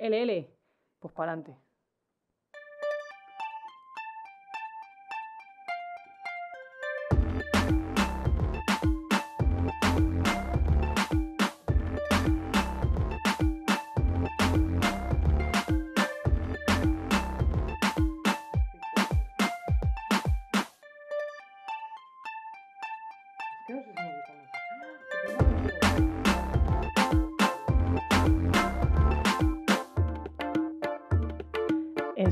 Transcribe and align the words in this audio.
LL, 0.00 0.48
pues 0.98 1.12
para 1.14 1.32
adelante. 1.32 1.69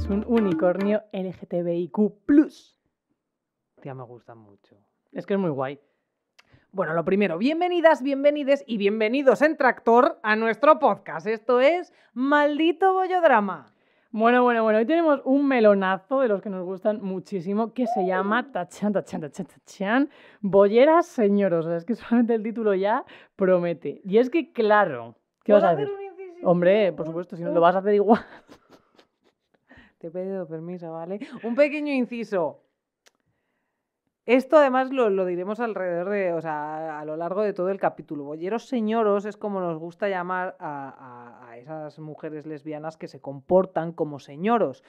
Es 0.08 0.12
un 0.12 0.24
unicornio 0.26 1.02
LGTBIQ. 1.12 1.98
Tía, 3.82 3.94
me 3.94 4.04
gusta 4.04 4.34
mucho. 4.34 4.74
Es 5.12 5.26
que 5.26 5.34
es 5.34 5.38
muy 5.38 5.50
guay. 5.50 5.78
Bueno, 6.72 6.94
lo 6.94 7.04
primero, 7.04 7.36
bienvenidas, 7.36 8.02
bienvenides 8.02 8.64
y 8.66 8.78
bienvenidos 8.78 9.42
en 9.42 9.58
Tractor 9.58 10.18
a 10.22 10.34
nuestro 10.34 10.78
podcast. 10.78 11.26
Esto 11.26 11.60
es 11.60 11.92
Maldito 12.14 12.94
Bollodrama. 12.94 13.74
Bueno, 14.10 14.42
bueno, 14.42 14.62
bueno, 14.62 14.78
hoy 14.78 14.86
tenemos 14.86 15.20
un 15.26 15.46
melonazo 15.46 16.22
de 16.22 16.28
los 16.28 16.40
que 16.40 16.48
nos 16.48 16.64
gustan 16.64 17.02
muchísimo 17.02 17.74
que 17.74 17.86
se 17.86 18.06
llama 18.06 18.50
Tachan, 18.50 18.94
Tachan, 18.94 19.20
Tachan, 19.20 19.46
Tachan, 19.46 20.10
Bolleras 20.40 21.04
Señoros. 21.04 21.66
O 21.66 21.68
sea, 21.68 21.76
es 21.76 21.84
que 21.84 21.94
solamente 21.94 22.32
el 22.32 22.42
título 22.42 22.72
ya 22.72 23.04
promete. 23.36 24.00
Y 24.04 24.16
es 24.16 24.30
que, 24.30 24.52
claro, 24.52 25.16
¿qué 25.44 25.52
vas 25.52 25.64
a 25.64 25.72
hacer? 25.72 25.90
Hombre, 26.44 26.94
por 26.94 27.04
supuesto, 27.04 27.36
si 27.36 27.42
no 27.42 27.52
lo 27.52 27.60
vas 27.60 27.74
a 27.74 27.80
hacer 27.80 27.92
igual. 27.92 28.24
Te 29.98 30.06
he 30.08 30.10
pedido 30.10 30.46
permiso, 30.46 30.92
¿vale? 30.92 31.18
Un 31.42 31.54
pequeño 31.54 31.92
inciso. 31.92 32.62
Esto 34.26 34.58
además 34.58 34.90
lo, 34.92 35.24
diremos 35.24 35.58
alrededor 35.58 36.10
de, 36.10 36.32
o 36.34 36.40
sea, 36.42 37.00
a 37.00 37.04
lo 37.06 37.16
largo 37.16 37.42
de 37.42 37.54
todo 37.54 37.70
el 37.70 37.80
capítulo. 37.80 38.24
Bolleros 38.24 38.66
señoros 38.68 39.24
es 39.24 39.38
como 39.38 39.60
nos 39.60 39.78
gusta 39.78 40.08
llamar 40.08 40.54
a, 40.58 40.90
a- 41.46 41.50
a 41.50 41.56
esas 41.56 41.98
mujeres 41.98 42.44
lesbianas 42.46 42.98
que 42.98 43.08
se 43.08 43.20
comportan 43.20 43.92
como 43.92 44.18
señoros. 44.18 44.84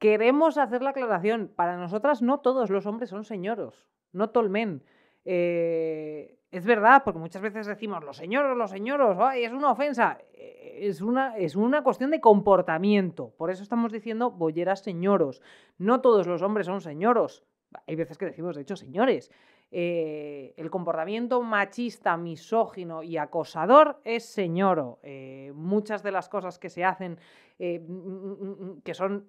Queremos 0.00 0.58
hacer 0.58 0.82
la 0.82 0.90
aclaración, 0.90 1.52
para 1.54 1.76
nosotras 1.76 2.20
no 2.20 2.40
todos 2.40 2.68
los 2.68 2.84
hombres 2.86 3.10
son 3.10 3.24
señoros, 3.24 3.86
no 4.12 4.30
tolmen. 4.30 4.82
Eh, 5.24 6.37
es 6.50 6.64
verdad, 6.64 7.02
porque 7.04 7.18
muchas 7.18 7.42
veces 7.42 7.66
decimos 7.66 8.02
los 8.04 8.16
señoros, 8.16 8.56
los 8.56 8.70
señoros, 8.70 9.16
¡ay, 9.20 9.44
es 9.44 9.52
una 9.52 9.70
ofensa! 9.72 10.18
Eh, 10.32 10.54
Es 10.80 11.00
una, 11.00 11.36
es 11.36 11.56
una 11.56 11.82
cuestión 11.82 12.10
de 12.12 12.20
comportamiento. 12.20 13.30
Por 13.36 13.50
eso 13.50 13.64
estamos 13.64 13.90
diciendo 13.90 14.30
bolleras 14.30 14.80
señoros. 14.80 15.42
No 15.76 16.00
todos 16.00 16.26
los 16.28 16.40
hombres 16.42 16.66
son 16.66 16.80
señoros. 16.80 17.42
Hay 17.88 17.96
veces 17.96 18.16
que 18.16 18.26
decimos, 18.26 18.54
de 18.54 18.62
hecho, 18.62 18.76
señores. 18.76 19.30
Eh, 19.72 20.54
el 20.56 20.70
comportamiento 20.70 21.42
machista, 21.42 22.16
misógino 22.16 23.02
y 23.02 23.16
acosador 23.16 24.00
es 24.04 24.24
señoro. 24.24 25.00
Eh, 25.02 25.50
muchas 25.54 26.02
de 26.04 26.12
las 26.12 26.28
cosas 26.28 26.58
que 26.60 26.70
se 26.70 26.84
hacen 26.84 27.18
mm, 27.58 27.92
mm, 27.92 28.72
mm, 28.76 28.80
que 28.82 28.94
son 28.94 29.26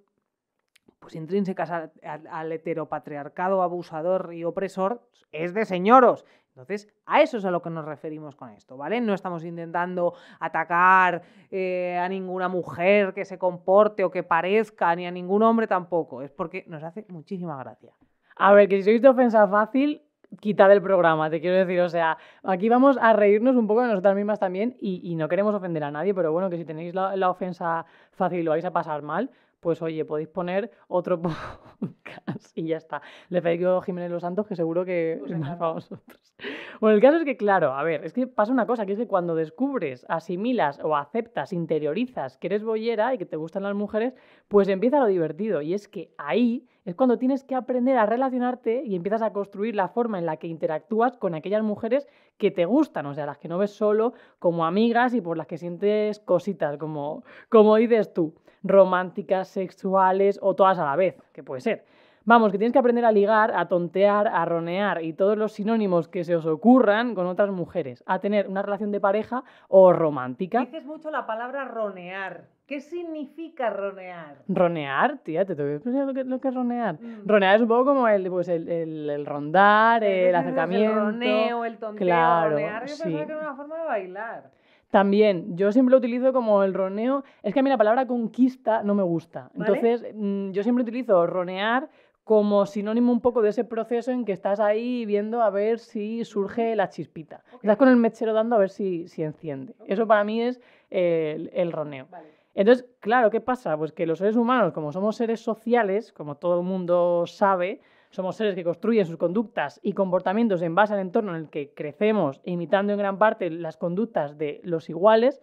pues 0.99 1.15
intrínsecas 1.15 1.71
al, 1.71 1.91
al- 2.03 2.27
al 2.27 2.51
heteropatriarcado 2.51 3.63
abusador 3.63 4.33
y 4.33 4.43
opresor 4.43 5.01
es 5.31 5.53
de 5.53 5.65
señoros. 5.65 6.25
Entonces, 6.59 6.93
a 7.05 7.21
eso 7.21 7.37
es 7.37 7.45
a 7.45 7.51
lo 7.51 7.61
que 7.61 7.69
nos 7.69 7.85
referimos 7.85 8.35
con 8.35 8.49
esto, 8.49 8.75
¿vale? 8.75 8.99
No 8.99 9.13
estamos 9.13 9.45
intentando 9.45 10.13
atacar 10.39 11.21
eh, 11.49 11.97
a 11.97 12.09
ninguna 12.09 12.49
mujer 12.49 13.13
que 13.13 13.23
se 13.23 13.37
comporte 13.37 14.03
o 14.03 14.11
que 14.11 14.23
parezca, 14.23 14.93
ni 14.95 15.07
a 15.07 15.11
ningún 15.11 15.41
hombre 15.43 15.67
tampoco. 15.67 16.21
Es 16.21 16.31
porque 16.31 16.65
nos 16.67 16.83
hace 16.83 17.05
muchísima 17.07 17.57
gracia. 17.57 17.93
A 18.35 18.51
ver, 18.53 18.67
que 18.67 18.77
si 18.77 18.83
sois 18.83 19.01
de 19.01 19.07
ofensa 19.07 19.47
fácil, 19.47 20.01
quitad 20.41 20.69
el 20.71 20.81
programa, 20.81 21.29
te 21.29 21.39
quiero 21.39 21.55
decir. 21.55 21.79
O 21.79 21.89
sea, 21.89 22.17
aquí 22.43 22.67
vamos 22.67 22.97
a 22.99 23.13
reírnos 23.13 23.55
un 23.55 23.65
poco 23.65 23.81
de 23.81 23.87
nosotras 23.87 24.15
mismas 24.15 24.39
también 24.39 24.75
y, 24.81 25.15
no 25.15 25.29
queremos 25.29 25.55
ofender 25.55 25.85
a 25.85 25.91
nadie, 25.91 26.13
pero 26.13 26.33
bueno, 26.33 26.49
que 26.49 26.57
si 26.57 26.65
tenéis 26.65 26.93
la, 26.93 27.15
la 27.15 27.29
ofensa 27.29 27.85
fácil 28.11 28.39
y 28.39 28.43
lo 28.43 28.51
vais 28.51 28.65
a 28.65 28.71
pasar 28.71 29.01
mal, 29.01 29.29
pues 29.59 29.81
oye, 29.81 30.05
podéis 30.05 30.29
poner 30.29 30.71
otro 30.87 31.21
podcast 31.21 32.57
y 32.57 32.67
ya 32.67 32.77
está. 32.77 33.01
Le 33.29 33.41
Federico 33.41 33.81
Jiménez 33.81 34.11
Los 34.11 34.21
Santos, 34.21 34.47
que 34.47 34.55
seguro 34.55 34.85
que 34.85 35.19
Os 35.23 35.31
es 35.31 35.37
más 35.37 35.57
para 35.57 35.73
vosotros. 35.73 36.33
Bueno, 36.79 36.95
el 36.95 37.01
caso 37.01 37.17
es 37.17 37.25
que, 37.25 37.35
claro, 37.35 37.73
a 37.73 37.83
ver, 37.83 38.05
es 38.05 38.13
que 38.13 38.25
pasa 38.25 38.53
una 38.53 38.65
cosa, 38.65 38.85
que 38.85 38.93
es 38.93 38.97
que 38.97 39.07
cuando 39.07 39.35
descubres, 39.35 40.05
asimilas 40.07 40.79
o 40.81 40.95
aceptas, 40.95 41.51
interiorizas 41.51 42.37
que 42.37 42.47
eres 42.47 42.63
boyera 42.63 43.13
y 43.13 43.17
que 43.17 43.25
te 43.25 43.35
gustan 43.35 43.63
las 43.63 43.75
mujeres, 43.75 44.13
pues 44.47 44.69
empieza 44.69 44.99
lo 44.99 45.07
divertido. 45.07 45.61
Y 45.61 45.73
es 45.73 45.89
que 45.89 46.13
ahí 46.17 46.65
es 46.85 46.95
cuando 46.95 47.17
tienes 47.17 47.43
que 47.43 47.55
aprender 47.55 47.97
a 47.97 48.05
relacionarte 48.05 48.83
y 48.85 48.95
empiezas 48.95 49.21
a 49.21 49.33
construir 49.33 49.75
la 49.75 49.89
forma 49.89 50.19
en 50.19 50.25
la 50.25 50.37
que 50.37 50.47
interactúas 50.47 51.17
con 51.17 51.35
aquellas 51.35 51.63
mujeres 51.63 52.07
que 52.37 52.51
te 52.51 52.65
gustan, 52.65 53.05
o 53.07 53.13
sea, 53.13 53.25
las 53.25 53.37
que 53.37 53.49
no 53.49 53.57
ves 53.57 53.71
solo 53.71 54.13
como 54.39 54.65
amigas 54.65 55.13
y 55.13 55.21
por 55.21 55.37
las 55.37 55.47
que 55.47 55.57
sientes 55.57 56.19
cositas, 56.19 56.77
como, 56.77 57.23
como 57.49 57.75
dices 57.75 58.13
tú, 58.13 58.33
románticas, 58.63 59.47
sexuales 59.47 60.39
o 60.41 60.55
todas 60.55 60.79
a 60.79 60.85
la 60.85 60.95
vez, 60.95 61.15
que 61.33 61.43
puede 61.43 61.61
ser. 61.61 61.85
Vamos, 62.25 62.51
que 62.51 62.57
tienes 62.59 62.73
que 62.73 62.79
aprender 62.79 63.05
a 63.05 63.11
ligar, 63.11 63.51
a 63.55 63.67
tontear, 63.67 64.27
a 64.27 64.45
ronear 64.45 65.01
y 65.01 65.13
todos 65.13 65.35
los 65.37 65.53
sinónimos 65.53 66.07
que 66.07 66.23
se 66.23 66.35
os 66.35 66.45
ocurran 66.45 67.15
con 67.15 67.25
otras 67.25 67.49
mujeres, 67.49 68.03
a 68.05 68.19
tener 68.19 68.47
una 68.47 68.61
relación 68.61 68.91
de 68.91 68.99
pareja 68.99 69.43
o 69.67 69.93
romántica. 69.93 70.59
Dices 70.59 70.85
mucho 70.85 71.09
la 71.09 71.25
palabra 71.25 71.65
ronear. 71.65 72.43
¿Qué 72.67 72.81
significa 72.81 73.71
ronear? 73.71 74.35
Ronear, 74.47 75.17
tía, 75.23 75.43
te 75.43 75.55
tengo 75.55 75.69
que 75.69 75.75
explicar 75.77 76.05
lo 76.05 76.13
que, 76.13 76.23
lo 76.23 76.39
que 76.39 76.47
es 76.49 76.53
ronear. 76.53 76.95
Mm. 77.01 77.25
Ronear 77.27 77.55
es 77.55 77.61
un 77.63 77.67
poco 77.67 77.85
como 77.85 78.07
el, 78.07 78.29
pues 78.29 78.47
el, 78.47 78.69
el- 78.69 79.09
el 79.09 79.25
rondar, 79.25 80.03
el 80.03 80.27
Dices 80.27 80.35
acercamiento. 80.35 80.91
El 80.91 80.99
roneo, 81.05 81.65
el 81.65 81.77
tonteo, 81.79 82.05
claro, 82.05 82.49
ronear. 82.51 82.81
Yo 82.81 82.87
pensaba 82.89 83.09
sí. 83.09 83.15
que 83.15 83.21
era 83.23 83.37
una 83.39 83.55
forma 83.55 83.75
de 83.79 83.85
bailar. 83.85 84.51
También, 84.91 85.55
yo 85.55 85.71
siempre 85.71 85.91
lo 85.91 85.97
utilizo 85.97 86.33
como 86.33 86.63
el 86.63 86.73
roneo. 86.73 87.23
Es 87.43 87.53
que 87.53 87.59
a 87.59 87.63
mí 87.63 87.69
la 87.69 87.77
palabra 87.77 88.07
conquista 88.07 88.83
no 88.83 88.95
me 88.95 89.03
gusta. 89.03 89.51
¿Vale? 89.53 89.77
Entonces, 89.77 90.13
mm, 90.15 90.51
yo 90.51 90.63
siempre 90.63 90.83
utilizo 90.83 91.27
ronear 91.27 91.89
como 92.23 92.65
sinónimo 92.65 93.11
un 93.11 93.21
poco 93.21 93.41
de 93.41 93.49
ese 93.49 93.63
proceso 93.63 94.11
en 94.11 94.23
que 94.23 94.33
estás 94.33 94.59
ahí 94.59 95.05
viendo 95.05 95.41
a 95.41 95.49
ver 95.49 95.79
si 95.79 96.23
surge 96.25 96.75
la 96.75 96.89
chispita. 96.89 97.43
Estás 97.53 97.77
con 97.77 97.87
el 97.87 97.95
mechero 97.95 98.33
dando 98.33 98.55
a 98.55 98.59
ver 98.59 98.69
si, 98.69 99.07
si 99.07 99.23
enciende. 99.23 99.75
Eso 99.87 100.05
para 100.05 100.23
mí 100.23 100.41
es 100.41 100.61
el, 100.91 101.49
el 101.53 101.71
roneo. 101.71 102.07
Vale. 102.11 102.39
Entonces, 102.53 102.85
claro, 102.99 103.29
¿qué 103.29 103.41
pasa? 103.41 103.77
Pues 103.77 103.91
que 103.91 104.05
los 104.05 104.19
seres 104.19 104.35
humanos, 104.35 104.73
como 104.73 104.91
somos 104.91 105.15
seres 105.15 105.39
sociales, 105.39 106.11
como 106.11 106.35
todo 106.35 106.59
el 106.59 106.65
mundo 106.65 107.25
sabe, 107.25 107.81
somos 108.09 108.35
seres 108.35 108.55
que 108.55 108.63
construyen 108.63 109.05
sus 109.05 109.17
conductas 109.17 109.79
y 109.83 109.93
comportamientos 109.93 110.61
en 110.61 110.75
base 110.75 110.93
al 110.93 110.99
entorno 110.99 111.35
en 111.35 111.43
el 111.43 111.49
que 111.49 111.73
crecemos, 111.73 112.41
imitando 112.43 112.93
en 112.93 112.99
gran 112.99 113.17
parte 113.17 113.49
las 113.49 113.77
conductas 113.77 114.37
de 114.37 114.61
los 114.63 114.89
iguales, 114.89 115.41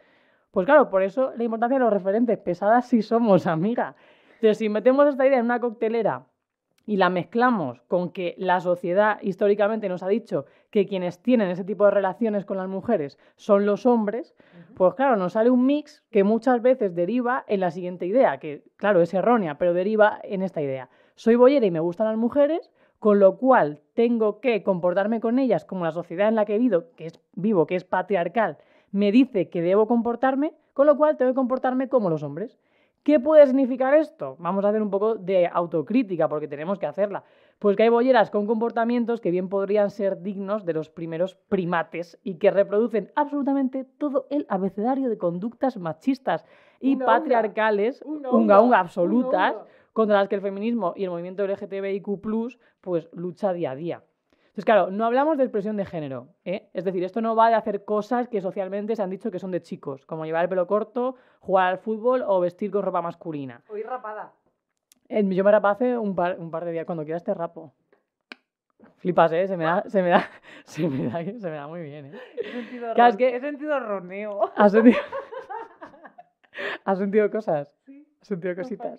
pues 0.51 0.67
claro, 0.67 0.89
por 0.89 1.03
eso 1.03 1.33
la 1.37 1.45
importancia 1.45 1.79
de 1.79 1.85
los 1.85 1.93
referentes. 1.93 2.39
Pesadas 2.39 2.89
sí 2.89 3.03
somos, 3.03 3.47
amiga. 3.47 3.95
Entonces, 4.37 4.59
si 4.59 4.69
metemos 4.69 5.07
esta 5.07 5.27
idea 5.27 5.39
en 5.39 5.45
una 5.45 5.61
coctelera 5.61 6.27
y 6.87 6.97
la 6.97 7.11
mezclamos 7.11 7.83
con 7.83 8.11
que 8.11 8.35
la 8.39 8.61
sociedad 8.61 9.21
históricamente 9.21 9.89
nos 9.89 10.03
ha 10.03 10.09
dicho 10.09 10.47
que 10.71 10.87
quienes 10.87 11.21
tienen 11.21 11.51
ese 11.51 11.65
tipo 11.65 11.85
de 11.85 11.91
relaciones 11.91 12.45
con 12.45 12.57
las 12.57 12.69
mujeres 12.69 13.19
son 13.35 13.67
los 13.67 13.87
hombres, 13.87 14.35
pues 14.75 14.95
claro, 14.95 15.17
nos 15.17 15.35
sale 15.35 15.51
un 15.51 15.67
mix 15.67 16.05
que 16.11 16.25
muchas 16.25 16.63
veces 16.63 16.95
deriva 16.95 17.45
en 17.49 17.61
la 17.61 17.71
siguiente 17.71 18.07
idea, 18.07 18.39
que 18.39 18.65
claro, 18.77 19.03
es 19.03 19.13
errónea, 19.15 19.59
pero 19.59 19.75
deriva 19.75 20.21
en 20.23 20.43
esta 20.43 20.63
idea. 20.63 20.89
Soy 21.17 21.35
boyera 21.35 21.65
y 21.65 21.71
me 21.71 21.81
gustan 21.81 22.09
las 22.09 22.19
mujeres, 22.19 22.71
con 22.99 23.19
lo 23.19 23.39
cual 23.39 23.81
tengo 23.95 24.39
que 24.41 24.63
comportarme 24.63 25.19
con 25.19 25.39
ellas 25.39 25.65
como 25.65 25.87
la 25.87 25.91
sociedad 25.93 26.29
en 26.29 26.35
la 26.35 26.45
que 26.45 26.59
vivo, 26.59 26.85
que 26.95 27.07
es, 27.07 27.21
vivo, 27.33 27.67
que 27.67 27.75
es 27.75 27.85
patriarcal, 27.85 28.59
me 28.93 29.11
dice 29.13 29.49
que 29.49 29.63
debo 29.63 29.87
comportarme, 29.87 30.53
con 30.75 30.87
lo 30.87 30.97
cual 30.99 31.17
tengo 31.17 31.31
que 31.31 31.37
comportarme 31.37 31.89
como 31.89 32.11
los 32.11 32.23
hombres. 32.23 32.59
¿Qué 33.03 33.19
puede 33.19 33.47
significar 33.47 33.95
esto? 33.95 34.37
Vamos 34.41 34.65
a 34.65 34.69
hacer 34.69 34.83
un 34.83 34.91
poco 34.91 35.15
de 35.15 35.47
autocrítica 35.47 36.29
porque 36.29 36.49
tenemos 36.49 36.79
que 36.79 36.87
hacerla. 36.87 37.25
Pues 37.61 37.77
que 37.77 37.85
hay 37.85 37.89
bolleras 37.89 38.31
con 38.31 38.47
comportamientos 38.47 39.21
que 39.21 39.31
bien 39.31 39.49
podrían 39.49 39.91
ser 39.91 40.21
dignos 40.21 40.67
de 40.67 40.75
los 40.75 40.91
primeros 40.91 41.35
primates 41.35 42.19
y 42.25 42.35
que 42.35 42.51
reproducen 42.51 43.11
absolutamente 43.15 43.85
todo 43.85 44.27
el 44.29 44.45
abecedario 44.51 45.09
de 45.09 45.17
conductas 45.17 45.79
machistas 45.79 46.45
y 46.81 46.97
patriarcales, 46.97 48.03
Unga, 48.03 48.31
unga, 48.31 48.39
unga, 48.39 48.61
unga 48.61 48.81
absolutas, 48.81 49.55
unga. 49.55 49.67
Contra 49.97 50.19
las 50.19 50.29
que 50.29 50.35
el 50.35 50.43
feminismo 50.43 50.93
y 50.95 51.05
el 51.05 51.11
movimiento 51.11 51.47
LGTBIQ 51.47 52.07
pues 52.83 53.09
lucha 53.13 53.55
día 53.55 53.71
a 53.71 53.75
día. 53.75 54.03
Entonces, 54.49 54.67
claro, 54.67 54.91
no 54.91 55.07
hablamos 55.07 55.39
de 55.39 55.45
expresión 55.45 55.79
de 55.79 55.87
género. 55.87 56.29
¿eh? 56.45 56.69
Es 56.75 56.85
decir, 56.85 57.03
esto 57.03 57.23
no 57.23 57.35
va 57.35 57.49
de 57.49 57.55
hacer 57.55 57.83
cosas 57.87 58.29
que 58.29 58.43
socialmente 58.43 58.95
se 58.95 59.03
han 59.03 59.09
dicho 59.09 59.31
que 59.31 59.39
son 59.39 59.51
de 59.53 59.63
chicos, 59.63 60.05
como 60.05 60.27
llevar 60.27 60.43
el 60.43 60.49
pelo 60.51 60.67
corto, 60.67 61.17
jugar 61.41 61.69
al 61.73 61.79
fútbol 61.79 62.23
o 62.27 62.41
vestir 62.41 62.71
con 62.71 62.83
ropa 62.83 63.01
masculina. 63.01 63.63
Hoy 63.71 63.83
rapada. 63.85 64.33
Eh, 65.09 65.25
Yo 65.35 65.43
me 65.45 65.51
rapé 65.51 65.69
hace 65.69 65.97
un 65.99 66.15
par, 66.15 66.37
un 66.39 66.51
par 66.51 66.67
de 66.67 66.73
días, 66.73 66.85
cuando 66.85 67.05
quieras 67.05 67.25
te 67.25 67.33
rapo. 67.33 67.73
Flipas, 68.99 69.33
¿eh? 69.33 69.49
Se 69.49 69.57
me 69.57 69.65
da, 69.65 69.83
se 69.89 70.03
me 70.03 70.11
da, 70.11 70.29
se 70.65 70.87
me 70.89 71.09
da, 71.09 71.25
se 71.25 71.49
me 71.51 71.57
da 71.57 71.67
muy 71.69 71.81
bien, 71.81 72.07
¿eh? 72.07 72.21
He 72.37 72.53
sentido, 72.53 72.93
Claro, 72.95 73.09
es 73.09 73.15
ron- 73.15 73.19
que- 73.19 73.37
he 73.37 73.41
sentido 73.41 73.81
roneo. 73.81 74.53
¿Has 74.57 74.73
sentido? 74.73 74.99
¿Has 76.85 76.99
sentido 76.99 77.31
cosas? 77.31 77.69
Sí. 77.87 78.07
¿Has 78.21 78.29
sentido 78.29 78.55
cositas? 78.57 78.99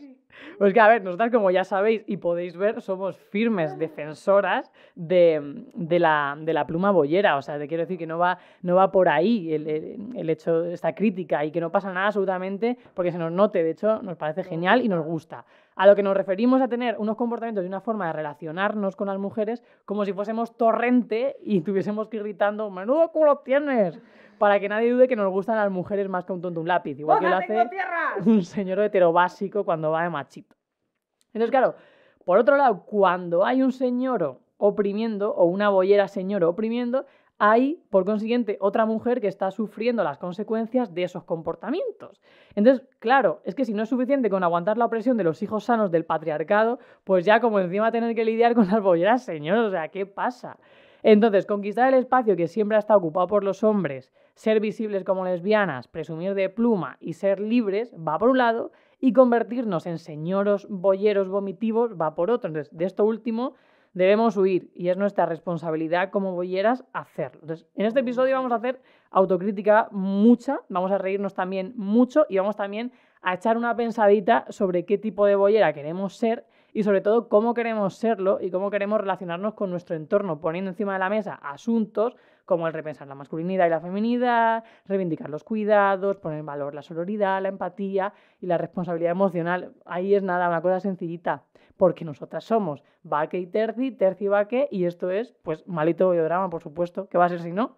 Pues 0.57 0.73
que, 0.73 0.79
a 0.79 0.87
ver, 0.87 1.03
nosotras, 1.03 1.31
como 1.31 1.51
ya 1.51 1.63
sabéis 1.63 2.03
y 2.07 2.17
podéis 2.17 2.57
ver, 2.57 2.81
somos 2.81 3.17
firmes 3.17 3.77
defensoras 3.77 4.71
de, 4.95 5.63
de 5.75 5.99
la, 5.99 6.35
de 6.39 6.53
la 6.53 6.65
pluma 6.65 6.91
bollera. 6.91 7.37
O 7.37 7.41
sea, 7.41 7.59
te 7.59 7.67
quiero 7.67 7.83
decir 7.83 7.97
que 7.97 8.07
no 8.07 8.17
va, 8.17 8.37
no 8.61 8.75
va 8.75 8.91
por 8.91 9.09
ahí 9.09 9.53
el, 9.53 9.67
el- 9.67 9.97
el 10.15 10.29
hecho 10.29 10.65
esta 10.65 10.93
crítica 10.95 11.45
y 11.45 11.51
que 11.51 11.61
no 11.61 11.71
pasa 11.71 11.91
nada 11.93 12.07
absolutamente 12.07 12.77
porque 12.93 13.11
se 13.11 13.17
nos 13.17 13.31
note. 13.31 13.63
De 13.63 13.71
hecho, 13.71 14.01
nos 14.01 14.17
parece 14.17 14.43
genial 14.43 14.81
y 14.81 14.87
nos 14.89 15.05
gusta. 15.05 15.45
A 15.77 15.85
lo 15.85 15.95
que 15.95 16.01
nos 16.01 16.17
referimos 16.17 16.59
a 16.59 16.67
tener 16.67 16.95
unos 16.97 17.15
comportamientos 17.15 17.63
y 17.63 17.67
una 17.67 17.81
forma 17.81 18.07
de 18.07 18.13
relacionarnos 18.13 18.95
con 18.95 19.07
las 19.07 19.19
mujeres 19.19 19.63
como 19.85 20.05
si 20.05 20.11
fuésemos 20.11 20.57
torrente 20.57 21.37
y 21.43 21.61
tuviésemos 21.61 22.09
que 22.09 22.17
ir 22.17 22.23
gritando, 22.23 22.71
menudo 22.71 23.11
culo 23.11 23.37
tienes, 23.39 23.99
para 24.39 24.59
que 24.59 24.69
nadie 24.69 24.91
dude 24.91 25.07
que 25.07 25.15
nos 25.15 25.31
gustan 25.31 25.55
las 25.55 25.69
mujeres 25.69 26.09
más 26.09 26.25
que 26.25 26.33
un 26.33 26.41
tonto 26.41 26.61
un 26.61 26.67
lápiz. 26.67 26.99
Igual 26.99 27.19
que 27.19 27.29
lo 27.29 27.35
hace 27.35 27.69
un 28.25 28.43
señor 28.43 28.79
hetero 28.79 29.13
básico 29.13 29.63
cuando 29.63 29.91
va 29.91 30.01
de 30.01 30.09
machito. 30.09 30.55
Entonces, 31.27 31.51
claro, 31.51 31.75
por 32.25 32.39
otro 32.39 32.57
lado, 32.57 32.83
cuando 32.83 33.45
hay 33.45 33.61
un 33.61 33.71
señor 33.71 34.39
oprimiendo 34.57 35.31
o 35.35 35.45
una 35.45 35.69
bollera 35.69 36.07
señor 36.07 36.43
oprimiendo, 36.43 37.05
hay, 37.39 37.83
por 37.89 38.05
consiguiente, 38.05 38.57
otra 38.59 38.85
mujer 38.85 39.21
que 39.21 39.27
está 39.27 39.51
sufriendo 39.51 40.03
las 40.03 40.17
consecuencias 40.17 40.93
de 40.93 41.03
esos 41.03 41.23
comportamientos. 41.23 42.21
Entonces, 42.55 42.87
claro, 42.99 43.41
es 43.43 43.53
que 43.53 43.65
si 43.65 43.73
no 43.73 43.83
es 43.83 43.89
suficiente 43.89 44.29
con 44.29 44.43
aguantar 44.43 44.77
la 44.77 44.85
opresión 44.85 45.17
de 45.17 45.23
los 45.23 45.43
hijos 45.43 45.65
sanos 45.65 45.91
del 45.91 46.05
patriarcado, 46.05 46.79
pues 47.03 47.25
ya 47.25 47.39
como 47.39 47.59
encima 47.59 47.91
tener 47.91 48.15
que 48.15 48.25
lidiar 48.25 48.55
con 48.55 48.67
las 48.67 48.81
bolleras 48.81 49.23
señor, 49.23 49.57
o 49.59 49.71
sea, 49.71 49.89
¿qué 49.89 50.05
pasa? 50.05 50.57
Entonces, 51.03 51.45
conquistar 51.45 51.93
el 51.93 51.99
espacio 51.99 52.35
que 52.35 52.47
siempre 52.47 52.75
ha 52.75 52.79
estado 52.79 52.99
ocupado 52.99 53.27
por 53.27 53.43
los 53.43 53.63
hombres, 53.63 54.11
ser 54.33 54.59
visibles 54.59 55.03
como 55.03 55.23
lesbianas, 55.23 55.87
presumir 55.87 56.33
de 56.33 56.49
pluma 56.49 56.97
y 56.99 57.13
ser 57.13 57.39
libres, 57.39 57.93
va 57.95 58.17
por 58.17 58.29
un 58.29 58.39
lado, 58.39 58.71
y 58.99 59.13
convertirnos 59.13 59.85
en 59.85 59.99
señoros 59.99 60.67
bolleros 60.69 61.29
vomitivos 61.29 61.93
va 61.93 62.15
por 62.15 62.31
otro. 62.31 62.47
Entonces, 62.47 62.75
de 62.75 62.85
esto 62.85 63.05
último 63.05 63.53
debemos 63.97 64.37
huir 64.37 64.69
y 64.75 64.89
es 64.89 64.97
nuestra 64.97 65.25
responsabilidad 65.25 66.11
como 66.11 66.33
bolleras 66.33 66.85
hacerlo. 66.93 67.55
En 67.75 67.85
este 67.87 68.01
episodio 68.01 68.35
vamos 68.35 68.51
a 68.51 68.55
hacer 68.55 68.79
autocrítica 69.09 69.89
mucha, 69.91 70.61
vamos 70.69 70.91
a 70.91 70.99
reírnos 70.99 71.33
también 71.33 71.73
mucho 71.75 72.27
y 72.29 72.37
vamos 72.37 72.55
también 72.55 72.91
a 73.23 73.33
echar 73.33 73.57
una 73.57 73.75
pensadita 73.75 74.45
sobre 74.49 74.85
qué 74.85 74.99
tipo 74.99 75.25
de 75.25 75.35
bollera 75.35 75.73
queremos 75.73 76.15
ser 76.15 76.45
y 76.73 76.83
sobre 76.83 77.01
todo 77.01 77.27
cómo 77.27 77.55
queremos 77.55 77.95
serlo 77.95 78.37
y 78.39 78.51
cómo 78.51 78.69
queremos 78.69 79.01
relacionarnos 79.01 79.55
con 79.55 79.71
nuestro 79.71 79.95
entorno, 79.95 80.39
poniendo 80.39 80.69
encima 80.69 80.93
de 80.93 80.99
la 80.99 81.09
mesa 81.09 81.33
asuntos 81.33 82.15
como 82.47 82.65
el 82.65 82.73
repensar 82.73 83.09
la 83.09 83.13
masculinidad 83.13 83.67
y 83.67 83.69
la 83.69 83.81
feminidad, 83.81 84.63
reivindicar 84.85 85.29
los 85.29 85.43
cuidados, 85.43 86.15
poner 86.15 86.39
en 86.39 86.45
valor 86.45 86.73
la 86.73 86.81
sororidad, 86.81 87.41
la 87.41 87.49
empatía 87.49 88.13
y 88.39 88.47
la 88.47 88.57
responsabilidad 88.57 89.11
emocional. 89.11 89.73
Ahí 89.85 90.15
es 90.15 90.23
nada, 90.23 90.47
una 90.47 90.61
cosa 90.61 90.79
sencillita, 90.79 91.43
porque 91.75 92.05
nosotras 92.05 92.45
somos 92.45 92.85
Vaque 93.03 93.37
y 93.37 93.47
Terci, 93.47 93.91
Terci 93.91 94.25
y 94.25 94.27
Vaque, 94.29 94.69
y 94.71 94.85
esto 94.85 95.11
es, 95.11 95.35
pues, 95.43 95.67
malito 95.67 96.07
bollodrama, 96.07 96.49
por 96.49 96.63
supuesto, 96.63 97.09
que 97.09 97.17
va 97.17 97.25
a 97.25 97.29
ser 97.29 97.41
si 97.41 97.51
no. 97.51 97.75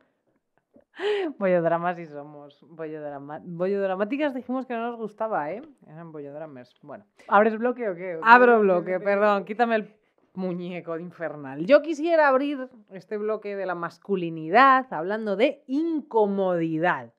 Bollodramas 1.39 1.95
sí 1.95 2.05
somos. 2.05 2.63
Bollodrama... 2.69 3.41
Bollodramáticas 3.43 4.35
dijimos 4.35 4.67
que 4.67 4.75
no 4.75 4.81
nos 4.81 4.97
gustaba, 4.97 5.51
¿eh? 5.51 5.63
Eran 5.87 6.11
bollodramas. 6.11 6.75
Bueno. 6.83 7.05
¿Abres 7.27 7.57
bloque? 7.57 7.89
¿O 7.89 7.95
qué? 7.95 8.19
Abro 8.21 8.59
bloque, 8.59 8.99
perdón, 8.99 9.45
quítame 9.45 9.77
el 9.77 9.98
muñeco 10.33 10.97
infernal. 10.99 11.65
Yo 11.65 11.81
quisiera 11.81 12.27
abrir 12.27 12.69
este 12.91 13.17
bloque 13.17 13.55
de 13.55 13.65
la 13.65 13.75
masculinidad 13.75 14.85
hablando 14.91 15.35
de 15.35 15.63
incomodidad. 15.67 17.13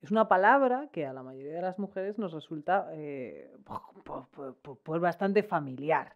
Es 0.00 0.10
una 0.10 0.28
palabra 0.28 0.88
que 0.92 1.06
a 1.06 1.12
la 1.12 1.22
mayoría 1.22 1.54
de 1.54 1.62
las 1.62 1.78
mujeres 1.78 2.18
nos 2.18 2.32
resulta 2.32 2.88
eh, 2.92 3.50
pu- 3.64 4.02
pu- 4.04 4.54
pu- 4.62 4.78
pues 4.82 5.00
bastante 5.00 5.42
familiar. 5.42 6.14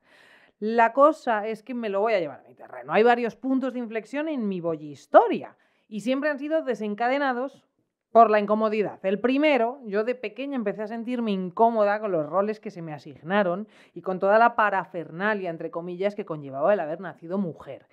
La 0.59 0.93
cosa 0.93 1.47
es 1.47 1.63
que 1.63 1.73
me 1.73 1.89
lo 1.89 2.01
voy 2.01 2.15
a 2.15 2.21
llevar 2.21 2.41
a 2.41 2.49
mi 2.49 2.55
terreno. 2.55 2.93
Hay 2.93 3.03
varios 3.03 3.37
puntos 3.37 3.73
de 3.73 3.79
inflexión 3.79 4.29
en 4.29 4.49
mi 4.49 4.61
historia 4.81 5.57
y 5.89 6.01
siempre 6.01 6.29
han 6.31 6.39
sido 6.39 6.63
desencadenados 6.63 7.65
por 8.13 8.31
la 8.31 8.41
incomodidad. 8.41 8.99
El 9.05 9.21
primero, 9.21 9.81
yo 9.85 10.05
de 10.05 10.15
pequeña 10.15 10.57
empecé 10.57 10.83
a 10.83 10.89
sentirme 10.89 11.33
incómoda 11.33 12.01
con 12.01 12.13
los 12.13 12.27
roles 12.27 12.61
que 12.61 12.71
se 12.71 12.83
me 12.83 12.95
asignaron 12.95 13.69
y 13.95 14.03
con 14.03 14.19
toda 14.19 14.39
la 14.39 14.57
parafernalia, 14.57 15.51
entre 15.51 15.71
comillas, 15.71 16.15
que 16.15 16.25
conllevaba 16.25 16.73
el 16.73 16.81
haber 16.81 17.01
nacido 17.01 17.39
mujer. 17.39 17.87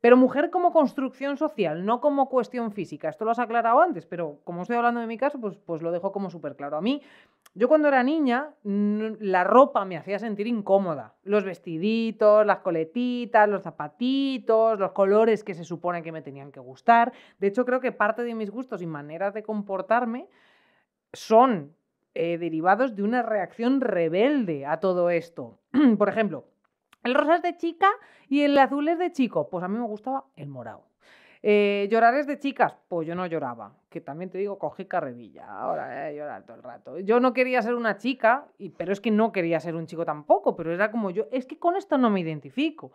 Pero 0.00 0.16
mujer 0.16 0.50
como 0.50 0.72
construcción 0.72 1.36
social, 1.36 1.86
no 1.86 2.00
como 2.00 2.28
cuestión 2.28 2.72
física. 2.72 3.08
Esto 3.08 3.24
lo 3.24 3.30
has 3.30 3.38
aclarado 3.38 3.80
antes, 3.80 4.04
pero 4.04 4.40
como 4.42 4.62
estoy 4.62 4.76
hablando 4.76 5.00
de 5.00 5.06
mi 5.06 5.16
caso, 5.16 5.38
pues, 5.40 5.56
pues 5.64 5.80
lo 5.80 5.92
dejo 5.92 6.10
como 6.10 6.28
súper 6.28 6.56
claro. 6.56 6.76
A 6.76 6.80
mí, 6.80 7.02
yo 7.54 7.68
cuando 7.68 7.88
era 7.88 8.02
niña, 8.02 8.54
la 8.64 9.44
ropa 9.44 9.84
me 9.84 9.98
hacía 9.98 10.18
sentir 10.18 10.46
incómoda. 10.46 11.16
Los 11.22 11.44
vestiditos, 11.44 12.46
las 12.46 12.60
coletitas, 12.60 13.46
los 13.46 13.62
zapatitos, 13.62 14.78
los 14.78 14.92
colores 14.92 15.44
que 15.44 15.54
se 15.54 15.64
supone 15.64 16.02
que 16.02 16.12
me 16.12 16.22
tenían 16.22 16.50
que 16.50 16.60
gustar. 16.60 17.12
De 17.38 17.48
hecho, 17.48 17.66
creo 17.66 17.80
que 17.80 17.92
parte 17.92 18.22
de 18.22 18.34
mis 18.34 18.50
gustos 18.50 18.80
y 18.80 18.86
maneras 18.86 19.34
de 19.34 19.42
comportarme 19.42 20.28
son 21.12 21.76
eh, 22.14 22.38
derivados 22.38 22.96
de 22.96 23.02
una 23.02 23.22
reacción 23.22 23.82
rebelde 23.82 24.64
a 24.64 24.80
todo 24.80 25.10
esto. 25.10 25.58
Por 25.98 26.08
ejemplo, 26.08 26.46
el 27.04 27.14
rosa 27.14 27.36
es 27.36 27.42
de 27.42 27.58
chica 27.58 27.90
y 28.28 28.42
el 28.42 28.56
azul 28.56 28.88
es 28.88 28.98
de 28.98 29.12
chico. 29.12 29.50
Pues 29.50 29.62
a 29.62 29.68
mí 29.68 29.76
me 29.76 29.86
gustaba 29.86 30.24
el 30.36 30.48
morado. 30.48 30.91
Eh, 31.44 31.88
llorar 31.90 32.14
es 32.14 32.26
de 32.26 32.38
chicas, 32.38 32.76
pues 32.88 33.06
yo 33.06 33.14
no 33.14 33.26
lloraba. 33.26 33.72
Que 33.90 34.00
también 34.00 34.30
te 34.30 34.38
digo, 34.38 34.58
cogí 34.58 34.84
carrerilla. 34.84 35.46
Ahora, 35.46 36.08
eh, 36.08 36.16
llorar 36.16 36.44
todo 36.44 36.56
el 36.56 36.62
rato. 36.62 36.98
Yo 37.00 37.18
no 37.18 37.32
quería 37.32 37.60
ser 37.62 37.74
una 37.74 37.96
chica, 37.96 38.46
y, 38.58 38.70
pero 38.70 38.92
es 38.92 39.00
que 39.00 39.10
no 39.10 39.32
quería 39.32 39.58
ser 39.58 39.74
un 39.74 39.86
chico 39.86 40.04
tampoco. 40.04 40.54
Pero 40.54 40.72
era 40.72 40.90
como 40.90 41.10
yo, 41.10 41.26
es 41.32 41.46
que 41.46 41.58
con 41.58 41.76
esto 41.76 41.98
no 41.98 42.10
me 42.10 42.20
identifico. 42.20 42.92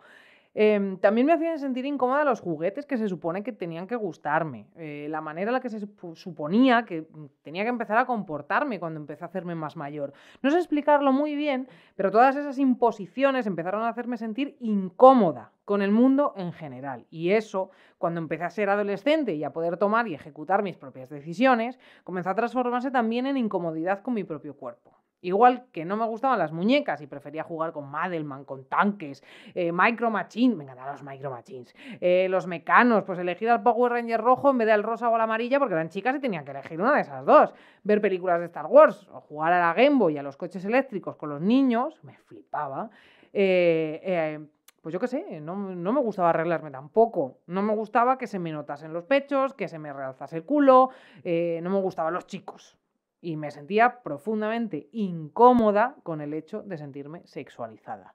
Em, 0.60 0.98
también 0.98 1.24
me 1.24 1.32
hacían 1.34 1.56
sentir 1.60 1.86
incómoda 1.86 2.24
los 2.24 2.40
juguetes 2.40 2.84
que 2.84 2.96
se 2.96 3.08
supone 3.08 3.44
que 3.44 3.52
tenían 3.52 3.86
que 3.86 3.94
gustarme. 3.94 4.66
eh, 4.76 5.06
la 5.08 5.20
manera 5.20 5.50
en 5.50 5.52
la 5.52 5.60
que 5.60 5.68
se 5.70 5.78
supo- 5.78 6.16
suponía 6.16 6.84
que 6.84 7.02
mm, 7.02 7.26
tenía 7.42 7.62
que 7.62 7.68
empezar 7.68 7.96
a 7.96 8.06
comportarme 8.06 8.80
cuando 8.80 8.98
empecé 8.98 9.22
a 9.22 9.28
hacerme 9.28 9.54
más 9.54 9.76
mayor. 9.76 10.12
No 10.42 10.50
sé 10.50 10.58
explicarlo 10.58 11.12
muy 11.12 11.36
bien, 11.36 11.68
pero 11.94 12.10
todas 12.10 12.34
esas 12.34 12.58
imposiciones 12.58 13.46
empezaron 13.46 13.82
a 13.84 13.88
hacerme 13.90 14.16
sentir 14.16 14.56
incómoda 14.58 15.52
con 15.64 15.80
el 15.80 15.92
mundo 15.92 16.32
en 16.36 16.52
general. 16.52 17.06
Y 17.08 17.30
eso, 17.30 17.70
cuando 17.98 18.18
empecé 18.20 18.42
a 18.44 18.50
ser 18.50 18.68
adolescente 18.68 19.34
y 19.34 19.44
a 19.44 19.52
poder 19.52 19.76
tomar 19.76 20.08
y 20.08 20.14
ejecutar 20.14 20.62
mis 20.64 20.76
propias 20.76 21.08
decisiones, 21.08 21.78
comenzó 22.02 22.30
a 22.30 22.34
transformarse 22.34 22.90
también 22.90 23.26
en 23.26 23.36
incomodidad 23.36 24.02
con 24.02 24.14
mi 24.14 24.24
propio 24.24 24.56
cuerpo. 24.56 24.90
Igual 25.20 25.66
que 25.72 25.84
no 25.84 25.96
me 25.96 26.06
gustaban 26.06 26.38
las 26.38 26.52
muñecas 26.52 27.00
y 27.00 27.08
prefería 27.08 27.42
jugar 27.42 27.72
con 27.72 27.90
Madelman, 27.90 28.44
con 28.44 28.66
tanques, 28.66 29.24
eh, 29.54 29.72
Micro 29.72 30.10
Machine, 30.10 30.54
me 30.54 30.62
encantaban 30.62 30.92
los 30.92 31.02
Micro 31.02 31.30
Machines, 31.30 31.74
eh, 32.00 32.28
los 32.30 32.46
mecanos, 32.46 33.02
pues 33.02 33.18
elegir 33.18 33.50
al 33.50 33.62
Power 33.62 33.92
Ranger 33.92 34.20
rojo 34.20 34.50
en 34.50 34.58
vez 34.58 34.68
del 34.68 34.84
rosa 34.84 35.08
o 35.08 35.18
la 35.18 35.24
amarilla 35.24 35.58
porque 35.58 35.74
eran 35.74 35.88
chicas 35.88 36.14
y 36.14 36.20
tenían 36.20 36.44
que 36.44 36.52
elegir 36.52 36.80
una 36.80 36.94
de 36.94 37.00
esas 37.00 37.24
dos. 37.26 37.52
Ver 37.82 38.00
películas 38.00 38.38
de 38.38 38.46
Star 38.46 38.66
Wars 38.66 39.08
o 39.12 39.20
jugar 39.20 39.52
a 39.52 39.58
la 39.58 39.74
Game 39.74 39.96
Boy 39.98 40.14
y 40.14 40.18
a 40.18 40.22
los 40.22 40.36
coches 40.36 40.64
eléctricos 40.64 41.16
con 41.16 41.30
los 41.30 41.40
niños, 41.40 41.98
me 42.04 42.16
flipaba. 42.18 42.90
Eh, 43.32 44.38
pues 44.80 44.92
yo 44.92 45.00
qué 45.00 45.08
sé, 45.08 45.40
no, 45.40 45.56
no 45.56 45.92
me 45.92 46.00
gustaba 46.00 46.30
arreglarme 46.30 46.70
tampoco. 46.70 47.38
No 47.48 47.60
me 47.62 47.74
gustaba 47.74 48.18
que 48.18 48.28
se 48.28 48.38
me 48.38 48.52
notasen 48.52 48.92
los 48.92 49.04
pechos, 49.04 49.52
que 49.52 49.66
se 49.66 49.80
me 49.80 49.92
realzase 49.92 50.36
el 50.36 50.44
culo, 50.44 50.90
no 51.24 51.70
me 51.70 51.80
gustaban 51.80 52.14
los 52.14 52.28
chicos. 52.28 52.78
Y 53.20 53.36
me 53.36 53.50
sentía 53.50 54.00
profundamente 54.02 54.88
incómoda 54.92 55.96
con 56.02 56.20
el 56.20 56.34
hecho 56.34 56.62
de 56.62 56.78
sentirme 56.78 57.22
sexualizada 57.26 58.14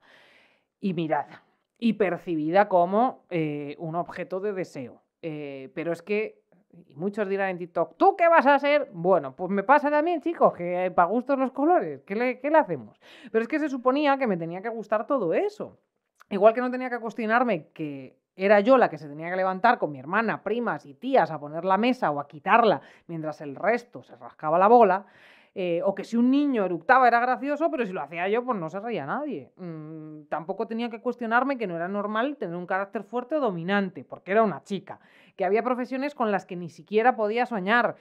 y 0.79 0.93
mirada 0.93 1.43
y 1.77 1.93
percibida 1.93 2.69
como 2.69 3.25
eh, 3.29 3.75
un 3.77 3.95
objeto 3.95 4.39
de 4.39 4.53
deseo. 4.53 5.01
Eh, 5.21 5.69
pero 5.75 5.91
es 5.91 6.01
que, 6.01 6.41
muchos 6.95 7.27
dirán 7.27 7.49
en 7.49 7.57
TikTok, 7.57 7.97
¿tú 7.97 8.15
qué 8.15 8.27
vas 8.27 8.45
a 8.45 8.57
ser? 8.59 8.89
Bueno, 8.93 9.35
pues 9.35 9.49
me 9.49 9.63
pasa 9.63 9.89
también, 9.89 10.21
chicos, 10.21 10.53
que 10.53 10.91
para 10.95 11.09
gustos 11.09 11.37
los 11.37 11.51
colores, 11.51 12.01
¿qué 12.05 12.15
le, 12.15 12.39
qué 12.39 12.49
le 12.49 12.57
hacemos? 12.57 12.99
Pero 13.31 13.41
es 13.41 13.47
que 13.47 13.59
se 13.59 13.69
suponía 13.69 14.17
que 14.17 14.27
me 14.27 14.37
tenía 14.37 14.61
que 14.61 14.69
gustar 14.69 15.05
todo 15.07 15.33
eso. 15.33 15.77
Igual 16.29 16.53
que 16.53 16.61
no 16.61 16.71
tenía 16.71 16.89
que 16.89 16.99
cuestionarme 16.99 17.67
que 17.73 18.17
era 18.35 18.59
yo 18.59 18.77
la 18.77 18.89
que 18.89 18.97
se 18.97 19.07
tenía 19.07 19.29
que 19.29 19.35
levantar 19.35 19.77
con 19.77 19.91
mi 19.91 19.99
hermana, 19.99 20.43
primas 20.43 20.85
y 20.85 20.93
tías 20.93 21.31
a 21.31 21.39
poner 21.39 21.65
la 21.65 21.77
mesa 21.77 22.11
o 22.11 22.19
a 22.19 22.27
quitarla 22.27 22.81
mientras 23.07 23.41
el 23.41 23.55
resto 23.55 24.03
se 24.03 24.15
rascaba 24.15 24.57
la 24.57 24.67
bola, 24.67 25.05
eh, 25.55 25.81
o 25.85 25.93
que 25.93 26.03
si 26.03 26.17
un 26.17 26.31
niño 26.31 26.65
eructaba 26.65 27.07
era 27.07 27.19
gracioso, 27.19 27.69
pero 27.69 27.85
si 27.85 27.93
lo 27.93 28.01
hacía 28.01 28.27
yo, 28.27 28.43
pues 28.43 28.57
no 28.57 28.69
se 28.69 28.79
reía 28.79 29.05
nadie. 29.05 29.51
Mm, 29.57 30.23
tampoco 30.27 30.65
tenía 30.65 30.89
que 30.89 30.99
cuestionarme 30.99 31.59
que 31.59 31.67
no 31.67 31.75
era 31.75 31.87
normal 31.87 32.37
tener 32.37 32.55
un 32.55 32.65
carácter 32.65 33.03
fuerte 33.03 33.35
o 33.35 33.39
dominante, 33.39 34.03
porque 34.03 34.31
era 34.31 34.41
una 34.41 34.63
chica, 34.63 34.99
que 35.35 35.45
había 35.45 35.61
profesiones 35.61 36.15
con 36.15 36.31
las 36.31 36.47
que 36.47 36.55
ni 36.55 36.69
siquiera 36.69 37.15
podía 37.15 37.45
soñar, 37.45 37.97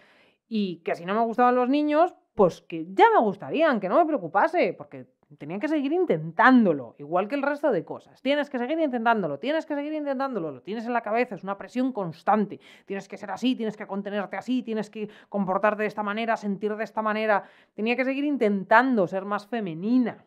y 0.48 0.78
que 0.78 0.94
si 0.94 1.04
no 1.04 1.14
me 1.14 1.20
gustaban 1.20 1.54
los 1.54 1.68
niños, 1.68 2.14
pues 2.34 2.62
que 2.62 2.86
ya 2.94 3.04
me 3.14 3.20
gustarían, 3.20 3.80
que 3.80 3.88
no 3.90 3.98
me 3.98 4.06
preocupase, 4.06 4.72
porque 4.72 5.06
Tenía 5.38 5.58
que 5.58 5.68
seguir 5.68 5.92
intentándolo, 5.92 6.94
igual 6.98 7.28
que 7.28 7.34
el 7.34 7.42
resto 7.42 7.70
de 7.70 7.84
cosas. 7.84 8.20
Tienes 8.22 8.50
que 8.50 8.58
seguir 8.58 8.78
intentándolo, 8.78 9.38
tienes 9.38 9.66
que 9.66 9.74
seguir 9.74 9.92
intentándolo, 9.92 10.50
lo 10.50 10.62
tienes 10.62 10.86
en 10.86 10.92
la 10.92 11.02
cabeza, 11.02 11.34
es 11.34 11.42
una 11.42 11.58
presión 11.58 11.92
constante. 11.92 12.60
Tienes 12.86 13.08
que 13.08 13.16
ser 13.16 13.30
así, 13.30 13.54
tienes 13.54 13.76
que 13.76 13.86
contenerte 13.86 14.36
así, 14.36 14.62
tienes 14.62 14.90
que 14.90 15.08
comportarte 15.28 15.82
de 15.82 15.88
esta 15.88 16.02
manera, 16.02 16.36
sentir 16.36 16.74
de 16.76 16.84
esta 16.84 17.02
manera. 17.02 17.44
Tenía 17.74 17.96
que 17.96 18.04
seguir 18.04 18.24
intentando 18.24 19.06
ser 19.06 19.24
más 19.24 19.46
femenina. 19.46 20.24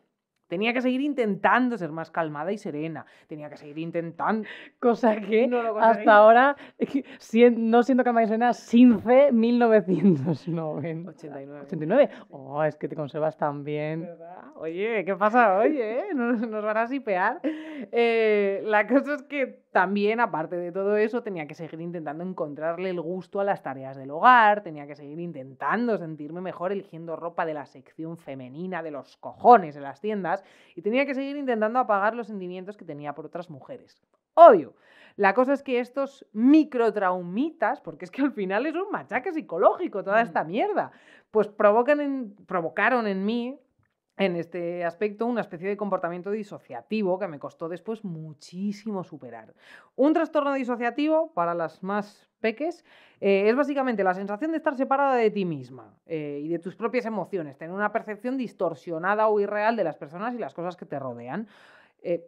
Tenía 0.48 0.72
que 0.72 0.80
seguir 0.80 1.00
intentando 1.00 1.76
ser 1.76 1.90
más 1.92 2.10
calmada 2.10 2.52
y 2.52 2.58
serena. 2.58 3.04
Tenía 3.26 3.48
que 3.50 3.56
seguir 3.56 3.78
intentando. 3.78 4.48
Cosa 4.78 5.16
que 5.20 5.46
No 5.46 5.62
lo 5.62 5.74
conseguí. 5.74 5.98
hasta 5.98 6.14
ahora, 6.14 6.56
no 7.56 7.82
siendo 7.82 8.04
calmada 8.04 8.24
y 8.24 8.28
serena, 8.28 8.52
sin 8.52 9.00
fe, 9.00 9.32
1990. 9.32 11.10
89. 11.10 11.60
89. 11.62 12.10
Oh, 12.30 12.62
es 12.62 12.76
que 12.76 12.88
te 12.88 12.96
conservas 12.96 13.36
tan 13.36 13.64
bien. 13.64 14.02
¿Verdad? 14.02 14.44
Oye, 14.56 15.04
¿qué 15.04 15.14
pasa? 15.16 15.58
Oye, 15.58 16.00
¿eh? 16.00 16.04
nos, 16.14 16.40
nos 16.48 16.64
van 16.64 16.76
a 16.76 16.86
sipear. 16.86 17.40
Eh, 17.44 18.62
la 18.64 18.86
cosa 18.86 19.14
es 19.14 19.22
que 19.24 19.65
también, 19.76 20.20
aparte 20.20 20.56
de 20.56 20.72
todo 20.72 20.96
eso, 20.96 21.22
tenía 21.22 21.46
que 21.46 21.52
seguir 21.52 21.82
intentando 21.82 22.24
encontrarle 22.24 22.88
el 22.88 22.98
gusto 22.98 23.40
a 23.40 23.44
las 23.44 23.62
tareas 23.62 23.94
del 23.94 24.10
hogar, 24.10 24.62
tenía 24.62 24.86
que 24.86 24.94
seguir 24.94 25.20
intentando 25.20 25.98
sentirme 25.98 26.40
mejor 26.40 26.72
eligiendo 26.72 27.14
ropa 27.14 27.44
de 27.44 27.52
la 27.52 27.66
sección 27.66 28.16
femenina 28.16 28.82
de 28.82 28.90
los 28.90 29.18
cojones 29.18 29.76
en 29.76 29.82
las 29.82 30.00
tiendas 30.00 30.42
y 30.74 30.80
tenía 30.80 31.04
que 31.04 31.14
seguir 31.14 31.36
intentando 31.36 31.78
apagar 31.78 32.14
los 32.14 32.26
sentimientos 32.26 32.78
que 32.78 32.86
tenía 32.86 33.12
por 33.14 33.26
otras 33.26 33.50
mujeres. 33.50 34.00
Obvio. 34.32 34.72
La 35.16 35.34
cosa 35.34 35.52
es 35.52 35.62
que 35.62 35.78
estos 35.78 36.24
microtraumitas, 36.32 37.82
porque 37.82 38.06
es 38.06 38.10
que 38.10 38.22
al 38.22 38.32
final 38.32 38.64
es 38.64 38.74
un 38.74 38.90
machaque 38.90 39.30
psicológico 39.32 40.02
toda 40.02 40.22
Mm. 40.22 40.26
esta 40.26 40.42
mierda, 40.44 40.90
pues 41.30 41.48
provocan 41.48 42.00
en- 42.00 42.34
provocaron 42.46 43.06
en 43.06 43.26
mí, 43.26 43.58
en 44.16 44.36
este 44.36 44.84
aspecto, 44.84 45.26
una 45.26 45.42
especie 45.42 45.68
de 45.68 45.76
comportamiento 45.76 46.30
disociativo 46.30 47.18
que 47.18 47.28
me 47.28 47.38
costó 47.38 47.68
después 47.68 48.04
muchísimo 48.04 49.04
superar. 49.04 49.54
Un 49.94 50.14
trastorno 50.14 50.54
disociativo, 50.54 51.32
para 51.34 51.54
las 51.54 51.82
más 51.82 52.28
peques, 52.40 52.84
eh, 53.20 53.48
es 53.48 53.56
básicamente 53.56 54.04
la 54.04 54.14
sensación 54.14 54.52
de 54.52 54.56
estar 54.56 54.74
separada 54.74 55.16
de 55.16 55.30
ti 55.30 55.44
misma 55.44 55.94
eh, 56.06 56.40
y 56.42 56.48
de 56.48 56.58
tus 56.58 56.76
propias 56.76 57.04
emociones, 57.04 57.58
tener 57.58 57.74
una 57.74 57.92
percepción 57.92 58.38
distorsionada 58.38 59.28
o 59.28 59.38
irreal 59.40 59.76
de 59.76 59.84
las 59.84 59.96
personas 59.96 60.34
y 60.34 60.38
las 60.38 60.54
cosas 60.54 60.76
que 60.76 60.86
te 60.86 60.98
rodean. 60.98 61.46
Eh, 62.02 62.26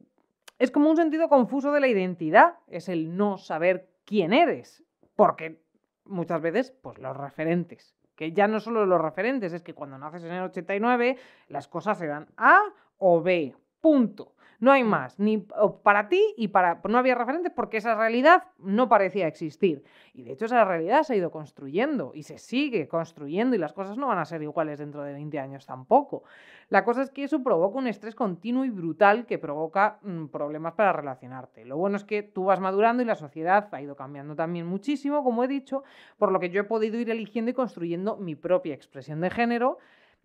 es 0.59 0.71
como 0.71 0.91
un 0.91 0.97
sentido 0.97 1.29
confuso 1.29 1.73
de 1.73 1.81
la 1.81 1.89
identidad, 1.89 2.57
es 2.67 2.89
el 2.89 3.17
no 3.17 3.39
saber 3.39 3.89
quién 4.05 4.33
eres, 4.33 4.85
porque 5.15 5.63
muchas 6.05 6.41
veces, 6.43 6.73
pues 6.83 6.99
los 6.99 7.17
referentes, 7.17 7.98
que 8.19 8.33
ya 8.33 8.49
no 8.49 8.59
solo 8.59 8.85
los 8.85 9.01
referentes, 9.01 9.53
es 9.53 9.63
que 9.63 9.75
cuando 9.75 9.97
naces 9.97 10.25
en 10.25 10.33
el 10.33 10.43
89, 10.43 11.17
las 11.51 11.69
cosas 11.69 11.97
se 11.99 12.09
dan 12.09 12.27
A 12.37 12.65
o 12.99 13.23
B, 13.23 13.55
punto. 13.81 14.35
No 14.61 14.73
hay 14.73 14.83
más, 14.83 15.21
ni 15.21 15.47
para 15.85 16.09
ti 16.09 16.35
y 16.37 16.49
para... 16.49 16.81
No 16.89 16.99
había 16.99 17.15
referentes 17.15 17.53
porque 17.55 17.77
esa 17.77 17.95
realidad 17.95 18.43
no 18.59 18.89
parecía 18.89 19.29
existir. 19.29 19.85
Y 20.15 20.25
de 20.25 20.33
hecho 20.33 20.47
esa 20.47 20.65
realidad 20.65 21.05
se 21.05 21.13
ha 21.13 21.17
ido 21.17 21.31
construyendo 21.31 22.11
y 22.13 22.25
se 22.25 22.39
sigue 22.39 22.89
construyendo 22.89 23.55
y 23.55 23.59
las 23.61 23.73
cosas 23.73 23.97
no 23.97 24.09
van 24.09 24.19
a 24.19 24.25
ser 24.25 24.43
iguales 24.43 24.81
dentro 24.81 25.05
de 25.05 25.13
20 25.13 25.39
años 25.39 25.65
tampoco. 25.65 26.25
La 26.71 26.85
cosa 26.85 27.03
es 27.03 27.11
que 27.11 27.23
eso 27.23 27.41
provoca 27.45 27.79
un 27.79 27.87
estrés 27.87 28.17
continuo 28.17 28.65
y 28.65 28.71
brutal 28.71 29.27
que 29.27 29.39
provoca 29.39 30.01
mm, 30.03 30.27
problemas 30.27 30.75
para 30.75 30.93
relacionarte. 30.93 31.65
Lo 31.65 31.77
bueno 31.77 31.97
es 31.97 32.03
que 32.03 32.25
tú 32.25 32.47
vas 32.47 32.59
madurando 32.59 33.01
y 33.01 33.07
la 33.07 33.15
sociedad 33.15 33.69
ha 33.71 33.81
ido 33.81 33.95
cambiando 33.95 34.35
también 34.35 34.67
muchísimo, 34.67 35.23
como 35.23 35.45
he 35.45 35.49
dicho, 35.49 35.85
por 36.19 36.33
lo 36.33 36.41
que 36.41 36.51
yo 36.51 36.63
he 36.63 36.65
podido 36.65 36.99
ir 36.99 37.11
eligiendo 37.11 37.53
y 37.53 37.55
construyendo 37.55 38.17
mi 38.17 38.35
propia 38.35 38.75
expresión 38.75 39.21
de 39.21 39.31
género, 39.31 39.79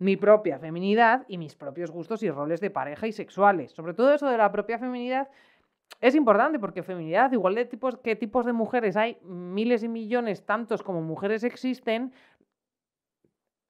mi 0.03 0.17
propia 0.17 0.59
feminidad 0.59 1.23
y 1.29 1.37
mis 1.37 1.55
propios 1.55 1.89
gustos 1.89 2.21
y 2.23 2.29
roles 2.29 2.59
de 2.59 2.69
pareja 2.69 3.07
y 3.07 3.13
sexuales. 3.13 3.71
Sobre 3.71 3.93
todo 3.93 4.13
eso 4.13 4.27
de 4.27 4.37
la 4.37 4.51
propia 4.51 4.77
feminidad 4.77 5.29
es 6.01 6.13
importante 6.13 6.59
porque 6.59 6.83
feminidad, 6.83 7.31
igual 7.31 7.55
de 7.55 7.63
tipos 7.63 7.97
que 7.99 8.17
tipos 8.17 8.45
de 8.45 8.51
mujeres 8.51 8.97
hay 8.97 9.17
miles 9.23 9.81
y 9.81 9.87
millones, 9.87 10.45
tantos 10.45 10.83
como 10.83 11.01
mujeres 11.01 11.45
existen, 11.45 12.11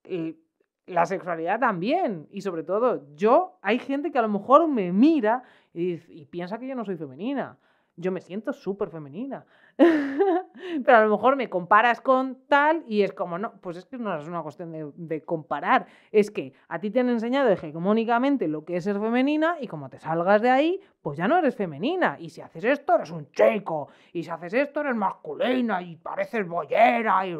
y 0.05 0.39
la 0.87 1.05
sexualidad 1.05 1.59
también. 1.59 2.27
Y 2.31 2.41
sobre 2.41 2.63
todo, 2.63 3.05
yo, 3.13 3.59
hay 3.61 3.77
gente 3.77 4.11
que 4.11 4.17
a 4.17 4.23
lo 4.23 4.29
mejor 4.29 4.67
me 4.67 4.91
mira 4.91 5.43
y, 5.71 5.99
y 6.19 6.25
piensa 6.25 6.57
que 6.57 6.67
yo 6.67 6.73
no 6.73 6.83
soy 6.83 6.97
femenina. 6.97 7.59
Yo 7.95 8.11
me 8.11 8.21
siento 8.21 8.53
súper 8.53 8.89
femenina. 8.89 9.45
Pero 10.86 10.98
a 10.98 11.01
lo 11.01 11.10
mejor 11.10 11.36
me 11.36 11.50
comparas 11.50 12.00
con 12.01 12.38
tal 12.48 12.84
y 12.88 13.01
es 13.01 13.12
como, 13.12 13.38
no, 13.38 13.53
pues 13.62 13.77
es 13.77 13.86
que 13.86 13.98
no 13.98 14.15
es 14.18 14.27
una 14.27 14.42
cuestión 14.42 14.72
de, 14.96 15.24
comparar. 15.24 15.88
Es 16.12 16.32
que 16.32 16.53
a 16.68 16.80
ti 16.80 16.92
te 16.92 17.00
han 17.00 17.10
enseñado 17.10 17.50
hegemónicamente 17.50 18.48
lo 18.48 18.63
que 18.65 18.77
es 18.77 18.84
ser 18.84 19.00
femenina 19.00 19.58
y 19.60 19.68
como 19.68 19.89
te 19.89 20.00
salgas 20.00 20.42
de 20.42 20.50
ahí, 20.50 20.80
pues 21.01 21.18
ya 21.18 21.27
no 21.27 21.38
eres 21.38 21.56
femenina. 21.56 22.18
Y 22.20 22.30
si 22.30 22.42
haces 22.42 22.63
esto, 22.63 22.96
eres 22.96 23.12
un 23.12 23.32
chico. 23.32 23.89
Y 24.13 24.24
si 24.24 24.30
haces 24.30 24.53
esto, 24.53 24.82
eres 24.82 24.96
masculina 24.96 25.82
y 25.82 25.96
pareces 25.98 26.48
bollera 26.48 27.25
y, 27.25 27.36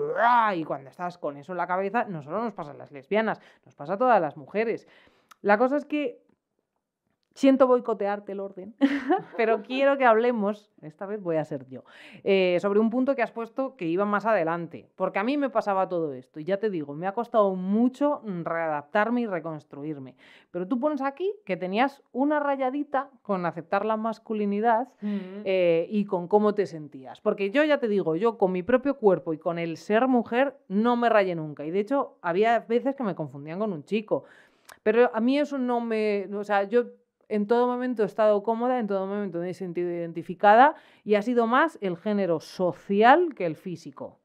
y 0.60 0.64
cuando 0.64 0.90
estás 0.90 1.18
con 1.18 1.38
eso 1.38 1.54
en 1.54 1.58
la 1.58 1.68
cabeza, 1.68 2.06
no 2.06 2.22
solo 2.22 2.44
nos 2.44 2.54
pasa 2.54 2.72
a 2.72 2.76
las 2.76 2.92
lesbianas, 2.92 3.40
nos 3.66 3.76
pasa 3.76 3.94
a 3.94 3.98
todas 3.98 4.20
las 4.20 4.38
mujeres. 4.38 4.88
La 5.42 5.58
cosa 5.58 5.78
es 5.78 5.86
que 5.86 6.23
siento 7.34 7.68
boicotearte 7.68 8.32
el 8.32 8.40
orden, 8.40 8.76
pero 9.38 9.62
quiero 9.68 9.98
que 9.98 10.06
hablemos, 10.06 10.72
esta 10.82 11.06
vez 11.06 11.22
voy 11.22 11.38
a 11.38 11.46
ser 11.46 11.68
yo, 11.68 11.84
eh, 12.24 12.58
sobre 12.62 12.80
un 12.80 12.90
punto 12.90 13.16
que 13.16 13.22
has 13.22 13.32
puesto 13.32 13.76
que 13.76 13.86
iba 13.86 14.06
más 14.06 14.26
adelante, 14.26 14.90
porque 14.96 15.20
a 15.20 15.24
mí 15.24 15.38
me 15.38 15.50
pasaba 15.50 15.90
todo 15.90 16.14
esto 16.14 16.40
y 16.40 16.44
ya 16.44 16.58
te 16.58 16.70
digo, 16.70 16.94
me 16.94 17.08
ha 17.08 17.14
costado 17.14 17.56
mucho 17.56 18.22
readaptarme 18.44 19.22
y 19.22 19.28
reconstruirme, 19.28 20.16
pero 20.52 20.68
tú 20.68 20.80
pones 20.80 21.02
aquí 21.02 21.34
que 21.46 21.58
tenías 21.58 22.04
una 22.12 22.40
rayadita 22.40 23.10
con 23.22 23.46
aceptar 23.46 23.86
la 23.86 23.98
masculinidad 23.98 24.88
eh, 25.02 25.88
y 25.90 26.06
con 26.06 26.28
cómo 26.28 26.54
te 26.54 26.66
sentías. 26.66 27.22
Porque 27.22 27.50
yo 27.52 27.64
ya 27.64 27.80
te 27.80 27.88
digo, 27.88 28.16
yo 28.16 28.38
con 28.38 28.52
mi 28.52 28.64
propio 28.64 28.98
cuerpo 28.98 29.34
y 29.34 29.38
con 29.38 29.60
el 29.60 29.78
ser 29.78 30.08
mujer 30.08 30.56
no 30.68 30.96
me 30.96 31.10
rayé 31.10 31.36
nunca. 31.36 31.66
Y 31.66 31.72
de 31.72 31.80
hecho, 31.80 32.18
había 32.22 32.60
veces 32.60 32.96
que 32.96 33.04
me 33.04 33.16
confundían 33.16 33.60
con 33.60 33.74
un 33.74 33.84
chico. 33.84 34.26
Pero 34.82 35.10
a 35.14 35.20
mí 35.20 35.40
eso 35.40 35.58
no 35.58 35.82
me... 35.82 36.28
O 36.34 36.44
sea, 36.44 36.64
yo 36.64 36.86
en 37.34 37.48
todo 37.48 37.66
momento 37.66 38.04
he 38.04 38.06
estado 38.06 38.44
cómoda, 38.44 38.80
en 38.80 38.86
todo 38.86 39.08
momento 39.08 39.40
me 39.40 39.50
he 39.50 39.54
sentido 39.56 39.90
identificada 39.90 40.76
y 41.04 41.16
ha 41.16 41.22
sido 41.24 41.48
más 41.48 41.80
el 41.82 41.98
género 41.98 42.40
social 42.40 43.34
que 43.36 43.48
el 43.48 43.56
físico. 43.56 44.20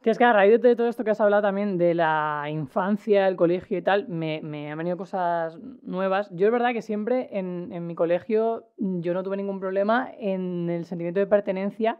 Tienes 0.00 0.18
que 0.18 0.24
a 0.24 0.32
raíz 0.32 0.60
de 0.60 0.76
todo 0.76 0.86
esto 0.86 1.02
que 1.02 1.10
has 1.10 1.20
hablado 1.20 1.42
también 1.42 1.78
de 1.78 1.94
la 1.94 2.44
infancia, 2.48 3.26
el 3.26 3.36
colegio 3.36 3.78
y 3.78 3.82
tal, 3.82 4.06
me, 4.06 4.40
me 4.42 4.70
han 4.70 4.78
venido 4.78 4.96
cosas 4.96 5.58
nuevas. 5.82 6.30
Yo 6.30 6.46
es 6.46 6.52
verdad 6.52 6.74
que 6.74 6.82
siempre 6.82 7.30
en, 7.32 7.70
en 7.72 7.86
mi 7.86 7.94
colegio 7.94 8.68
yo 8.76 9.14
no 9.14 9.22
tuve 9.22 9.36
ningún 9.36 9.58
problema 9.58 10.12
en 10.18 10.70
el 10.70 10.84
sentimiento 10.84 11.20
de 11.20 11.26
pertenencia. 11.26 11.98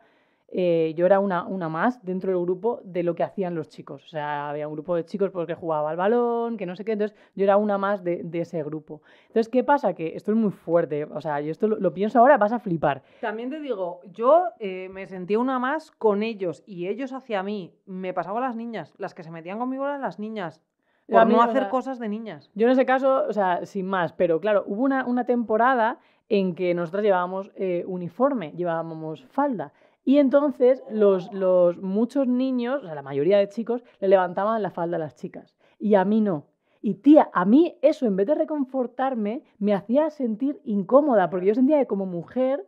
Eh, 0.57 0.95
yo 0.97 1.05
era 1.05 1.19
una, 1.19 1.45
una 1.45 1.69
más 1.69 2.01
dentro 2.05 2.31
del 2.31 2.41
grupo 2.41 2.81
de 2.85 3.03
lo 3.03 3.17
que 3.17 3.25
hacían 3.25 3.57
los 3.57 3.69
chicos. 3.69 4.05
O 4.05 4.09
sea, 4.09 4.49
había 4.49 4.69
un 4.69 4.75
grupo 4.75 4.95
de 4.95 5.05
chicos 5.05 5.33
porque 5.33 5.55
jugaba 5.55 5.91
al 5.91 5.97
balón, 5.97 6.57
que 6.57 6.65
no 6.65 6.77
sé 6.77 6.85
qué, 6.85 6.93
entonces 6.93 7.19
yo 7.35 7.43
era 7.43 7.57
una 7.57 7.77
más 7.77 8.05
de, 8.05 8.23
de 8.23 8.41
ese 8.43 8.63
grupo. 8.63 9.03
Entonces, 9.27 9.49
¿qué 9.49 9.65
pasa? 9.65 9.95
Que 9.95 10.15
esto 10.15 10.31
es 10.31 10.37
muy 10.37 10.53
fuerte. 10.53 11.07
O 11.07 11.21
sea, 11.21 11.41
yo 11.41 11.51
esto 11.51 11.67
lo, 11.67 11.77
lo 11.81 11.93
pienso 11.93 12.21
ahora, 12.21 12.39
vas 12.39 12.53
a 12.53 12.61
flipar. 12.61 13.03
También 13.21 13.51
te 13.51 13.59
digo, 13.59 14.01
yo 14.13 14.45
eh, 14.61 14.89
me 14.93 15.09
sentía 15.09 15.41
una 15.41 15.59
más 15.59 15.91
con 15.91 16.23
ellos 16.23 16.63
y 16.67 16.87
ellos 16.87 17.13
hacia 17.13 17.43
mí. 17.43 17.75
Me 17.85 18.15
pasaba 18.15 18.39
a 18.39 18.43
las 18.43 18.55
niñas. 18.55 18.95
Las 18.97 19.13
que 19.13 19.25
se 19.25 19.33
metían 19.33 19.59
conmigo 19.59 19.85
eran 19.85 20.03
las 20.03 20.21
niñas. 20.21 20.63
A 21.11 21.19
Por 21.19 21.27
mí, 21.27 21.35
no 21.35 21.43
hacer 21.43 21.63
sea, 21.63 21.69
cosas 21.69 21.99
de 21.99 22.09
niñas. 22.09 22.51
Yo 22.55 22.67
en 22.67 22.73
ese 22.73 22.87
caso, 22.87 23.25
o 23.29 23.33
sea, 23.33 23.67
sin 23.67 23.87
más, 23.87 24.13
pero 24.13 24.41
claro, 24.41 24.63
hubo 24.69 24.85
una, 24.85 25.05
una 25.05 25.25
temporada 25.25 25.99
en 26.29 26.55
que 26.55 26.75
nosotros 26.75 27.03
llevábamos 27.03 27.51
eh, 27.57 27.85
uniforme, 27.87 28.53
llevábamos 28.53 29.25
falda. 29.27 29.73
Y 30.05 30.19
entonces 30.19 30.83
los, 30.91 31.33
los 31.33 31.79
muchos 31.79 32.27
niños, 32.27 32.83
o 32.83 32.87
sea, 32.87 32.95
la 32.95 33.03
mayoría 33.03 33.39
de 33.39 33.49
chicos, 33.49 33.83
le 34.01 34.09
levantaban 34.09 34.63
la 34.63 34.71
falda 34.71 34.97
a 34.97 35.01
las 35.01 35.17
chicas. 35.17 35.57
Y 35.79 35.95
a 35.95 36.05
mí 36.05 36.21
no. 36.21 36.47
Y 36.83 36.97
tía, 36.97 37.31
a 37.33 37.47
mí 37.47 37.79
eso, 37.81 38.05
en 38.05 38.15
vez 38.15 38.27
de 38.27 38.35
reconfortarme, 38.35 39.43
me 39.59 39.73
hacía 39.73 40.11
sentir 40.11 40.61
incómoda, 40.65 41.31
porque 41.31 41.47
yo 41.47 41.55
sentía 41.55 41.79
que 41.79 41.87
como 41.87 42.05
mujer, 42.05 42.67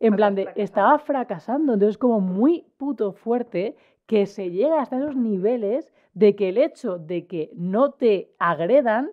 en 0.00 0.16
plan 0.16 0.34
de, 0.34 0.48
estaba 0.56 0.98
fracasando. 0.98 1.74
Entonces, 1.74 1.98
como 1.98 2.20
muy 2.20 2.64
puto 2.78 3.12
fuerte 3.12 3.76
que 4.06 4.24
se 4.24 4.50
llega 4.50 4.80
hasta 4.80 4.96
esos 4.96 5.14
niveles 5.14 5.92
de 6.14 6.34
que 6.34 6.48
el 6.48 6.56
hecho 6.58 6.98
de 6.98 7.26
que 7.26 7.50
no 7.54 7.90
te 7.92 8.32
agredan 8.38 9.10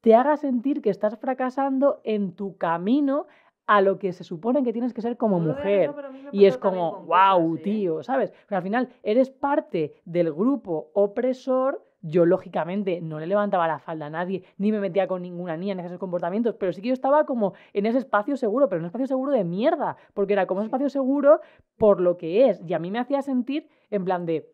te 0.00 0.14
haga 0.14 0.36
sentir 0.36 0.82
que 0.82 0.90
estás 0.90 1.18
fracasando 1.18 2.00
en 2.04 2.32
tu 2.32 2.56
camino 2.56 3.26
a 3.66 3.80
lo 3.80 3.98
que 3.98 4.12
se 4.12 4.24
supone 4.24 4.62
que 4.62 4.72
tienes 4.72 4.94
que 4.94 5.02
ser 5.02 5.16
como 5.16 5.40
No 5.40 5.48
mujer. 5.48 5.92
Y 6.32 6.44
es 6.46 6.56
como, 6.56 7.04
wow, 7.04 7.56
¿eh? 7.56 7.60
tío, 7.62 8.02
¿sabes? 8.02 8.32
Pero 8.48 8.58
al 8.58 8.62
final 8.62 8.88
eres 9.02 9.30
parte 9.30 9.94
del 10.04 10.32
grupo 10.32 10.90
opresor. 10.94 11.82
Yo, 12.02 12.24
lógicamente, 12.24 13.00
no 13.00 13.18
le 13.18 13.26
levantaba 13.26 13.66
la 13.66 13.80
falda 13.80 14.06
a 14.06 14.10
nadie, 14.10 14.44
ni 14.58 14.70
me 14.70 14.78
metía 14.78 15.08
con 15.08 15.22
ninguna 15.22 15.56
niña 15.56 15.72
en 15.72 15.80
esos 15.80 15.98
comportamientos, 15.98 16.54
pero 16.54 16.72
sí 16.72 16.80
que 16.80 16.88
yo 16.88 16.94
estaba 16.94 17.26
como 17.26 17.54
en 17.72 17.86
ese 17.86 17.98
espacio 17.98 18.36
seguro, 18.36 18.68
pero 18.68 18.80
un 18.80 18.86
espacio 18.86 19.08
seguro 19.08 19.32
de 19.32 19.42
mierda, 19.42 19.96
porque 20.14 20.34
era 20.34 20.46
como 20.46 20.60
un 20.60 20.66
espacio 20.66 20.88
seguro 20.88 21.40
por 21.76 22.00
lo 22.00 22.16
que 22.16 22.48
es. 22.48 22.62
Y 22.64 22.74
a 22.74 22.78
mí 22.78 22.92
me 22.92 23.00
hacía 23.00 23.22
sentir 23.22 23.68
en 23.90 24.04
plan 24.04 24.24
de, 24.24 24.48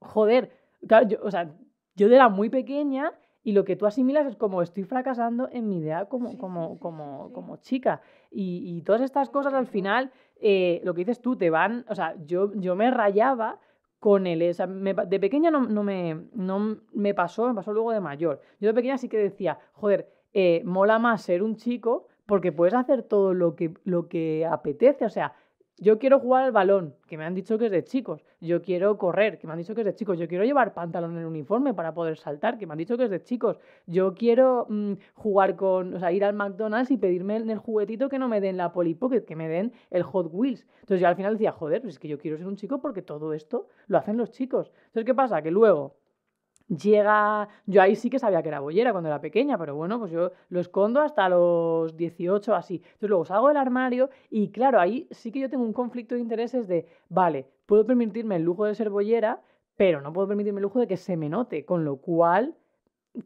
joder, 0.00 0.50
claro, 0.86 1.08
yo, 1.08 1.18
o 1.22 1.30
sea, 1.30 1.54
yo 1.94 2.08
era 2.08 2.28
muy 2.28 2.50
pequeña 2.50 3.12
Y 3.44 3.52
lo 3.52 3.64
que 3.64 3.76
tú 3.76 3.86
asimilas 3.86 4.26
es 4.26 4.36
como 4.36 4.62
estoy 4.62 4.84
fracasando 4.84 5.48
en 5.52 5.68
mi 5.68 5.78
idea 5.78 6.06
como, 6.06 6.36
como, 6.38 6.78
como, 6.78 7.30
como 7.32 7.58
chica. 7.58 8.00
Y, 8.30 8.62
y, 8.64 8.82
todas 8.82 9.02
estas 9.02 9.28
cosas 9.28 9.52
al 9.52 9.66
final, 9.66 10.10
eh, 10.40 10.80
lo 10.82 10.94
que 10.94 11.02
dices 11.02 11.20
tú, 11.20 11.36
te 11.36 11.50
van, 11.50 11.84
o 11.88 11.94
sea, 11.94 12.16
yo, 12.24 12.52
yo 12.54 12.74
me 12.74 12.90
rayaba 12.90 13.60
con 14.00 14.26
él. 14.26 14.48
O 14.50 14.52
sea, 14.54 14.66
de 14.66 15.20
pequeña 15.20 15.50
no, 15.50 15.60
no, 15.60 15.82
me, 15.82 16.26
no 16.34 16.78
me 16.92 17.14
pasó, 17.14 17.46
me 17.48 17.54
pasó 17.54 17.72
luego 17.72 17.92
de 17.92 18.00
mayor. 18.00 18.40
Yo 18.60 18.68
de 18.68 18.74
pequeña 18.74 18.98
sí 18.98 19.08
que 19.08 19.18
decía, 19.18 19.58
joder, 19.72 20.10
eh, 20.32 20.62
mola 20.64 20.98
más 20.98 21.22
ser 21.22 21.42
un 21.42 21.56
chico 21.56 22.08
porque 22.26 22.50
puedes 22.50 22.74
hacer 22.74 23.02
todo 23.02 23.34
lo 23.34 23.56
que, 23.56 23.74
lo 23.84 24.08
que 24.08 24.46
apetece. 24.46 25.04
O 25.04 25.10
sea, 25.10 25.34
yo 25.78 25.98
quiero 25.98 26.20
jugar 26.20 26.44
al 26.44 26.52
balón, 26.52 26.94
que 27.08 27.18
me 27.18 27.24
han 27.24 27.34
dicho 27.34 27.58
que 27.58 27.66
es 27.66 27.72
de 27.72 27.84
chicos. 27.84 28.24
Yo 28.40 28.62
quiero 28.62 28.96
correr, 28.96 29.38
que 29.38 29.46
me 29.46 29.52
han 29.52 29.58
dicho 29.58 29.74
que 29.74 29.80
es 29.80 29.84
de 29.84 29.94
chicos. 29.94 30.18
Yo 30.18 30.28
quiero 30.28 30.44
llevar 30.44 30.72
pantalón 30.72 31.18
en 31.18 31.24
uniforme 31.24 31.74
para 31.74 31.92
poder 31.94 32.16
saltar, 32.16 32.58
que 32.58 32.66
me 32.66 32.72
han 32.72 32.78
dicho 32.78 32.96
que 32.96 33.04
es 33.04 33.10
de 33.10 33.22
chicos. 33.22 33.58
Yo 33.86 34.14
quiero 34.14 34.66
mm, 34.68 34.92
jugar 35.14 35.56
con, 35.56 35.94
o 35.94 35.98
sea, 35.98 36.12
ir 36.12 36.24
al 36.24 36.34
McDonald's 36.34 36.90
y 36.92 36.96
pedirme 36.96 37.36
en 37.36 37.50
el 37.50 37.58
juguetito 37.58 38.08
que 38.08 38.18
no 38.18 38.28
me 38.28 38.40
den 38.40 38.56
la 38.56 38.72
Polly 38.72 38.94
Pocket, 38.94 39.22
que 39.22 39.34
me 39.34 39.48
den 39.48 39.72
el 39.90 40.04
Hot 40.04 40.28
Wheels. 40.30 40.66
Entonces 40.80 41.00
yo 41.00 41.08
al 41.08 41.16
final 41.16 41.32
decía, 41.34 41.50
joder, 41.50 41.82
pues 41.82 41.94
es 41.94 41.98
que 41.98 42.08
yo 42.08 42.18
quiero 42.18 42.36
ser 42.36 42.46
un 42.46 42.56
chico 42.56 42.80
porque 42.80 43.02
todo 43.02 43.32
esto 43.32 43.66
lo 43.88 43.98
hacen 43.98 44.16
los 44.16 44.30
chicos. 44.30 44.70
Entonces, 44.86 45.04
¿qué 45.04 45.14
pasa? 45.14 45.42
Que 45.42 45.50
luego 45.50 45.96
llega, 46.68 47.48
yo 47.66 47.82
ahí 47.82 47.96
sí 47.96 48.10
que 48.10 48.18
sabía 48.18 48.42
que 48.42 48.48
era 48.48 48.60
bollera 48.60 48.92
cuando 48.92 49.08
era 49.08 49.20
pequeña, 49.20 49.58
pero 49.58 49.74
bueno, 49.76 49.98
pues 49.98 50.10
yo 50.12 50.32
lo 50.48 50.60
escondo 50.60 51.00
hasta 51.00 51.28
los 51.28 51.96
18 51.96 52.54
así. 52.54 52.76
Entonces 52.76 53.08
luego 53.08 53.24
salgo 53.24 53.48
del 53.48 53.56
armario 53.56 54.10
y 54.30 54.50
claro, 54.50 54.80
ahí 54.80 55.06
sí 55.10 55.30
que 55.30 55.40
yo 55.40 55.50
tengo 55.50 55.64
un 55.64 55.72
conflicto 55.72 56.14
de 56.14 56.20
intereses 56.20 56.68
de, 56.68 56.86
vale, 57.08 57.46
puedo 57.66 57.84
permitirme 57.86 58.36
el 58.36 58.42
lujo 58.42 58.64
de 58.64 58.74
ser 58.74 58.90
bollera, 58.90 59.42
pero 59.76 60.00
no 60.00 60.12
puedo 60.12 60.28
permitirme 60.28 60.60
el 60.60 60.64
lujo 60.64 60.80
de 60.80 60.86
que 60.86 60.96
se 60.96 61.16
me 61.16 61.28
note, 61.28 61.64
con 61.64 61.84
lo 61.84 61.96
cual 61.96 62.54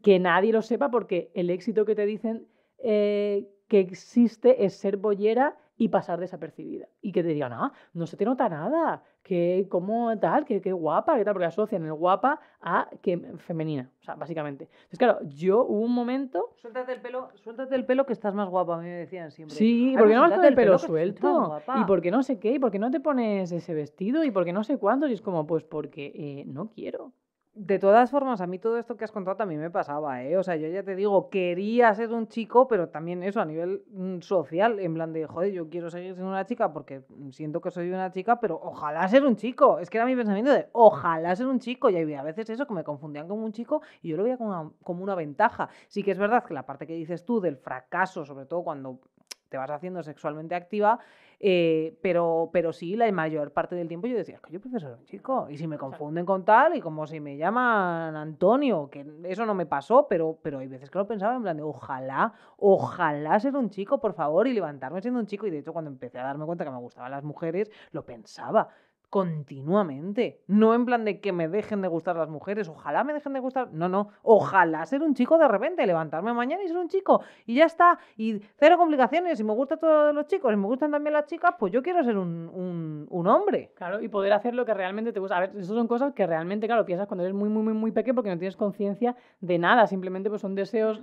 que 0.03 0.19
nadie 0.19 0.53
lo 0.53 0.61
sepa 0.61 0.91
porque 0.91 1.31
el 1.33 1.49
éxito 1.49 1.85
que 1.85 1.95
te 1.95 2.05
dicen 2.05 2.47
eh, 2.79 3.49
que 3.67 3.79
existe 3.79 4.65
es 4.65 4.73
ser 4.73 4.97
bollera 4.97 5.57
y 5.77 5.87
pasar 5.89 6.19
desapercibida. 6.19 6.87
Y 7.01 7.11
que 7.11 7.23
te 7.23 7.29
digan, 7.29 7.53
ah, 7.53 7.71
no 7.93 8.05
se 8.05 8.17
te 8.17 8.25
nota 8.25 8.49
nada, 8.49 9.03
que 9.29 9.67
cómo 9.69 10.17
tal, 10.17 10.43
que, 10.43 10.59
qué 10.59 10.73
guapa, 10.73 11.15
que 11.15 11.23
tal, 11.23 11.35
porque 11.35 11.45
asocian 11.45 11.85
el 11.85 11.93
guapa 11.93 12.39
a 12.61 12.89
que 13.03 13.15
femenina, 13.37 13.91
o 14.01 14.03
sea, 14.03 14.15
básicamente. 14.15 14.63
Entonces, 14.63 14.97
claro, 14.97 15.19
yo 15.21 15.65
hubo 15.65 15.81
un 15.81 15.93
momento... 15.93 16.49
Suéltate 16.55 16.93
el 16.93 16.99
pelo, 16.99 17.29
suéltate 17.35 17.75
el 17.75 17.85
pelo 17.85 18.07
que 18.07 18.13
estás 18.13 18.33
más 18.33 18.49
guapa, 18.49 18.73
a 18.73 18.77
mí 18.79 18.85
me 18.85 18.95
decían 18.95 19.29
siempre. 19.29 19.55
Sí, 19.55 19.93
porque 19.99 20.15
no 20.15 20.21
vas 20.21 20.33
con 20.33 20.43
el 20.43 20.55
pelo, 20.55 20.79
suelto, 20.79 21.61
y 21.79 21.83
porque 21.83 22.09
no 22.09 22.23
sé 22.23 22.39
qué, 22.39 22.53
y 22.53 22.59
porque 22.59 22.79
no 22.79 22.89
te 22.89 22.99
pones 22.99 23.51
ese 23.51 23.75
vestido, 23.75 24.23
y 24.23 24.31
porque 24.31 24.51
no 24.51 24.63
sé 24.63 24.79
cuántos, 24.79 25.11
y 25.11 25.13
es 25.13 25.21
como, 25.21 25.45
pues 25.45 25.63
porque 25.63 26.11
eh, 26.15 26.45
no 26.47 26.71
quiero. 26.71 27.13
De 27.61 27.77
todas 27.77 28.09
formas, 28.09 28.39
a 28.39 28.47
mí 28.47 28.57
todo 28.57 28.77
esto 28.77 28.95
que 28.95 29.03
has 29.03 29.11
contado 29.11 29.35
también 29.35 29.59
me 29.59 29.69
pasaba, 29.69 30.23
¿eh? 30.23 30.37
O 30.37 30.43
sea, 30.43 30.55
yo 30.55 30.69
ya 30.69 30.81
te 30.81 30.95
digo, 30.95 31.29
quería 31.29 31.93
ser 31.93 32.13
un 32.13 32.29
chico, 32.29 32.69
pero 32.69 32.87
también 32.87 33.21
eso 33.21 33.41
a 33.41 33.45
nivel 33.45 33.83
mm, 33.91 34.21
social, 34.21 34.79
en 34.79 34.93
plan 34.93 35.11
de, 35.11 35.27
joder, 35.27 35.51
yo 35.51 35.69
quiero 35.69 35.89
seguir 35.89 36.13
siendo 36.13 36.31
una 36.31 36.45
chica 36.45 36.71
porque 36.71 37.01
siento 37.31 37.59
que 37.59 37.69
soy 37.69 37.89
una 37.89 38.11
chica, 38.11 38.39
pero 38.39 38.57
ojalá 38.63 39.05
ser 39.09 39.25
un 39.25 39.35
chico. 39.35 39.77
Es 39.79 39.89
que 39.89 39.97
era 39.97 40.05
mi 40.05 40.15
pensamiento 40.15 40.53
de, 40.53 40.69
ojalá 40.71 41.35
ser 41.35 41.47
un 41.47 41.59
chico. 41.59 41.89
Y 41.89 41.97
había 41.97 42.23
veces 42.23 42.49
eso 42.49 42.65
que 42.65 42.73
me 42.73 42.85
confundían 42.85 43.27
como 43.27 43.43
un 43.43 43.51
chico 43.51 43.81
y 44.01 44.07
yo 44.07 44.15
lo 44.15 44.23
veía 44.23 44.37
como 44.37 44.75
como 44.81 45.03
una 45.03 45.15
ventaja. 45.15 45.67
Sí 45.89 46.01
que 46.01 46.11
es 46.11 46.17
verdad 46.17 46.45
que 46.45 46.53
la 46.53 46.65
parte 46.65 46.87
que 46.87 46.93
dices 46.93 47.25
tú 47.25 47.41
del 47.41 47.57
fracaso, 47.57 48.23
sobre 48.23 48.45
todo 48.45 48.63
cuando 48.63 49.01
te 49.49 49.57
vas 49.57 49.69
haciendo 49.71 50.03
sexualmente 50.03 50.55
activa, 50.55 50.99
eh, 51.41 51.97
pero, 52.01 52.49
pero 52.51 52.73
sí, 52.73 52.95
la 52.95 53.09
mayor 53.11 53.51
parte 53.51 53.75
del 53.75 53.87
tiempo 53.87 54.07
yo 54.07 54.17
decía, 54.17 54.39
que 54.45 54.51
yo 54.51 54.59
prefiero 54.59 54.87
ser 54.87 54.97
un 54.97 55.05
chico. 55.05 55.47
Y 55.49 55.57
si 55.57 55.67
me 55.67 55.77
confunden 55.77 56.25
con 56.25 56.43
tal, 56.43 56.75
y 56.75 56.81
como 56.81 57.07
si 57.07 57.19
me 57.19 57.37
llaman 57.37 58.15
Antonio, 58.15 58.89
que 58.89 59.05
eso 59.23 59.45
no 59.45 59.53
me 59.53 59.65
pasó, 59.65 60.07
pero, 60.07 60.37
pero 60.41 60.59
hay 60.59 60.67
veces 60.67 60.89
que 60.89 60.97
lo 60.99 61.07
pensaba 61.07 61.35
en 61.35 61.43
plan 61.43 61.57
de 61.57 61.63
ojalá, 61.63 62.33
ojalá 62.57 63.39
ser 63.39 63.55
un 63.55 63.69
chico, 63.69 63.99
por 63.99 64.13
favor, 64.13 64.47
y 64.47 64.53
levantarme 64.53 65.01
siendo 65.01 65.19
un 65.19 65.25
chico. 65.27 65.47
Y 65.47 65.51
de 65.51 65.59
hecho, 65.59 65.73
cuando 65.73 65.89
empecé 65.89 66.19
a 66.19 66.23
darme 66.23 66.45
cuenta 66.45 66.65
que 66.65 66.71
me 66.71 66.77
gustaban 66.77 67.11
las 67.11 67.23
mujeres, 67.23 67.71
lo 67.91 68.05
pensaba 68.05 68.69
continuamente. 69.09 70.41
No 70.47 70.73
en 70.75 70.85
plan 70.85 71.03
de 71.03 71.19
que 71.19 71.31
me 71.31 71.47
dejen 71.47 71.81
de 71.81 71.87
gustar 71.87 72.15
las 72.15 72.29
mujeres, 72.29 72.69
ojalá 72.69 73.03
me 73.03 73.13
dejen 73.13 73.33
de 73.33 73.39
gustar. 73.39 73.71
No, 73.73 73.89
no, 73.89 74.09
ojalá 74.21 74.85
ser 74.85 75.01
un 75.01 75.15
chico 75.15 75.37
de 75.37 75.47
repente, 75.47 75.85
levantarme 75.85 76.31
mañana 76.33 76.63
y 76.63 76.67
ser 76.67 76.77
un 76.77 76.89
chico. 76.89 77.21
Y 77.45 77.55
ya 77.55 77.65
está. 77.65 77.99
Y 78.17 78.39
cero 78.57 78.77
complicaciones. 78.77 79.37
Si 79.37 79.43
me 79.43 79.53
gustan 79.53 79.79
todos 79.79 80.13
los 80.13 80.27
chicos 80.27 80.53
y 80.53 80.55
me 80.55 80.67
gustan 80.67 80.91
también 80.91 81.13
las 81.13 81.25
chicas, 81.25 81.55
pues 81.57 81.73
yo 81.73 81.81
quiero 81.81 82.03
ser 82.03 82.17
un, 82.17 83.07
un, 83.09 83.27
hombre. 83.27 83.71
Claro, 83.75 84.01
y 84.01 84.07
poder 84.07 84.33
hacer 84.33 84.53
lo 84.53 84.65
que 84.65 84.73
realmente 84.73 85.11
te 85.11 85.19
gusta. 85.19 85.37
A 85.37 85.39
ver, 85.41 85.51
esas 85.51 85.67
son 85.67 85.87
cosas 85.87 86.13
que 86.13 86.25
realmente, 86.27 86.67
claro, 86.67 86.85
piensas 86.85 87.07
cuando 87.07 87.23
eres 87.23 87.35
muy, 87.35 87.49
muy, 87.49 87.63
muy, 87.63 87.73
muy 87.73 87.91
pequeño 87.91 88.15
porque 88.15 88.29
no 88.29 88.37
tienes 88.37 88.55
conciencia 88.55 89.15
de 89.41 89.57
nada. 89.57 89.87
Simplemente 89.87 90.29
pues 90.29 90.41
son 90.41 90.55
deseos 90.55 91.01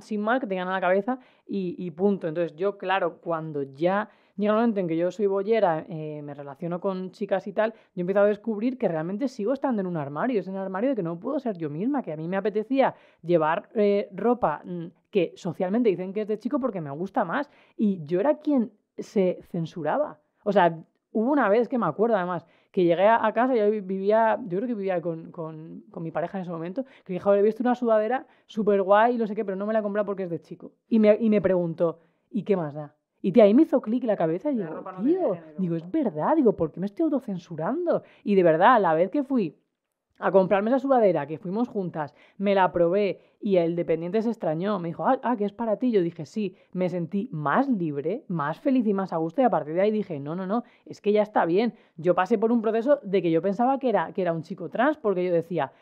sin 0.00 0.20
mal 0.20 0.40
que 0.40 0.46
te 0.46 0.58
a 0.58 0.64
la 0.64 0.80
cabeza 0.80 1.18
y, 1.46 1.74
y 1.78 1.90
punto. 1.90 2.28
Entonces 2.28 2.56
yo, 2.56 2.78
claro, 2.78 3.18
cuando 3.20 3.62
ya 3.62 4.08
llega 4.42 4.54
un 4.54 4.60
momento 4.60 4.80
en 4.80 4.88
que 4.88 4.96
yo 4.96 5.10
soy 5.10 5.26
bollera, 5.26 5.86
eh, 5.88 6.20
me 6.22 6.34
relaciono 6.34 6.80
con 6.80 7.10
chicas 7.12 7.46
y 7.46 7.52
tal, 7.52 7.72
yo 7.72 7.78
he 7.96 8.00
empezado 8.02 8.26
a 8.26 8.28
descubrir 8.28 8.76
que 8.76 8.88
realmente 8.88 9.28
sigo 9.28 9.52
estando 9.52 9.80
en 9.80 9.86
un 9.86 9.96
armario, 9.96 10.40
es 10.40 10.48
un 10.48 10.56
armario 10.56 10.90
de 10.90 10.96
que 10.96 11.02
no 11.02 11.18
puedo 11.18 11.38
ser 11.38 11.56
yo 11.56 11.70
misma, 11.70 12.02
que 12.02 12.12
a 12.12 12.16
mí 12.16 12.28
me 12.28 12.36
apetecía 12.36 12.94
llevar 13.22 13.70
eh, 13.74 14.08
ropa 14.12 14.62
mm, 14.64 14.86
que 15.10 15.32
socialmente 15.36 15.88
dicen 15.88 16.12
que 16.12 16.22
es 16.22 16.28
de 16.28 16.38
chico 16.38 16.60
porque 16.60 16.80
me 16.80 16.90
gusta 16.90 17.24
más, 17.24 17.50
y 17.76 18.04
yo 18.04 18.20
era 18.20 18.38
quien 18.38 18.72
se 18.98 19.40
censuraba. 19.50 20.20
O 20.44 20.52
sea, 20.52 20.76
hubo 21.12 21.30
una 21.30 21.48
vez 21.48 21.68
que 21.68 21.78
me 21.78 21.86
acuerdo 21.86 22.16
además, 22.16 22.46
que 22.70 22.84
llegué 22.84 23.06
a, 23.06 23.30
casa, 23.32 23.54
yo 23.54 23.70
vivía, 23.70 24.38
yo 24.48 24.58
creo 24.58 24.66
que 24.66 24.74
vivía 24.74 25.00
con, 25.00 25.30
con, 25.30 25.84
mi 26.00 26.10
pareja 26.10 26.38
en 26.38 26.42
ese 26.42 26.50
momento, 26.50 26.84
que 27.04 27.12
dije, 27.12 27.30
he 27.30 27.42
visto 27.42 27.62
una 27.62 27.74
sudadera 27.74 28.26
súper 28.46 28.82
guay 28.82 29.14
y 29.14 29.18
no 29.18 29.26
sé 29.26 29.34
qué, 29.34 29.44
pero 29.44 29.56
no 29.56 29.66
me 29.66 29.74
la 29.74 29.80
he 29.80 29.82
comprado 29.82 30.06
porque 30.06 30.24
es 30.24 30.30
de 30.30 30.40
chico. 30.40 30.72
Y 30.88 30.98
me, 30.98 31.16
y 31.20 31.28
me 31.28 31.42
preguntó, 31.42 32.00
¿y 32.30 32.44
qué 32.44 32.56
más 32.56 32.74
da? 32.74 32.94
Y 33.22 33.30
de 33.30 33.40
ahí 33.40 33.54
me 33.54 33.62
hizo 33.62 33.80
clic 33.80 34.04
la 34.04 34.16
cabeza 34.16 34.50
y 34.50 34.56
digo, 34.56 34.84
tío, 35.02 35.36
digo, 35.56 35.76
es 35.76 35.90
verdad, 35.90 36.34
digo, 36.36 36.54
¿por 36.54 36.72
qué 36.72 36.80
me 36.80 36.86
estoy 36.86 37.04
autocensurando? 37.04 38.02
Y 38.24 38.34
de 38.34 38.42
verdad, 38.42 38.80
la 38.80 38.94
vez 38.94 39.10
que 39.10 39.22
fui 39.22 39.56
a 40.18 40.30
comprarme 40.30 40.70
esa 40.70 40.78
sudadera, 40.78 41.26
que 41.26 41.38
fuimos 41.38 41.68
juntas, 41.68 42.14
me 42.38 42.54
la 42.54 42.70
probé 42.72 43.20
y 43.40 43.56
el 43.56 43.74
dependiente 43.74 44.22
se 44.22 44.28
extrañó, 44.28 44.78
me 44.78 44.88
dijo, 44.88 45.04
ah, 45.04 45.18
ah, 45.24 45.36
que 45.36 45.44
es 45.44 45.52
para 45.52 45.78
ti. 45.78 45.90
Yo 45.90 46.00
dije, 46.00 46.26
sí, 46.26 46.56
me 46.72 46.88
sentí 46.88 47.28
más 47.32 47.68
libre, 47.68 48.24
más 48.28 48.60
feliz 48.60 48.86
y 48.86 48.94
más 48.94 49.12
a 49.12 49.16
gusto 49.16 49.40
y 49.40 49.44
a 49.44 49.50
partir 49.50 49.74
de 49.74 49.80
ahí 49.80 49.90
dije, 49.90 50.20
no, 50.20 50.36
no, 50.36 50.46
no, 50.46 50.62
es 50.86 51.00
que 51.00 51.12
ya 51.12 51.22
está 51.22 51.44
bien. 51.44 51.74
Yo 51.96 52.14
pasé 52.14 52.38
por 52.38 52.52
un 52.52 52.62
proceso 52.62 53.00
de 53.02 53.20
que 53.20 53.30
yo 53.30 53.42
pensaba 53.42 53.78
que 53.78 53.88
era, 53.88 54.12
que 54.12 54.22
era 54.22 54.32
un 54.32 54.42
chico 54.42 54.68
trans 54.68 54.96
porque 54.96 55.24
yo 55.24 55.32
decía, 55.32 55.72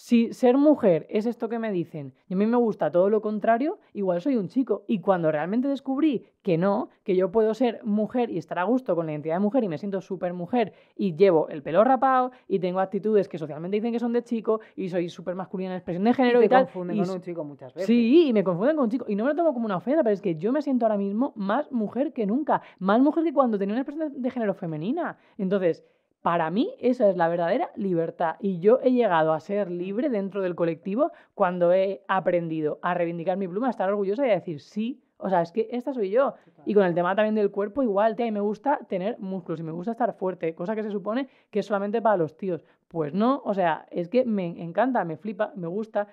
si 0.00 0.32
ser 0.32 0.56
mujer 0.56 1.06
es 1.10 1.26
esto 1.26 1.50
que 1.50 1.58
me 1.58 1.70
dicen 1.70 2.14
y 2.26 2.32
a 2.32 2.36
mí 2.38 2.46
me 2.46 2.56
gusta 2.56 2.90
todo 2.90 3.10
lo 3.10 3.20
contrario, 3.20 3.78
igual 3.92 4.22
soy 4.22 4.36
un 4.36 4.48
chico. 4.48 4.82
Y 4.86 5.00
cuando 5.00 5.30
realmente 5.30 5.68
descubrí 5.68 6.24
que 6.40 6.56
no, 6.56 6.88
que 7.04 7.14
yo 7.14 7.30
puedo 7.30 7.52
ser 7.52 7.84
mujer 7.84 8.30
y 8.30 8.38
estar 8.38 8.58
a 8.58 8.62
gusto 8.62 8.96
con 8.96 9.04
la 9.04 9.12
identidad 9.12 9.34
de 9.34 9.40
mujer 9.40 9.62
y 9.62 9.68
me 9.68 9.76
siento 9.76 10.00
súper 10.00 10.32
mujer 10.32 10.72
y 10.96 11.16
llevo 11.16 11.50
el 11.50 11.62
pelo 11.62 11.84
rapado 11.84 12.30
y 12.48 12.60
tengo 12.60 12.80
actitudes 12.80 13.28
que 13.28 13.36
socialmente 13.36 13.76
dicen 13.76 13.92
que 13.92 13.98
son 13.98 14.14
de 14.14 14.24
chico 14.24 14.62
y 14.74 14.88
soy 14.88 15.10
súper 15.10 15.34
masculina 15.34 15.72
en 15.72 15.76
expresión 15.76 16.04
de 16.04 16.14
género 16.14 16.42
y, 16.42 16.48
te 16.48 16.54
y 16.54 16.58
confunden 16.58 16.98
con 16.98 17.10
un 17.10 17.20
chico 17.20 17.44
muchas 17.44 17.74
veces. 17.74 17.86
Sí, 17.86 18.28
y 18.28 18.32
me 18.32 18.42
confunden 18.42 18.76
con 18.76 18.84
un 18.84 18.90
chico. 18.90 19.04
Y 19.06 19.14
no 19.16 19.24
me 19.24 19.30
lo 19.30 19.36
tomo 19.36 19.52
como 19.52 19.66
una 19.66 19.76
ofensa, 19.76 20.02
pero 20.02 20.14
es 20.14 20.22
que 20.22 20.34
yo 20.36 20.50
me 20.50 20.62
siento 20.62 20.86
ahora 20.86 20.96
mismo 20.96 21.34
más 21.36 21.70
mujer 21.70 22.14
que 22.14 22.24
nunca. 22.24 22.62
Más 22.78 23.02
mujer 23.02 23.22
que 23.22 23.34
cuando 23.34 23.58
tenía 23.58 23.74
una 23.74 23.82
expresión 23.82 24.22
de 24.22 24.30
género 24.30 24.54
femenina. 24.54 25.18
Entonces, 25.36 25.84
para 26.22 26.50
mí 26.50 26.74
esa 26.80 27.08
es 27.08 27.16
la 27.16 27.28
verdadera 27.28 27.70
libertad. 27.76 28.36
Y 28.40 28.60
yo 28.60 28.78
he 28.82 28.92
llegado 28.92 29.32
a 29.32 29.40
ser 29.40 29.70
libre 29.70 30.08
dentro 30.08 30.42
del 30.42 30.54
colectivo 30.54 31.12
cuando 31.34 31.72
he 31.72 32.02
aprendido 32.08 32.78
a 32.82 32.94
reivindicar 32.94 33.36
mi 33.36 33.48
pluma, 33.48 33.68
a 33.68 33.70
estar 33.70 33.88
orgullosa 33.88 34.26
y 34.26 34.30
a 34.30 34.34
decir 34.34 34.60
sí, 34.60 35.02
o 35.16 35.28
sea, 35.28 35.42
es 35.42 35.52
que 35.52 35.68
esta 35.70 35.92
soy 35.92 36.10
yo. 36.10 36.34
Y 36.64 36.74
con 36.74 36.84
el 36.84 36.94
tema 36.94 37.14
también 37.14 37.34
del 37.34 37.50
cuerpo 37.50 37.82
igual, 37.82 38.16
tía, 38.16 38.26
y 38.26 38.32
me 38.32 38.40
gusta 38.40 38.78
tener 38.88 39.18
músculos 39.18 39.60
y 39.60 39.62
me 39.62 39.72
gusta 39.72 39.92
estar 39.92 40.14
fuerte, 40.14 40.54
cosa 40.54 40.74
que 40.74 40.82
se 40.82 40.90
supone 40.90 41.28
que 41.50 41.60
es 41.60 41.66
solamente 41.66 42.02
para 42.02 42.16
los 42.16 42.36
tíos. 42.36 42.64
Pues 42.88 43.14
no, 43.14 43.42
o 43.44 43.54
sea, 43.54 43.86
es 43.90 44.08
que 44.08 44.24
me 44.24 44.62
encanta, 44.62 45.04
me 45.04 45.16
flipa, 45.16 45.52
me 45.56 45.68
gusta. 45.68 46.08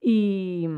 Y 0.00 0.68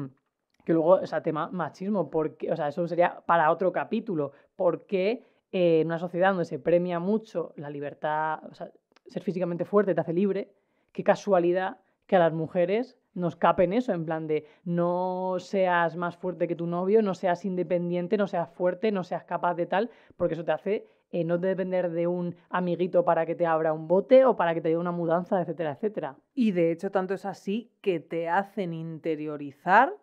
que 0.65 0.73
luego, 0.73 0.95
o 0.95 1.07
sea, 1.07 1.23
tema 1.23 1.49
machismo, 1.51 2.11
porque, 2.11 2.51
o 2.51 2.57
sea, 2.57 2.69
eso 2.69 2.87
sería 2.89 3.23
para 3.27 3.51
otro 3.51 3.73
capítulo, 3.73 4.33
porque 4.57 5.25
eh, 5.55 5.83
en 5.83 5.87
una 5.87 6.01
sociedad 6.01 6.31
donde 6.31 6.47
se 6.47 6.59
premia 6.59 6.99
mucho 6.99 7.53
la 7.55 7.71
libertad, 7.71 8.41
o 8.51 8.55
sea, 8.55 8.73
ser 9.07 9.23
físicamente 9.23 9.65
fuerte 9.65 9.95
te 9.95 10.01
hace 10.01 10.13
libre, 10.13 10.53
qué 10.91 11.05
casualidad 11.05 11.79
que 12.09 12.17
a 12.17 12.19
las 12.19 12.33
mujeres 12.33 12.99
nos 13.15 13.37
capen 13.37 13.73
eso, 13.73 13.93
en 13.93 14.05
plan 14.05 14.27
de 14.27 14.49
no 14.65 15.37
seas 15.39 15.95
más 15.95 16.17
fuerte 16.17 16.49
que 16.49 16.57
tu 16.57 16.67
novio, 16.67 17.03
no 17.03 17.15
seas 17.15 17.45
independiente, 17.45 18.17
no 18.17 18.27
seas 18.27 18.51
fuerte, 18.51 18.91
no 18.91 19.05
seas 19.05 19.23
capaz 19.23 19.55
de 19.55 19.67
tal, 19.67 19.91
porque 20.17 20.35
eso 20.35 20.45
te 20.45 20.51
hace 20.51 20.89
eh, 21.13 21.23
no 21.23 21.39
depender 21.39 21.89
de 21.93 22.09
un 22.09 22.35
amiguito 22.51 23.05
para 23.05 23.25
que 23.25 23.37
te 23.37 23.47
abra 23.47 23.73
un 23.73 23.87
bote 23.87 24.25
o 24.25 24.35
para 24.35 24.55
que 24.55 24.61
te 24.61 24.71
dé 24.71 24.77
una 24.77 24.91
mudanza, 24.91 25.41
etcétera, 25.41 25.71
etcétera. 25.71 26.17
Y 26.35 26.51
de 26.51 26.73
hecho 26.73 26.91
tanto 26.91 27.15
es 27.15 27.25
así 27.25 27.71
que 27.81 28.01
te 28.01 28.29
hacen 28.29 28.75
interiorizar 28.75 29.95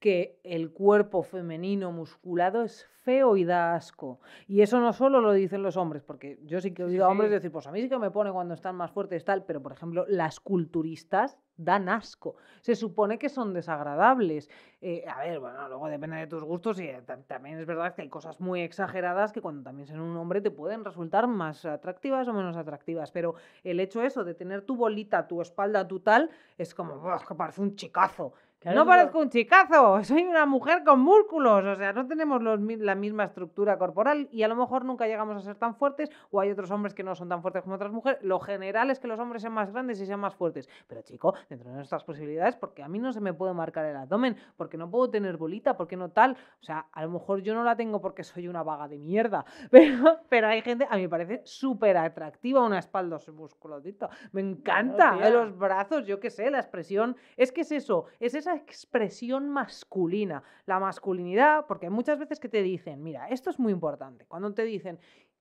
que 0.00 0.40
el 0.44 0.72
cuerpo 0.72 1.22
femenino 1.22 1.92
musculado 1.92 2.62
es 2.62 2.88
feo 3.02 3.36
y 3.36 3.44
da 3.44 3.74
asco. 3.74 4.20
Y 4.48 4.62
eso 4.62 4.80
no 4.80 4.92
solo 4.92 5.20
lo 5.20 5.32
dicen 5.32 5.62
los 5.62 5.76
hombres, 5.76 6.02
porque 6.02 6.38
yo 6.44 6.60
sí 6.60 6.72
que 6.72 6.82
he 6.82 6.84
oído 6.86 7.04
a 7.04 7.08
hombres 7.08 7.30
decir, 7.30 7.52
pues 7.52 7.66
a 7.66 7.72
mí 7.72 7.80
sí 7.82 7.88
que 7.88 7.98
me 7.98 8.10
pone 8.10 8.32
cuando 8.32 8.54
están 8.54 8.76
más 8.76 8.90
fuertes 8.90 9.24
tal, 9.24 9.44
pero 9.44 9.62
por 9.62 9.72
ejemplo, 9.72 10.04
las 10.08 10.40
culturistas 10.40 11.38
dan 11.56 11.88
asco. 11.90 12.36
Se 12.62 12.74
supone 12.74 13.18
que 13.18 13.28
son 13.28 13.52
desagradables. 13.52 14.48
Eh, 14.80 15.04
a 15.06 15.20
ver, 15.20 15.40
bueno, 15.40 15.68
luego 15.68 15.88
depende 15.88 16.16
de 16.16 16.26
tus 16.26 16.42
gustos 16.42 16.80
y 16.80 16.84
eh, 16.84 17.02
también 17.26 17.58
es 17.58 17.66
verdad 17.66 17.94
que 17.94 18.02
hay 18.02 18.08
cosas 18.08 18.40
muy 18.40 18.62
exageradas 18.62 19.32
que 19.32 19.42
cuando 19.42 19.62
también 19.62 19.86
son 19.86 20.00
un 20.00 20.16
hombre 20.16 20.40
te 20.40 20.50
pueden 20.50 20.84
resultar 20.84 21.26
más 21.26 21.66
atractivas 21.66 22.26
o 22.28 22.32
menos 22.32 22.56
atractivas, 22.56 23.10
pero 23.10 23.34
el 23.64 23.80
hecho 23.80 24.02
eso 24.02 24.24
de 24.24 24.32
tener 24.32 24.62
tu 24.62 24.76
bolita, 24.76 25.28
tu 25.28 25.42
espalda, 25.42 25.86
tu 25.86 26.00
tal, 26.00 26.30
es 26.56 26.74
como, 26.74 27.02
que 27.26 27.34
parece 27.34 27.60
un 27.60 27.76
chicazo 27.76 28.32
no 28.64 28.84
parezco 28.84 29.18
un 29.18 29.30
chicazo, 29.30 30.04
soy 30.04 30.24
una 30.24 30.44
mujer 30.44 30.84
con 30.84 31.00
músculos, 31.00 31.64
o 31.64 31.76
sea, 31.76 31.92
no 31.92 32.06
tenemos 32.06 32.42
la 32.42 32.94
misma 32.94 33.24
estructura 33.24 33.78
corporal 33.78 34.28
y 34.30 34.42
a 34.42 34.48
lo 34.48 34.56
mejor 34.56 34.84
nunca 34.84 35.06
llegamos 35.06 35.36
a 35.36 35.40
ser 35.40 35.56
tan 35.56 35.74
fuertes 35.74 36.10
o 36.30 36.40
hay 36.40 36.50
otros 36.50 36.70
hombres 36.70 36.92
que 36.92 37.02
no 37.02 37.14
son 37.14 37.28
tan 37.28 37.40
fuertes 37.40 37.62
como 37.62 37.76
otras 37.76 37.92
mujeres. 37.92 38.22
Lo 38.22 38.38
general 38.38 38.90
es 38.90 39.00
que 39.00 39.08
los 39.08 39.18
hombres 39.18 39.42
sean 39.42 39.54
más 39.54 39.72
grandes 39.72 40.00
y 40.00 40.06
sean 40.06 40.20
más 40.20 40.34
fuertes. 40.34 40.68
Pero 40.86 41.02
chico, 41.02 41.34
dentro 41.48 41.70
de 41.70 41.76
nuestras 41.76 42.04
posibilidades, 42.04 42.56
porque 42.56 42.82
a 42.82 42.88
mí 42.88 42.98
no 42.98 43.12
se 43.12 43.20
me 43.20 43.32
puede 43.32 43.54
marcar 43.54 43.86
el 43.86 43.96
abdomen, 43.96 44.36
porque 44.56 44.76
no 44.76 44.90
puedo 44.90 45.10
tener 45.10 45.36
bolita, 45.36 45.76
porque 45.76 45.96
no 45.96 46.10
tal. 46.10 46.36
O 46.60 46.64
sea, 46.64 46.86
a 46.92 47.02
lo 47.02 47.10
mejor 47.10 47.40
yo 47.40 47.54
no 47.54 47.64
la 47.64 47.76
tengo 47.76 48.00
porque 48.00 48.24
soy 48.24 48.46
una 48.46 48.62
vaga 48.62 48.88
de 48.88 48.98
mierda, 48.98 49.44
pero, 49.70 50.20
pero 50.28 50.48
hay 50.48 50.60
gente, 50.62 50.86
a 50.88 50.96
mí 50.96 51.02
me 51.02 51.08
parece 51.08 51.40
súper 51.44 51.96
atractiva 51.96 52.64
una 52.64 52.78
espalda 52.78 53.18
musculosita. 53.32 54.10
Me 54.32 54.40
encanta 54.40 55.30
los 55.30 55.56
brazos, 55.56 56.06
yo 56.06 56.20
qué 56.20 56.30
sé, 56.30 56.50
la 56.50 56.58
expresión. 56.58 57.16
Es 57.36 57.52
que 57.52 57.62
es 57.62 57.72
eso, 57.72 58.06
es 58.18 58.34
esa 58.34 58.49
expresión 58.54 59.48
masculina. 59.48 60.42
La 60.66 60.78
masculinidad, 60.78 61.66
porque 61.66 61.90
muchas 61.90 62.18
veces 62.18 62.40
que 62.40 62.48
te 62.48 62.62
dicen, 62.62 63.02
mira, 63.02 63.28
esto 63.28 63.50
es 63.50 63.58
muy 63.58 63.72
importante, 63.72 64.26
cuando 64.26 64.52
te 64.52 64.64
dicen, 64.64 64.98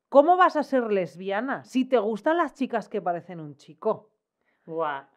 ¿cómo 0.09 0.37
vas 0.37 0.55
a 0.55 0.63
ser 0.63 0.91
lesbiana 0.91 1.63
si 1.63 1.85
te 1.85 1.97
gustan 1.97 2.37
las 2.37 2.53
chicas 2.53 2.89
que 2.89 3.01
parecen 3.01 3.39
un 3.39 3.55
chico? 3.55 4.09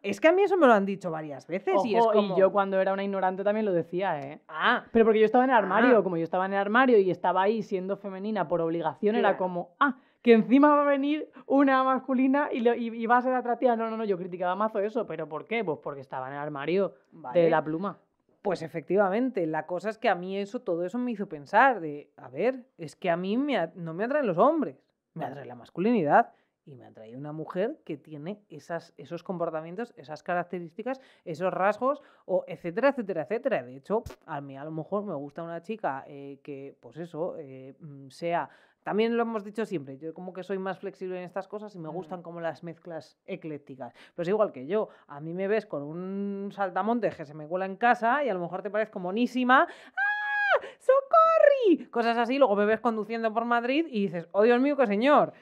Es 0.01 0.19
que 0.19 0.29
a 0.29 0.31
mí 0.31 0.41
eso 0.41 0.57
me 0.57 0.65
lo 0.65 0.73
han 0.73 0.85
dicho 0.85 1.11
varias 1.11 1.45
veces 1.45 1.75
y 1.85 1.95
es 1.95 2.05
como... 2.07 2.35
y 2.35 2.39
yo 2.39 2.51
cuando 2.51 2.79
era 2.81 2.91
una 2.91 3.03
ignorante 3.03 3.43
también 3.43 3.65
lo 3.65 3.71
decía, 3.71 4.19
¿eh? 4.19 4.41
Ah. 4.47 4.83
Pero 4.91 5.05
porque 5.05 5.19
yo 5.19 5.25
estaba 5.25 5.43
en 5.43 5.51
el 5.51 5.55
armario, 5.55 5.99
ah. 5.99 6.03
como 6.03 6.17
yo 6.17 6.23
estaba 6.23 6.47
en 6.47 6.53
el 6.53 6.59
armario 6.59 6.97
y 6.97 7.11
estaba 7.11 7.43
ahí 7.43 7.61
siendo 7.61 7.95
femenina 7.95 8.47
por 8.47 8.61
obligación, 8.61 9.15
era 9.15 9.37
como, 9.37 9.75
ah, 9.79 9.97
que 10.23 10.33
encima 10.33 10.69
va 10.69 10.81
a 10.83 10.85
venir 10.85 11.29
una 11.45 11.83
masculina 11.83 12.49
y, 12.51 13.05
va 13.05 13.17
a 13.17 13.21
ser 13.21 13.33
atractiva. 13.33 13.75
No, 13.75 13.89
no, 13.89 13.97
no, 13.97 14.05
yo 14.05 14.17
criticaba 14.17 14.55
mazo 14.55 14.79
eso, 14.79 15.05
pero 15.05 15.27
¿por 15.27 15.45
qué? 15.45 15.63
Pues 15.63 15.79
porque 15.83 16.01
estaba 16.01 16.27
en 16.27 16.33
el 16.33 16.39
armario 16.39 16.95
de 17.33 17.49
la 17.49 17.63
pluma. 17.63 17.99
Pues 18.41 18.61
efectivamente, 18.61 19.45
la 19.45 19.67
cosa 19.67 19.89
es 19.89 19.97
que 19.97 20.09
a 20.09 20.15
mí 20.15 20.37
eso, 20.37 20.61
todo 20.61 20.85
eso 20.85 20.97
me 20.97 21.11
hizo 21.11 21.27
pensar 21.27 21.81
de, 21.81 22.09
a 22.17 22.29
ver, 22.29 22.65
es 22.77 22.95
que 22.95 23.09
a 23.09 23.17
mí 23.17 23.37
me, 23.37 23.69
no 23.75 23.93
me 23.93 24.05
atraen 24.05 24.25
los 24.25 24.37
hombres, 24.37 24.77
me 25.13 25.25
atrae 25.25 25.45
la 25.45 25.55
masculinidad 25.55 26.31
y 26.65 26.75
me 26.75 26.85
atrae 26.85 27.15
una 27.17 27.33
mujer 27.33 27.79
que 27.83 27.97
tiene 27.97 28.41
esas, 28.49 28.93
esos 28.97 29.23
comportamientos, 29.23 29.93
esas 29.97 30.23
características, 30.23 31.01
esos 31.25 31.53
rasgos, 31.53 32.01
o 32.25 32.45
etcétera, 32.47 32.89
etcétera, 32.89 33.23
etcétera. 33.23 33.63
De 33.63 33.75
hecho, 33.75 34.03
a 34.25 34.39
mí 34.39 34.57
a 34.57 34.63
lo 34.63 34.71
mejor 34.71 35.03
me 35.03 35.15
gusta 35.15 35.43
una 35.43 35.61
chica 35.61 36.05
eh, 36.07 36.39
que, 36.43 36.75
pues 36.79 36.97
eso, 36.97 37.35
eh, 37.37 37.75
mm, 37.79 38.09
sea 38.09 38.49
también 38.83 39.17
lo 39.17 39.23
hemos 39.23 39.43
dicho 39.43 39.65
siempre, 39.65 39.97
yo 39.97 40.13
como 40.13 40.33
que 40.33 40.43
soy 40.43 40.57
más 40.57 40.79
flexible 40.79 41.17
en 41.17 41.23
estas 41.23 41.47
cosas 41.47 41.75
y 41.75 41.79
me 41.79 41.89
gustan 41.89 42.21
como 42.21 42.41
las 42.41 42.63
mezclas 42.63 43.17
eclécticas. 43.25 43.93
Pero 44.15 44.23
es 44.23 44.29
igual 44.29 44.51
que 44.51 44.67
yo, 44.67 44.89
a 45.07 45.19
mí 45.19 45.33
me 45.33 45.47
ves 45.47 45.65
con 45.65 45.83
un 45.83 46.51
saltamontes 46.51 47.15
que 47.15 47.25
se 47.25 47.33
me 47.33 47.47
cuela 47.47 47.65
en 47.65 47.77
casa 47.77 48.23
y 48.23 48.29
a 48.29 48.33
lo 48.33 48.39
mejor 48.39 48.61
te 48.61 48.69
parezco 48.69 48.99
monísima. 48.99 49.67
¡Ah! 49.67 50.65
¡Socorri! 50.79 51.87
Cosas 51.87 52.17
así, 52.17 52.37
luego 52.37 52.55
me 52.55 52.65
ves 52.65 52.79
conduciendo 52.79 53.33
por 53.33 53.45
Madrid 53.45 53.85
y 53.89 54.03
dices, 54.03 54.27
oh 54.31 54.43
Dios 54.43 54.59
mío, 54.59 54.75
qué 54.77 54.87
señor. 54.87 55.33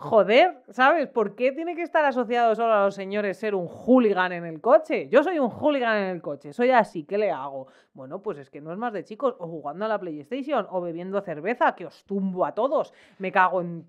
Joder, 0.00 0.62
¿sabes? 0.70 1.08
¿Por 1.08 1.34
qué 1.34 1.50
tiene 1.50 1.74
que 1.74 1.82
estar 1.82 2.04
asociado 2.04 2.54
solo 2.54 2.72
a 2.72 2.84
los 2.84 2.94
señores 2.94 3.36
ser 3.36 3.56
un 3.56 3.66
hooligan 3.66 4.30
en 4.30 4.44
el 4.44 4.60
coche? 4.60 5.08
Yo 5.08 5.24
soy 5.24 5.40
un 5.40 5.50
hooligan 5.50 5.96
en 5.96 6.10
el 6.10 6.22
coche, 6.22 6.52
soy 6.52 6.70
así, 6.70 7.02
¿qué 7.02 7.18
le 7.18 7.32
hago? 7.32 7.66
Bueno, 7.94 8.22
pues 8.22 8.38
es 8.38 8.48
que 8.48 8.60
no 8.60 8.70
es 8.70 8.78
más 8.78 8.92
de 8.92 9.02
chicos, 9.02 9.34
o 9.40 9.48
jugando 9.48 9.86
a 9.86 9.88
la 9.88 9.98
PlayStation, 9.98 10.68
o 10.70 10.80
bebiendo 10.80 11.20
cerveza, 11.20 11.74
que 11.74 11.84
os 11.84 12.04
tumbo 12.04 12.46
a 12.46 12.54
todos. 12.54 12.94
Me 13.18 13.32
cago 13.32 13.60
en, 13.60 13.88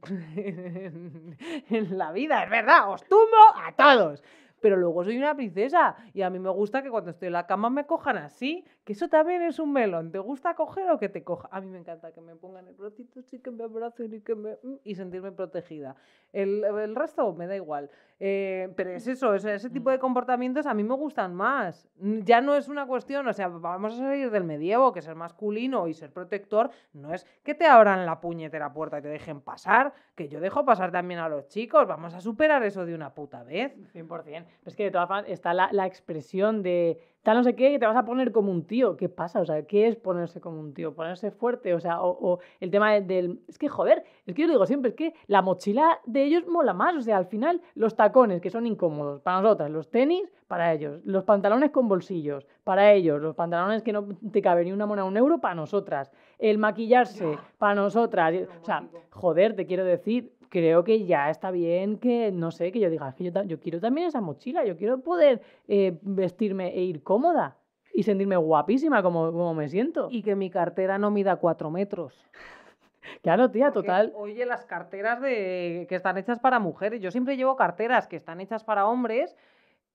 la 1.92 2.12
vida, 2.12 2.44
es 2.44 2.50
verdad, 2.50 2.90
os 2.92 3.04
tumbo 3.04 3.38
a 3.56 3.72
todos 3.76 4.24
pero 4.62 4.78
luego 4.78 5.04
soy 5.04 5.18
una 5.18 5.36
princesa 5.36 5.96
y 6.14 6.22
a 6.22 6.30
mí 6.30 6.40
me 6.40 6.50
gusta 6.50 6.82
que 6.82 6.90
cuando 6.90 7.12
estoy 7.12 7.28
en 7.28 7.34
la 7.34 7.48
cama 7.48 7.70
me 7.70 7.86
cojan 7.86 8.18
así, 8.18 8.66
que 8.84 8.94
eso 8.94 9.08
también 9.08 9.42
es 9.42 9.60
un 9.60 9.72
melón. 9.72 10.12
¿Te 10.12 10.20
gusta 10.20 10.56
coger 10.56 10.90
o 10.92 11.00
que 11.00 11.10
te 11.10 11.24
coja? 11.24 11.50
A 11.52 11.62
mí 11.62 11.68
me 11.68 11.80
encanta 11.80 12.12
que 12.12 12.22
me 12.22 12.36
pongan 12.36 12.68
el 12.68 12.76
bracito, 12.76 13.22
sí 13.22 13.40
que 13.40 13.52
me 13.52 13.64
abracen 13.64 14.14
y 14.14 14.22
que 14.22 14.36
me... 14.36 14.58
Mm, 14.64 14.76
y 14.84 14.96
sentirme 14.96 15.32
protegida. 15.32 15.96
El, 16.34 16.64
el 16.64 16.96
resto 16.96 17.34
me 17.34 17.48
da 17.48 17.56
igual. 17.56 17.90
Eh, 18.22 18.74
pero 18.76 18.90
es 18.92 19.08
eso, 19.08 19.34
ese 19.34 19.70
tipo 19.70 19.90
de 19.90 19.98
comportamientos 19.98 20.66
a 20.66 20.74
mí 20.74 20.84
me 20.84 20.96
gustan 20.96 21.34
más. 21.34 21.88
Ya 21.98 22.42
no 22.42 22.56
es 22.56 22.68
una 22.68 22.86
cuestión, 22.86 23.28
o 23.28 23.34
sea, 23.34 23.48
vamos 23.48 23.94
a 23.94 23.98
salir 23.98 24.30
del 24.30 24.44
medievo, 24.44 24.92
que 24.92 25.02
ser 25.02 25.16
masculino 25.16 25.88
y 25.88 25.94
ser 25.94 26.12
protector 26.12 26.70
no 26.94 27.14
es 27.14 27.26
que 27.44 27.56
te 27.56 27.66
abran 27.66 28.06
la 28.06 28.20
puñetera 28.20 28.74
puerta 28.74 29.00
y 29.00 29.02
te 29.02 29.08
dejen 29.08 29.42
pasar, 29.42 29.94
que 30.16 30.28
yo 30.28 30.42
dejo 30.42 30.66
pasar 30.66 30.92
también 30.92 31.20
a 31.22 31.30
los 31.30 31.48
chicos. 31.48 31.88
Vamos 31.88 32.14
a 32.14 32.22
superar 32.22 32.64
eso 32.64 32.86
de 32.86 32.94
una 32.94 33.14
puta 33.14 33.44
vez. 33.44 33.74
100%. 33.94 34.46
Es 34.66 34.76
que 34.76 34.84
de 34.84 34.92
todas 34.92 35.08
formas 35.08 35.26
está 35.28 35.54
la, 35.54 35.70
la 35.72 35.86
expresión 35.86 36.64
de 36.64 37.00
tal 37.24 37.38
no 37.38 37.44
sé 37.44 37.56
qué, 37.56 37.72
que 37.72 37.80
te 37.80 37.86
vas 37.86 37.96
a 37.96 38.06
poner 38.06 38.32
como 38.32 38.52
un 38.52 38.66
tío. 38.66 38.96
¿Qué 38.96 39.10
pasa? 39.10 39.42
O 39.42 39.46
sea, 39.46 39.62
¿qué 39.64 39.88
es 39.88 39.96
ponerse 39.96 40.40
como 40.40 40.60
un 40.60 40.74
tío? 40.74 40.94
Ponerse 40.94 41.32
fuerte, 41.32 41.74
o 41.74 41.80
sea, 41.80 42.02
o, 42.02 42.40
el 42.60 42.72
tema 42.72 42.94
del... 43.00 43.40
Es 43.48 43.58
que, 43.58 43.68
joder, 43.68 44.04
es 44.26 44.34
que 44.34 44.44
yo 44.44 44.48
digo 44.48 44.66
siempre, 44.66 44.90
es 44.90 44.96
que 44.96 45.14
la 45.28 45.42
mochila 45.42 46.00
de 46.06 46.24
ellos 46.24 46.48
mola 46.48 46.74
más, 46.74 46.96
o 46.96 47.02
sea, 47.02 47.18
al 47.18 47.26
final 47.26 47.62
los 47.76 47.96
tacones, 47.96 48.42
que 48.42 48.50
son 48.50 48.66
incómodos 48.66 49.22
para 49.22 49.42
nosotras, 49.42 49.70
los 49.70 49.90
tenis, 49.90 50.32
para 50.48 50.74
ellos, 50.74 51.02
los 51.04 51.24
pantalones 51.24 51.72
con 51.72 51.88
bolsillos, 51.88 52.48
para 52.64 52.94
ellos, 52.94 53.22
los 53.22 53.36
pantalones 53.36 53.84
que 53.84 53.94
no 53.94 54.08
te 54.32 54.42
cabe 54.42 54.64
ni 54.64 54.72
una 54.72 54.86
moneda, 54.86 55.06
un 55.06 55.18
euro, 55.18 55.40
para 55.40 55.56
nosotras, 55.56 56.12
el 56.40 56.58
maquillarse, 56.58 57.38
para 57.58 57.76
nosotras, 57.76 58.34
o 58.62 58.66
sea, 58.66 58.88
joder, 59.12 59.56
te 59.56 59.66
quiero 59.66 59.84
decir, 59.84 60.32
creo 60.50 60.84
que 60.84 61.06
ya 61.06 61.30
está 61.30 61.52
bien 61.52 61.98
que, 61.98 62.32
no 62.32 62.52
sé, 62.52 62.72
que 62.72 62.80
yo 62.80 62.90
diga, 62.90 63.14
que 63.14 63.32
yo, 63.46 63.60
quiero 63.60 63.80
también 63.80 64.08
esa 64.08 64.22
mochila, 64.22 64.66
yo 64.66 64.76
quiero 64.78 65.02
poder 65.02 65.42
eh, 65.68 65.98
vestirme 66.02 66.76
e 66.76 66.82
ir 66.82 67.04
cómoda 67.04 67.58
y 67.94 68.04
sentirme 68.04 68.38
guapísima 68.38 69.02
como, 69.02 69.32
como 69.32 69.54
me 69.54 69.70
siento. 69.70 70.08
Y 70.12 70.24
que 70.24 70.36
mi 70.36 70.50
cartera 70.50 70.98
no 70.98 71.12
mida 71.12 71.36
cuatro 71.38 71.72
metros. 71.72 72.26
Claro, 73.24 73.50
tía, 73.50 73.72
total. 73.72 74.14
Oye, 74.16 74.46
las 74.46 74.66
carteras 74.66 75.20
de 75.20 75.88
que 75.90 75.96
están 75.96 76.18
hechas 76.18 76.40
para 76.40 76.60
mujeres. 76.60 77.02
Yo 77.02 77.10
siempre 77.10 77.38
llevo 77.38 77.56
carteras 77.56 78.08
que 78.08 78.16
están 78.16 78.40
hechas 78.40 78.64
para 78.64 78.86
hombres 78.86 79.36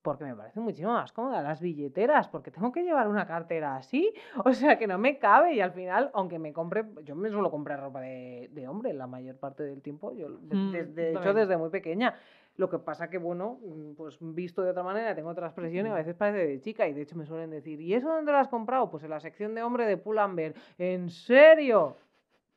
porque 0.05 0.25
me 0.25 0.37
parece 0.37 0.61
muchísimo 0.61 0.93
más 0.93 1.13
cómoda 1.13 1.41
las 1.41 1.63
billeteras, 1.63 2.29
porque 2.29 2.51
tengo 2.51 2.71
que 2.71 2.83
llevar 2.83 3.09
una 3.09 3.27
cartera 3.27 3.77
así, 3.77 4.13
o 4.45 4.53
sea 4.53 4.79
que 4.79 4.87
no 4.87 4.99
me 4.99 5.19
cabe 5.19 5.55
y 5.55 5.61
al 5.61 5.73
final, 5.73 6.11
aunque 6.13 6.39
me 6.39 6.53
compre, 6.53 6.85
yo 7.05 7.17
me 7.17 7.31
suelo 7.31 7.51
comprar 7.51 7.81
ropa 7.81 8.03
de, 8.03 8.51
de 8.53 8.69
hombre 8.69 8.93
la 8.93 9.07
mayor 9.07 9.37
parte 9.37 9.63
del 9.63 9.81
tiempo, 9.81 10.13
yo 10.13 10.29
de, 10.29 10.85
de, 10.85 11.13
mm, 11.13 11.17
hecho 11.17 11.33
desde 11.33 11.57
muy 11.57 11.71
pequeña. 11.71 12.15
Lo 12.57 12.69
que 12.69 12.79
pasa 12.79 13.09
que, 13.09 13.17
bueno, 13.17 13.59
mm, 13.65 13.95
pues 13.95 14.19
visto 14.21 14.63
de 14.63 14.71
otra 14.71 14.83
manera, 14.83 15.15
tengo 15.15 15.31
otra 15.31 15.47
expresión 15.47 15.87
y 15.87 15.91
a 15.91 15.95
veces 15.95 16.15
parece 16.15 16.47
de 16.47 16.61
chica. 16.61 16.87
Y 16.87 16.93
de 16.93 17.03
hecho 17.03 17.17
me 17.17 17.27
suelen 17.27 17.51
decir, 17.51 17.81
¿y 17.81 17.95
eso 17.95 18.09
dónde 18.09 18.31
lo 18.31 18.39
has 18.39 18.49
comprado? 18.49 18.91
Pues 18.91 19.03
en 19.03 19.11
la 19.11 19.19
sección 19.19 19.55
de 19.55 19.63
hombre 19.63 19.87
de 19.87 19.97
Pull&Bear. 19.97 20.55
¿En 20.79 21.09
serio? 21.09 21.97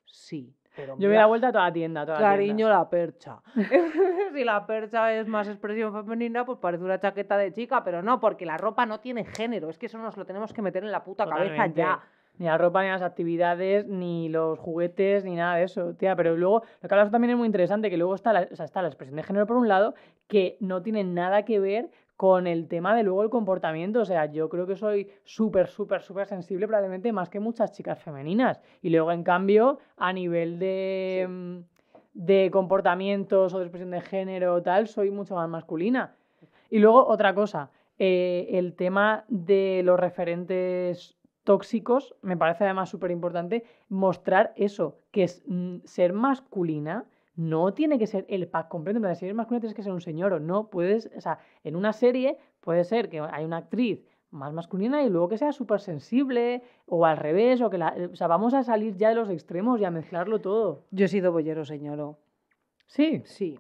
Sí. 0.06 0.54
Yo 0.98 1.10
me 1.10 1.16
da 1.16 1.26
vuelta 1.26 1.50
a 1.50 1.52
toda 1.52 1.66
la 1.66 1.74
tienda. 1.74 2.06
Toda 2.06 2.20
cariño, 2.20 2.70
la, 2.70 2.90
percha. 2.90 3.40
si 4.34 4.44
la 4.44 4.66
percha 4.66 5.13
es 5.13 5.28
más 5.28 5.48
expresión 5.48 5.94
femenina, 5.94 6.46
pues 6.46 6.60
parece 6.60 6.84
una 6.84 7.00
chaqueta 7.00 7.38
de 7.38 7.52
chica, 7.52 7.84
pero 7.84 8.02
no, 8.02 8.20
porque 8.20 8.46
la 8.46 8.58
ropa 8.58 8.86
no 8.86 9.00
tiene 9.00 9.26
género. 9.26 9.70
Es 9.70 9.78
que 9.78 9.88
eso 9.88 9.98
nos 9.98 10.18
lo 10.18 10.26
tenemos 10.26 10.54
que 10.54 10.62
meter 10.62 10.84
en 10.84 10.92
la 10.92 11.04
puta 11.04 11.26
cabeza 11.26 11.68
ya. 11.68 12.00
Ni 12.40 12.46
la 12.46 12.58
ropa, 12.58 12.84
ni 12.84 12.90
las 12.90 13.02
actividades, 13.02 13.88
ni 13.88 14.30
los 14.30 14.60
juguetes, 14.60 15.26
ni 15.26 15.36
nada 15.36 15.56
de 15.56 15.63
eso, 15.63 15.96
tía. 15.96 16.16
Pero 16.16 16.38
luego, 16.38 16.62
lo 16.82 16.88
que 16.88 16.94
hablas 16.94 17.10
también 17.10 17.32
es 17.32 17.38
muy 17.38 17.48
interesante, 17.48 17.90
que 17.90 17.98
luego 17.98 18.13
está 18.13 18.32
la, 18.32 18.44
está 18.44 18.82
la 18.84 18.90
expresión 18.90 19.16
de 19.16 19.24
género 19.24 19.48
por 19.48 19.58
un 19.58 19.68
lado, 19.68 19.96
que 20.28 20.56
no 20.60 20.84
tiene 20.84 21.04
nada 21.04 21.46
que 21.46 21.60
ver 21.60 21.90
con 22.17 22.47
el 22.47 22.67
tema 22.67 22.95
de 22.95 23.03
luego 23.03 23.23
el 23.23 23.30
comportamiento. 23.30 24.01
O 24.01 24.06
sea, 24.06 24.25
yo 24.25 24.49
creo 24.49 24.65
que 24.65 24.75
soy 24.75 25.10
súper, 25.23 25.67
súper, 25.67 26.01
súper 26.01 26.25
sensible, 26.25 26.67
probablemente 26.67 27.13
más 27.13 27.30
que 27.30 27.39
muchas 27.39 27.71
chicas 27.71 28.01
femeninas. 28.01 28.60
Y 28.82 28.89
luego, 28.89 29.12
en 29.12 29.23
cambio, 29.23 29.77
a 29.95 30.12
nivel 30.12 30.58
de, 30.58 31.27
mm, 31.30 31.58
de 32.15 32.49
comportamientos 32.51 33.53
o 33.53 33.60
de 33.60 33.65
expresión 33.65 33.91
de 33.91 34.01
género 34.01 34.62
tal, 34.63 34.88
soy 34.88 35.12
mucho 35.12 35.36
más 35.36 35.47
masculina. 35.47 36.15
Y 36.71 36.80
luego, 36.80 37.06
otra 37.06 37.36
cosa, 37.36 37.69
eh, 37.99 38.47
el 38.53 38.73
tema 38.73 39.23
de 39.27 39.82
los 39.86 39.99
referentes 39.99 41.15
tóxicos, 41.43 42.15
me 42.23 42.36
parece 42.36 42.65
además 42.65 42.89
súper 42.89 43.12
importante 43.12 43.63
mostrar 43.89 44.53
eso, 44.56 44.97
que 45.12 45.23
es 45.23 45.43
mm, 45.45 45.77
ser 45.86 46.13
masculina 46.13 47.06
no 47.38 47.73
tiene 47.73 47.97
que 48.00 48.08
ser 48.08 48.26
el 48.28 48.47
pack 48.47 48.67
completo. 48.67 48.97
En 49.00 49.15
si 49.15 49.26
eres 49.26 49.36
masculino 49.36 49.62
tienes 49.62 49.76
que 49.76 49.84
ser 49.84 49.93
un 49.93 50.02
señor 50.02 50.34
o 50.34 50.39
no. 50.39 50.69
Puedes, 50.69 51.10
o 51.15 51.21
sea, 51.21 51.39
en 51.63 51.76
una 51.76 51.93
serie 51.93 52.38
puede 52.60 52.84
ser 52.84 53.08
que 53.10 53.19
hay 53.21 53.45
una 53.45 53.58
actriz 53.58 54.04
más 54.32 54.52
masculina 54.52 55.04
y 55.04 55.10
luego 55.10 55.30
que 55.30 55.38
sea 55.38 55.54
súper 55.54 55.80
sensible 55.80 56.62
o 56.86 57.06
al 57.06 57.15
revés, 57.15 57.62
o 57.62 57.69
que 57.69 57.78
la, 57.78 57.95
o 58.12 58.15
sea, 58.15 58.28
vamos 58.28 58.54
a 58.54 58.63
salir 58.63 58.97
ya 58.97 59.10
de 59.10 59.15
los 59.15 59.30
extremos 59.30 59.80
y 59.80 59.86
a 59.86 59.91
mezclarlo 59.91 60.39
todo. 60.41 60.84
Yo 60.91 61.06
he 61.06 61.08
sido 61.08 61.32
bollero, 61.32 61.63
señoro. 61.63 62.17
Sí, 62.88 63.21
Sí, 63.26 63.60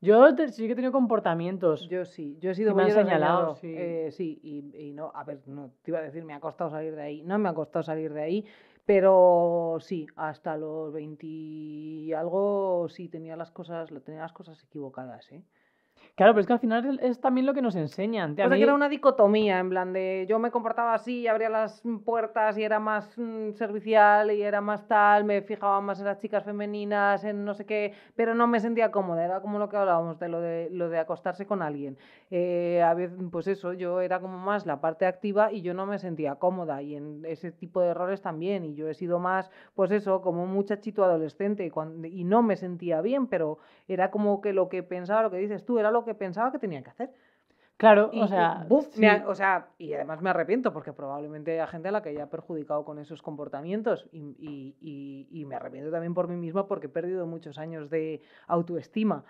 yo 0.00 0.34
te- 0.34 0.48
sí 0.48 0.66
que 0.66 0.72
he 0.72 0.74
tenido 0.74 0.92
comportamientos. 0.92 1.88
yo 1.88 2.04
sí. 2.04 2.36
Yo 2.40 2.50
he 2.50 2.54
sido 2.54 2.74
me 2.74 2.82
han 2.82 2.88
bollero, 2.88 3.06
señalado, 3.06 3.54
sí. 3.56 3.74
Eh, 3.76 4.10
sí, 4.10 4.38
y, 4.42 4.88
y 4.88 4.92
no, 4.92 5.10
a 5.14 5.24
ver, 5.24 5.40
no, 5.46 5.70
te 5.82 5.90
iba 5.92 5.98
a 6.00 6.02
decir, 6.02 6.24
me 6.24 6.34
ha 6.34 6.40
costado 6.40 6.70
salir 6.70 6.94
de 6.94 7.02
ahí. 7.02 7.22
No 7.22 7.38
me 7.38 7.48
ha 7.48 7.54
costado 7.54 7.82
salir 7.82 8.12
de 8.12 8.22
ahí, 8.22 8.44
pero 8.86 9.78
sí, 9.80 10.06
hasta 10.16 10.56
los 10.56 10.92
20 10.92 11.26
y 11.26 12.12
algo, 12.14 12.88
sí, 12.88 13.08
tenía 13.08 13.36
las 13.36 13.50
cosas, 13.50 13.90
tenía 14.04 14.22
las 14.22 14.32
cosas 14.32 14.62
equivocadas, 14.64 15.30
¿eh? 15.32 15.44
Claro, 16.16 16.32
pero 16.32 16.40
es 16.40 16.46
que 16.46 16.54
al 16.54 16.58
final 16.60 16.98
es, 17.02 17.20
también 17.20 17.44
lo 17.44 17.52
que 17.52 17.60
nos 17.60 17.76
enseñan. 17.76 18.34
Tía, 18.36 18.46
O 18.46 18.48
sea, 18.48 18.54
mí- 18.54 18.58
que 18.60 18.64
era 18.64 18.72
una 18.74 18.88
dicotomía, 18.88 19.58
en 19.58 19.68
plan 19.68 19.92
de 19.92 20.24
yo 20.26 20.38
me 20.38 20.50
comportaba 20.50 20.94
así, 20.94 21.26
abría 21.28 21.50
las 21.50 21.82
puertas 22.06 22.56
y 22.56 22.64
era 22.64 22.80
más 22.80 23.18
mm, 23.18 23.50
servicial 23.52 24.30
y 24.30 24.40
era 24.40 24.62
más 24.62 24.88
tal, 24.88 25.24
me 25.24 25.42
fijaba 25.42 25.78
más 25.82 25.98
en 26.00 26.06
las 26.06 26.18
chicas 26.18 26.42
femeninas, 26.42 27.22
en 27.24 27.44
no 27.44 27.52
sé 27.52 27.66
qué, 27.66 27.92
pero 28.14 28.34
no 28.34 28.46
me 28.46 28.60
sentía 28.60 28.90
cómoda, 28.90 29.26
era 29.26 29.40
como 29.42 29.58
lo 29.58 29.68
que 29.68 29.76
hablábamos 29.76 30.18
de 30.18 30.28
lo 30.30 30.40
de, 30.40 30.70
lo 30.72 30.88
de 30.88 30.98
acostarse 30.98 31.44
con 31.44 31.60
alguien. 31.60 31.98
Eh, 32.30 32.80
a 32.82 32.94
veces, 32.94 33.18
pues 33.30 33.46
eso, 33.46 33.74
yo 33.74 34.00
era 34.00 34.18
como 34.18 34.38
más 34.38 34.64
la 34.64 34.80
parte 34.80 35.04
activa 35.04 35.52
y 35.52 35.60
yo 35.60 35.74
no 35.74 35.84
me 35.84 35.98
sentía 35.98 36.36
cómoda 36.36 36.80
y 36.80 36.96
en 36.96 37.26
ese 37.26 37.52
tipo 37.52 37.82
de 37.82 37.88
errores 37.88 38.22
también, 38.22 38.64
y 38.64 38.74
yo 38.74 38.88
he 38.88 38.94
sido 38.94 39.18
más, 39.18 39.50
pues 39.74 39.90
eso, 39.90 40.22
como 40.22 40.44
un 40.44 40.50
muchachito 40.54 41.04
adolescente 41.04 41.62
y, 41.66 41.68
cuan- 41.70 42.02
y 42.06 42.24
no 42.24 42.42
me 42.42 42.56
sentía 42.56 43.02
bien, 43.02 43.26
pero 43.26 43.58
era 43.86 44.10
como 44.10 44.40
que 44.40 44.54
lo 44.54 44.70
que 44.70 44.82
pensaba, 44.82 45.20
lo 45.22 45.30
que 45.30 45.36
dices 45.36 45.62
tú, 45.66 45.78
era 45.78 45.90
lo 45.90 46.05
que 46.06 46.14
pensaba 46.14 46.50
que 46.50 46.58
tenía 46.58 46.82
que 46.82 46.90
hacer. 46.90 47.10
Claro, 47.76 48.08
Y, 48.10 48.22
o 48.22 48.26
sea, 48.26 48.64
buf, 48.66 48.86
sí. 48.86 49.04
ha- 49.06 49.24
o 49.28 49.34
sea, 49.34 49.68
y 49.76 49.92
además 49.92 50.22
me 50.22 50.30
arrepiento 50.30 50.72
porque 50.72 50.94
probablemente 50.94 51.52
haya 51.52 51.66
gente 51.66 51.88
a 51.88 51.92
la 51.92 52.00
que 52.00 52.08
haya 52.08 52.30
perjudicado 52.30 52.86
con 52.86 52.98
esos 52.98 53.20
comportamientos 53.20 54.08
y, 54.12 54.20
y- 54.80 55.28
y- 55.30 55.44
me 55.44 55.56
arrepiento 55.56 55.90
también 55.90 56.14
por 56.14 56.26
mí 56.26 56.36
misma 56.36 56.66
porque 56.66 56.86
he 56.86 56.88
perdido 56.88 57.26
muchos 57.26 57.58
años 57.58 57.90
de 57.90 58.22
autoestima. 58.46 59.24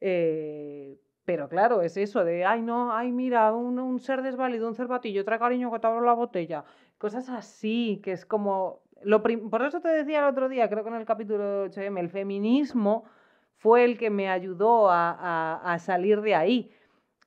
Eh, 0.00 0.98
pero 1.26 1.48
claro, 1.50 1.82
es 1.82 1.98
eso 1.98 2.24
de, 2.24 2.44
ay 2.46 2.62
no, 2.62 2.92
ay 2.92 3.12
mira, 3.12 3.52
un, 3.52 3.78
un 3.78 4.00
ser 4.00 4.22
desválido, 4.22 4.66
un 4.66 4.74
cervatillo, 4.74 5.22
trae 5.24 5.38
cariño 5.38 5.70
que 5.70 5.78
te 5.78 5.86
abro 5.86 6.00
la 6.00 6.14
botella. 6.14 6.64
Cosas 6.96 7.28
así, 7.28 8.00
que 8.02 8.12
es 8.12 8.24
como... 8.24 8.80
Lo 9.02 9.22
por 9.22 9.62
eso 9.62 9.80
te 9.80 9.88
decía 9.88 10.20
el 10.20 10.24
otro 10.26 10.48
día, 10.48 10.68
creo 10.68 10.82
que 10.82 10.90
en 10.90 10.96
el 10.96 11.04
capítulo 11.06 11.66
8M, 11.66 12.00
el 12.00 12.08
feminismo 12.10 13.04
fue 13.60 13.84
el 13.84 13.98
que 13.98 14.08
me 14.10 14.28
ayudó 14.30 14.90
a- 14.90 15.72
a- 15.72 15.78
salir 15.78 16.22
de 16.22 16.34
ahí. 16.34 16.72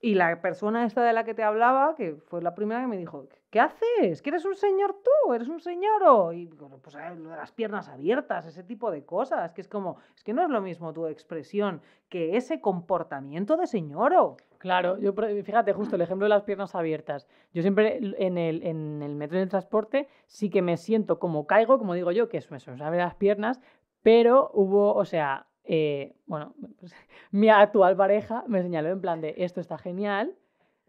Y 0.02 0.16
la 0.16 0.42
persona 0.42 0.84
esta 0.84 1.02
de 1.04 1.14
la 1.14 1.24
que 1.24 1.34
te 1.34 1.44
hablaba, 1.44 1.96
que 1.96 2.16
fue 2.26 2.42
la 2.42 2.56
primera 2.56 2.82
que 2.82 2.88
me 2.88 2.98
dijo, 2.98 3.28
¿qué 3.52 3.60
haces? 3.62 4.22
¿Que 4.22 4.32
eres 4.32 4.44
un 4.44 4.56
señor 4.56 4.98
tú? 5.02 5.34
¿Eres 5.34 5.48
un 5.48 5.62
señoro? 5.62 6.34
Y 6.34 6.48
pues 6.48 6.96
eh, 6.96 7.16
lo 7.16 7.30
de 7.30 7.38
las 7.38 7.52
piernas 7.52 7.88
abiertas, 7.88 8.46
ese 8.48 8.64
tipo 8.64 8.92
de 8.92 9.06
cosas, 9.06 9.54
que 9.54 9.62
es 9.62 9.68
como, 9.70 9.98
es 10.16 10.24
que 10.24 10.34
no 10.34 10.42
es 10.44 10.50
lo 10.50 10.60
mismo 10.60 10.92
tu 10.92 11.06
expresión 11.08 11.82
que 12.10 12.36
ese 12.36 12.60
comportamiento 12.60 13.56
de 13.56 13.68
señoro. 13.68 14.36
Claro, 14.58 14.98
yo 14.98 15.14
fíjate 15.14 15.72
justo 15.72 15.96
el 15.96 16.02
ejemplo 16.02 16.26
de 16.26 16.30
las 16.30 16.44
piernas 16.44 16.74
abiertas. 16.76 17.28
Yo 17.54 17.62
siempre 17.62 18.00
en 18.18 18.38
el, 18.38 18.64
en 18.64 19.02
el 19.04 19.16
metro 19.16 19.38
el 19.44 19.50
transporte 19.50 20.10
sí 20.26 20.50
que 20.50 20.62
me 20.62 20.78
siento 20.78 21.20
como 21.20 21.46
caigo, 21.48 21.78
como 21.78 21.94
digo 21.94 22.12
yo, 22.12 22.28
que 22.28 22.38
eso 22.38 22.50
me 22.52 22.60
las 22.98 23.16
piernas, 23.16 23.62
pero 24.02 24.50
hubo, 24.54 24.94
o 24.96 25.06
sea, 25.06 25.48
eh, 25.66 26.16
bueno, 26.26 26.56
pues, 26.80 26.94
mi 27.32 27.50
actual 27.50 27.96
pareja 27.96 28.44
me 28.48 28.62
señaló 28.62 28.90
en 28.90 29.02
plan 29.02 29.22
de 29.22 29.36
esto 29.38 29.62
está 29.62 29.78
genial, 29.78 30.36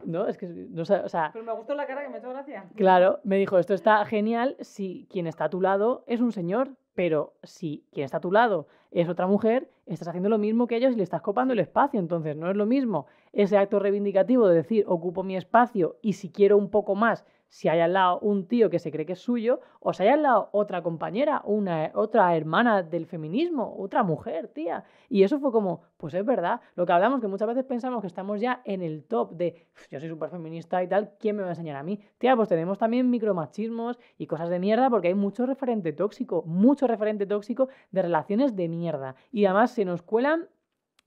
¿no? 0.05 0.27
Es 0.27 0.37
que, 0.37 0.47
no 0.47 0.83
o 0.83 0.85
sea, 0.85 1.31
Pero 1.33 1.45
me 1.45 1.53
gustó 1.53 1.75
la 1.75 1.87
cara 1.87 2.03
que 2.03 2.09
me 2.09 2.19
echó 2.19 2.31
gracia. 2.31 2.65
Claro, 2.77 3.21
me 3.25 3.37
dijo, 3.37 3.59
esto 3.59 3.75
está 3.75 4.05
genial 4.05 4.57
si 4.61 5.07
quien 5.11 5.27
está 5.27 5.45
a 5.45 5.51
tu 5.51 5.61
lado 5.61 6.05
es 6.07 6.21
un 6.21 6.33
señor, 6.33 6.77
pero 6.95 7.35
si 7.43 7.85
quien 7.93 8.05
está 8.05 8.19
a 8.19 8.21
tu 8.21 8.33
lado 8.33 8.69
es 8.91 9.09
otra 9.09 9.27
mujer, 9.27 9.71
estás 9.87 10.09
haciendo 10.09 10.29
lo 10.29 10.39
mismo 10.39 10.67
que 10.67 10.77
ellos 10.77 10.93
y 10.93 10.97
le 10.97 11.03
estás 11.03 11.23
copando 11.23 11.53
el 11.53 11.61
espacio. 11.61 11.99
Entonces, 11.99 12.37
no 12.37 12.51
es 12.51 12.57
lo 12.57 12.67
mismo 12.67 13.07
ese 13.33 13.57
acto 13.59 13.79
reivindicativo 13.79 14.49
de 14.49 14.57
decir, 14.57 14.85
ocupo 14.87 15.23
mi 15.23 15.37
espacio 15.37 15.97
y 16.03 16.15
si 16.15 16.31
quiero 16.31 16.57
un 16.57 16.71
poco 16.71 16.95
más, 16.95 17.25
si 17.55 17.69
hay 17.69 17.79
al 17.79 17.93
lado 17.93 18.19
un 18.19 18.49
tío 18.49 18.69
que 18.69 18.81
se 18.81 18.91
cree 18.91 19.07
que 19.07 19.13
es 19.13 19.21
suyo, 19.21 19.61
o 19.79 19.93
si 19.93 20.03
hay 20.03 20.09
al 20.09 20.23
lado 20.25 20.49
otra 20.51 20.83
compañera, 20.83 21.41
una, 21.45 21.93
otra 21.95 22.37
hermana 22.37 22.83
del 22.83 23.07
feminismo, 23.07 23.77
otra 23.79 24.03
mujer, 24.03 24.49
tía. 24.49 24.83
Y 25.09 25.23
eso 25.23 25.39
fue 25.39 25.53
como, 25.53 25.83
pues 25.97 26.15
es 26.15 26.25
verdad, 26.27 26.61
lo 26.75 26.85
que 26.85 26.93
hablamos, 26.93 27.21
que 27.21 27.29
muchas 27.29 27.47
veces 27.47 27.63
pensamos 27.65 28.01
que 28.01 28.09
estamos 28.09 28.41
ya 28.41 28.61
en 28.65 28.83
el 28.83 29.05
top 29.05 29.37
de, 29.37 29.69
"Uf, 29.73 29.87
yo 29.89 30.01
soy 30.01 30.09
súper 30.09 30.31
feminista 30.31 30.83
y 30.83 30.89
tal, 30.89 31.13
¿quién 31.21 31.37
me 31.37 31.43
va 31.43 31.49
a 31.51 31.53
enseñar 31.53 31.77
a 31.77 31.85
mí? 31.85 32.01
Tía, 32.19 32.35
pues 32.35 32.49
tenemos 32.49 32.77
también 32.79 33.09
micromachismos 33.09 34.01
y 34.19 34.27
cosas 34.27 34.51
de 34.51 34.59
mierda 34.59 34.91
porque 34.91 35.07
hay 35.09 35.15
mucho 35.15 35.47
referente 35.47 35.93
tóxico, 35.93 36.43
mucho 36.47 36.89
referente 36.89 37.25
tóxico 37.25 37.69
de 37.93 38.03
relaciones 38.03 38.57
de 38.57 38.69
mierda. 38.69 39.15
Y 39.31 39.45
además 39.45 39.71
se 39.71 39.85
nos 39.85 40.03
cuelan 40.03 40.49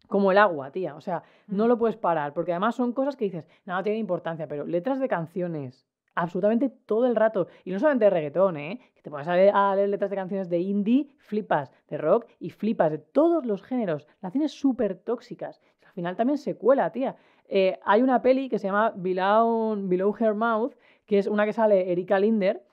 como 0.08 0.32
el 0.32 0.38
agua, 0.38 0.72
tía. 0.72 0.96
O 0.96 1.02
sea, 1.02 1.24
no 1.48 1.66
Mm. 1.66 1.68
lo 1.68 1.78
puedes 1.78 1.98
parar, 1.98 2.34
porque 2.34 2.54
además 2.54 2.76
son 2.76 2.94
cosas 2.94 3.18
que 3.18 3.26
dices, 3.26 3.46
no, 3.66 3.74
no 3.76 3.84
tiene 3.84 4.00
importancia, 4.00 4.48
pero 4.48 4.66
letras 4.66 5.02
de 5.02 5.10
canciones, 5.10 5.86
absolutamente 6.18 6.70
todo 6.70 7.06
el 7.06 7.16
rato. 7.16 7.48
Y 7.64 7.72
no 7.72 7.80
solamente 7.80 8.06
de 8.06 8.12
reggaetón, 8.12 8.58
¿eh? 8.58 8.80
Que 8.96 9.02
te 9.02 9.10
pones 9.10 9.28
a 9.28 9.36
leer, 9.36 9.52
a 9.54 9.76
leer 9.76 9.90
letras 9.90 10.10
de 10.10 10.16
canciones 10.16 10.50
de 10.50 10.60
indie, 10.60 11.10
flipas, 11.20 11.72
de 11.88 11.98
rock 11.98 12.26
y 12.40 12.50
flipas, 12.50 12.92
de 12.92 12.98
todos 12.98 13.46
los 13.46 13.62
géneros. 13.62 14.08
Relaciones 14.22 14.52
súper 14.52 14.96
tóxicas. 14.96 15.62
Al 15.86 15.94
final 15.94 16.16
también 16.16 16.38
se 16.38 16.56
cuela, 16.56 16.92
tía. 16.92 17.16
Eh, 17.48 17.80
hay 17.86 18.02
una 18.02 18.22
peli 18.22 18.50
que 18.50 18.58
se 18.58 18.68
llama 18.68 18.94
Below, 18.96 19.78
Below 19.88 20.16
Her 20.20 20.34
Mouth, 20.34 20.74
que 21.06 21.20
es 21.20 21.28
una 21.28 21.46
que 21.46 21.54
sale 21.54 21.92
Erika 21.92 22.20
Linder, 22.20 22.64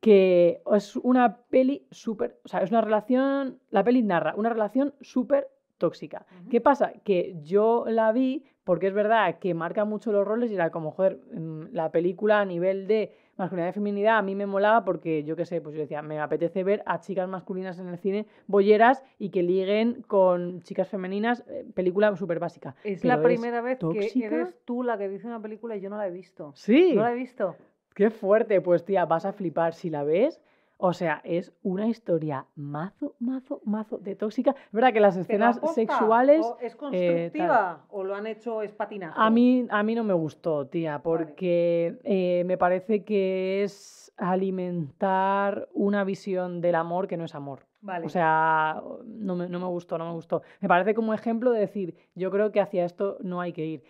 que 0.00 0.62
es 0.74 0.96
una 0.96 1.36
peli 1.50 1.86
súper, 1.90 2.40
o 2.44 2.48
sea, 2.48 2.62
es 2.62 2.70
una 2.70 2.80
relación, 2.80 3.60
la 3.68 3.84
peli 3.84 4.02
narra 4.02 4.34
una 4.36 4.48
relación 4.48 4.94
súper 5.02 5.48
tóxica. 5.76 6.26
¿Qué 6.50 6.60
pasa? 6.60 6.92
Que 7.04 7.36
yo 7.42 7.84
la 7.86 8.10
vi 8.12 8.44
porque 8.70 8.86
es 8.86 8.94
verdad 8.94 9.40
que 9.40 9.52
marca 9.52 9.84
mucho 9.84 10.12
los 10.12 10.24
roles 10.24 10.48
y 10.52 10.54
era 10.54 10.70
como, 10.70 10.92
joder, 10.92 11.18
mm, 11.32 11.72
la 11.72 11.90
película 11.90 12.38
a 12.38 12.44
nivel 12.44 12.86
de 12.86 13.12
masculinidad 13.36 13.70
y 13.70 13.72
feminidad 13.72 14.18
a 14.18 14.22
mí 14.22 14.36
me 14.36 14.46
molaba 14.46 14.84
porque 14.84 15.24
yo 15.24 15.34
qué 15.34 15.44
sé, 15.44 15.60
pues 15.60 15.74
yo 15.74 15.80
decía, 15.80 16.02
me 16.02 16.20
apetece 16.20 16.62
ver 16.62 16.80
a 16.86 17.00
chicas 17.00 17.28
masculinas 17.28 17.80
en 17.80 17.88
el 17.88 17.98
cine 17.98 18.26
bolleras 18.46 19.02
y 19.18 19.30
que 19.30 19.42
liguen 19.42 20.02
con 20.02 20.62
chicas 20.62 20.88
femeninas, 20.88 21.42
eh, 21.48 21.66
película 21.74 22.14
súper 22.14 22.38
básica. 22.38 22.76
Es 22.84 23.00
Pero 23.00 23.16
la 23.16 23.22
primera 23.24 23.60
vez 23.60 23.80
que 23.80 24.12
eres 24.24 24.56
tú 24.64 24.84
la 24.84 24.96
que 24.96 25.08
dice 25.08 25.26
una 25.26 25.42
película 25.42 25.74
y 25.74 25.80
yo 25.80 25.90
no 25.90 25.96
la 25.96 26.06
he 26.06 26.12
visto. 26.12 26.52
Sí. 26.54 26.92
No 26.94 27.02
la 27.02 27.10
he 27.10 27.16
visto. 27.16 27.56
Qué 27.92 28.10
fuerte, 28.10 28.60
pues 28.60 28.84
tía, 28.84 29.04
vas 29.04 29.24
a 29.24 29.32
flipar 29.32 29.74
si 29.74 29.90
la 29.90 30.04
ves. 30.04 30.40
O 30.82 30.94
sea, 30.94 31.20
es 31.24 31.52
una 31.62 31.86
historia 31.88 32.46
mazo, 32.56 33.14
mazo, 33.18 33.60
mazo 33.64 33.98
de 33.98 34.16
tóxica. 34.16 34.52
Es 34.52 34.72
verdad 34.72 34.92
que 34.92 35.00
las 35.00 35.14
¿Pero 35.14 35.22
escenas 35.22 35.58
aposta 35.58 35.74
sexuales 35.74 36.40
o 36.44 36.58
¿Es 36.60 36.72
tal. 36.72 36.78
constructiva 36.78 37.84
o 37.90 38.02
lo 38.02 38.14
han 38.14 38.26
hecho 38.26 38.62
es 38.62 38.72
patinazo? 38.72 39.20
a 39.20 39.28
mí, 39.28 39.66
a 39.68 39.82
mí 39.82 39.94
no 39.94 40.04
me 40.04 40.14
gustó, 40.14 40.66
tía, 40.66 41.00
porque 41.02 41.98
eh, 42.04 42.44
me 42.46 42.56
parece 42.56 43.04
que 43.04 43.62
es 43.62 44.12
alimentar 44.16 45.68
una 45.74 46.04
visión 46.04 46.60
del 46.60 46.74
amor 46.74 47.08
que 47.08 47.16
no 47.16 47.24
es 47.24 47.34
amor. 47.34 47.66
Vale. 47.82 48.06
O 48.06 48.08
sea, 48.08 48.82
no 49.04 49.36
me, 49.36 49.48
no 49.48 49.58
me 49.58 49.66
gustó, 49.66 49.96
no 49.98 50.06
me 50.06 50.12
gustó. 50.12 50.42
Me 50.60 50.68
parece 50.68 50.94
como 50.94 51.14
ejemplo 51.14 51.50
de 51.50 51.60
decir, 51.60 51.94
yo 52.14 52.30
creo 52.30 52.52
que 52.52 52.60
hacia 52.60 52.84
esto 52.84 53.16
no 53.20 53.40
hay 53.40 53.52
que 53.52 53.64
ir. 53.64 53.84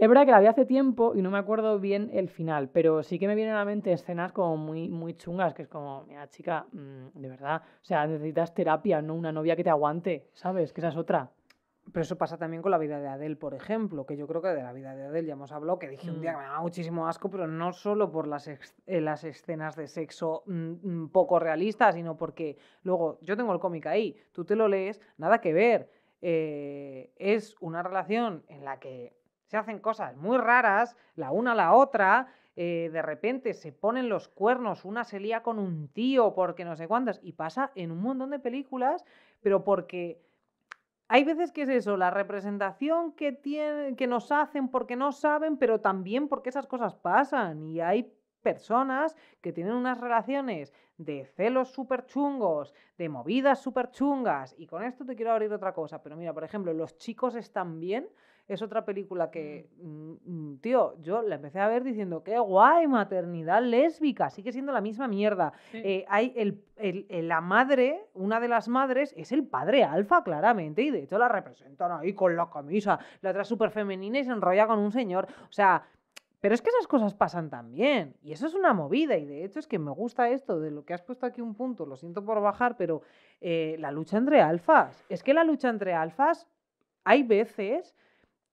Es 0.00 0.08
verdad 0.08 0.24
que 0.26 0.30
la 0.30 0.38
vi 0.38 0.46
hace 0.46 0.64
tiempo 0.64 1.12
y 1.16 1.22
no 1.22 1.30
me 1.30 1.38
acuerdo 1.38 1.80
bien 1.80 2.08
el 2.12 2.28
final, 2.28 2.68
pero 2.68 3.02
sí 3.02 3.18
que 3.18 3.26
me 3.26 3.34
vienen 3.34 3.54
a 3.56 3.58
la 3.58 3.64
mente 3.64 3.92
escenas 3.92 4.30
como 4.30 4.56
muy, 4.56 4.88
muy 4.88 5.14
chungas, 5.14 5.54
que 5.54 5.62
es 5.62 5.68
como, 5.68 6.04
mira, 6.04 6.28
chica, 6.30 6.66
mm, 6.70 7.18
de 7.20 7.28
verdad, 7.28 7.62
o 7.82 7.84
sea, 7.84 8.06
necesitas 8.06 8.54
terapia, 8.54 9.02
no 9.02 9.14
una 9.16 9.32
novia 9.32 9.56
que 9.56 9.64
te 9.64 9.70
aguante, 9.70 10.28
¿sabes? 10.34 10.72
Que 10.72 10.80
esa 10.82 10.90
es 10.90 10.96
otra. 10.96 11.32
Pero 11.92 12.02
eso 12.02 12.16
pasa 12.16 12.36
también 12.38 12.62
con 12.62 12.70
la 12.70 12.78
vida 12.78 13.00
de 13.00 13.08
Adele, 13.08 13.34
por 13.34 13.54
ejemplo, 13.54 14.06
que 14.06 14.16
yo 14.16 14.28
creo 14.28 14.40
que 14.40 14.48
de 14.48 14.62
la 14.62 14.72
vida 14.72 14.94
de 14.94 15.02
Adele 15.06 15.26
ya 15.26 15.32
hemos 15.32 15.50
hablado, 15.50 15.80
que 15.80 15.88
dije 15.88 16.12
un 16.12 16.20
día 16.20 16.30
Mm. 16.30 16.34
que 16.34 16.38
me 16.42 16.44
daba 16.46 16.60
muchísimo 16.60 17.08
asco, 17.08 17.28
pero 17.28 17.48
no 17.48 17.72
solo 17.72 18.12
por 18.12 18.28
las, 18.28 18.46
ex- 18.46 18.76
eh, 18.86 19.00
las 19.00 19.24
escenas 19.24 19.74
de 19.74 19.88
sexo 19.88 20.44
mm, 20.46 21.06
poco 21.08 21.40
realistas, 21.40 21.96
sino 21.96 22.16
porque 22.16 22.56
luego 22.84 23.18
yo 23.22 23.36
tengo 23.36 23.52
el 23.52 23.58
cómic 23.58 23.86
ahí, 23.86 24.14
tú 24.30 24.44
te 24.44 24.54
lo 24.54 24.68
lees, 24.68 25.00
nada 25.16 25.40
que 25.40 25.52
ver. 25.52 25.90
Eh, 26.20 27.10
es 27.16 27.56
una 27.60 27.82
relación 27.82 28.44
en 28.48 28.64
la 28.64 28.78
que 28.78 29.16
se 29.48 29.56
hacen 29.56 29.80
cosas 29.80 30.16
muy 30.16 30.38
raras, 30.38 30.96
la 31.16 31.32
una 31.32 31.52
a 31.52 31.56
la 31.56 31.72
otra, 31.74 32.28
eh, 32.54 32.90
de 32.92 33.02
repente 33.02 33.54
se 33.54 33.72
ponen 33.72 34.08
los 34.08 34.28
cuernos, 34.28 34.84
una 34.84 35.04
se 35.04 35.20
lía 35.20 35.42
con 35.42 35.58
un 35.58 35.88
tío 35.88 36.34
porque 36.34 36.64
no 36.64 36.76
sé 36.76 36.86
cuántas, 36.86 37.20
y 37.22 37.32
pasa 37.32 37.72
en 37.74 37.90
un 37.90 38.00
montón 38.00 38.30
de 38.30 38.38
películas, 38.38 39.04
pero 39.40 39.64
porque 39.64 40.20
hay 41.08 41.24
veces 41.24 41.52
que 41.52 41.62
es 41.62 41.70
eso, 41.70 41.96
la 41.96 42.10
representación 42.10 43.12
que, 43.12 43.38
que 43.96 44.06
nos 44.06 44.30
hacen 44.30 44.68
porque 44.68 44.94
no 44.94 45.12
saben, 45.12 45.56
pero 45.56 45.80
también 45.80 46.28
porque 46.28 46.50
esas 46.50 46.66
cosas 46.66 46.94
pasan. 46.94 47.62
Y 47.62 47.80
hay 47.80 48.12
personas 48.42 49.16
que 49.40 49.52
tienen 49.52 49.72
unas 49.72 49.98
relaciones 49.98 50.72
de 50.98 51.24
celos 51.24 51.70
súper 51.70 52.04
chungos, 52.04 52.74
de 52.98 53.08
movidas 53.08 53.62
súper 53.62 53.90
chungas. 53.90 54.54
Y 54.58 54.66
con 54.66 54.82
esto 54.82 55.06
te 55.06 55.16
quiero 55.16 55.32
abrir 55.32 55.50
otra 55.50 55.72
cosa. 55.72 56.02
Pero 56.02 56.14
mira, 56.14 56.34
por 56.34 56.44
ejemplo, 56.44 56.74
los 56.74 56.98
chicos 56.98 57.36
están 57.36 57.80
bien. 57.80 58.06
Es 58.48 58.62
otra 58.62 58.84
película 58.84 59.30
que, 59.30 59.68
mm, 59.82 60.12
mm, 60.24 60.58
tío, 60.60 60.96
yo 61.02 61.20
la 61.22 61.34
empecé 61.34 61.60
a 61.60 61.68
ver 61.68 61.84
diciendo, 61.84 62.24
qué 62.24 62.38
guay, 62.38 62.86
maternidad 62.86 63.62
lésbica, 63.62 64.30
sigue 64.30 64.52
siendo 64.52 64.72
la 64.72 64.80
misma 64.80 65.06
mierda. 65.06 65.52
Eh, 65.84 66.04
hay 66.08 66.32
el, 66.34 66.62
el- 66.76 67.06
el- 67.10 67.28
la 67.28 67.40
madre, 67.42 68.06
una 68.14 68.40
de 68.40 68.48
las 68.48 68.66
madres, 68.68 69.12
es 69.16 69.32
el 69.32 69.44
padre 69.46 69.84
alfa, 69.84 70.24
claramente, 70.24 70.82
y 70.82 70.90
de 70.90 71.02
hecho 71.02 71.18
la 71.18 71.28
representan 71.28 71.92
ahí 71.92 72.14
con 72.14 72.34
la 72.36 72.48
camisa, 72.50 72.98
la 73.20 73.30
otra 73.30 73.44
súper 73.44 73.70
femenina 73.70 74.18
y 74.18 74.24
se 74.24 74.32
enrolla 74.32 74.66
con 74.66 74.78
un 74.78 74.92
señor. 74.92 75.28
O 75.48 75.52
sea, 75.52 75.82
pero 76.40 76.54
es 76.54 76.62
que 76.62 76.70
esas 76.70 76.86
cosas 76.86 77.14
pasan 77.14 77.50
también. 77.50 78.14
Y 78.22 78.30
eso 78.32 78.46
es 78.46 78.54
una 78.54 78.72
movida. 78.72 79.16
Y 79.16 79.26
de 79.26 79.44
hecho 79.44 79.58
es 79.58 79.66
que 79.66 79.78
me 79.80 79.90
gusta 79.90 80.30
esto 80.30 80.60
de 80.60 80.70
lo 80.70 80.84
que 80.84 80.94
has 80.94 81.02
puesto 81.02 81.26
aquí 81.26 81.40
un 81.40 81.54
punto. 81.56 81.84
Lo 81.84 81.96
siento 81.96 82.24
por 82.24 82.40
bajar, 82.40 82.76
pero 82.76 83.02
eh, 83.40 83.74
la 83.80 83.90
lucha 83.90 84.18
entre 84.18 84.40
alfas. 84.40 85.04
Es 85.08 85.24
que 85.24 85.34
la 85.34 85.42
lucha 85.42 85.68
entre 85.68 85.94
alfas, 85.94 86.46
hay 87.02 87.24
veces 87.24 87.96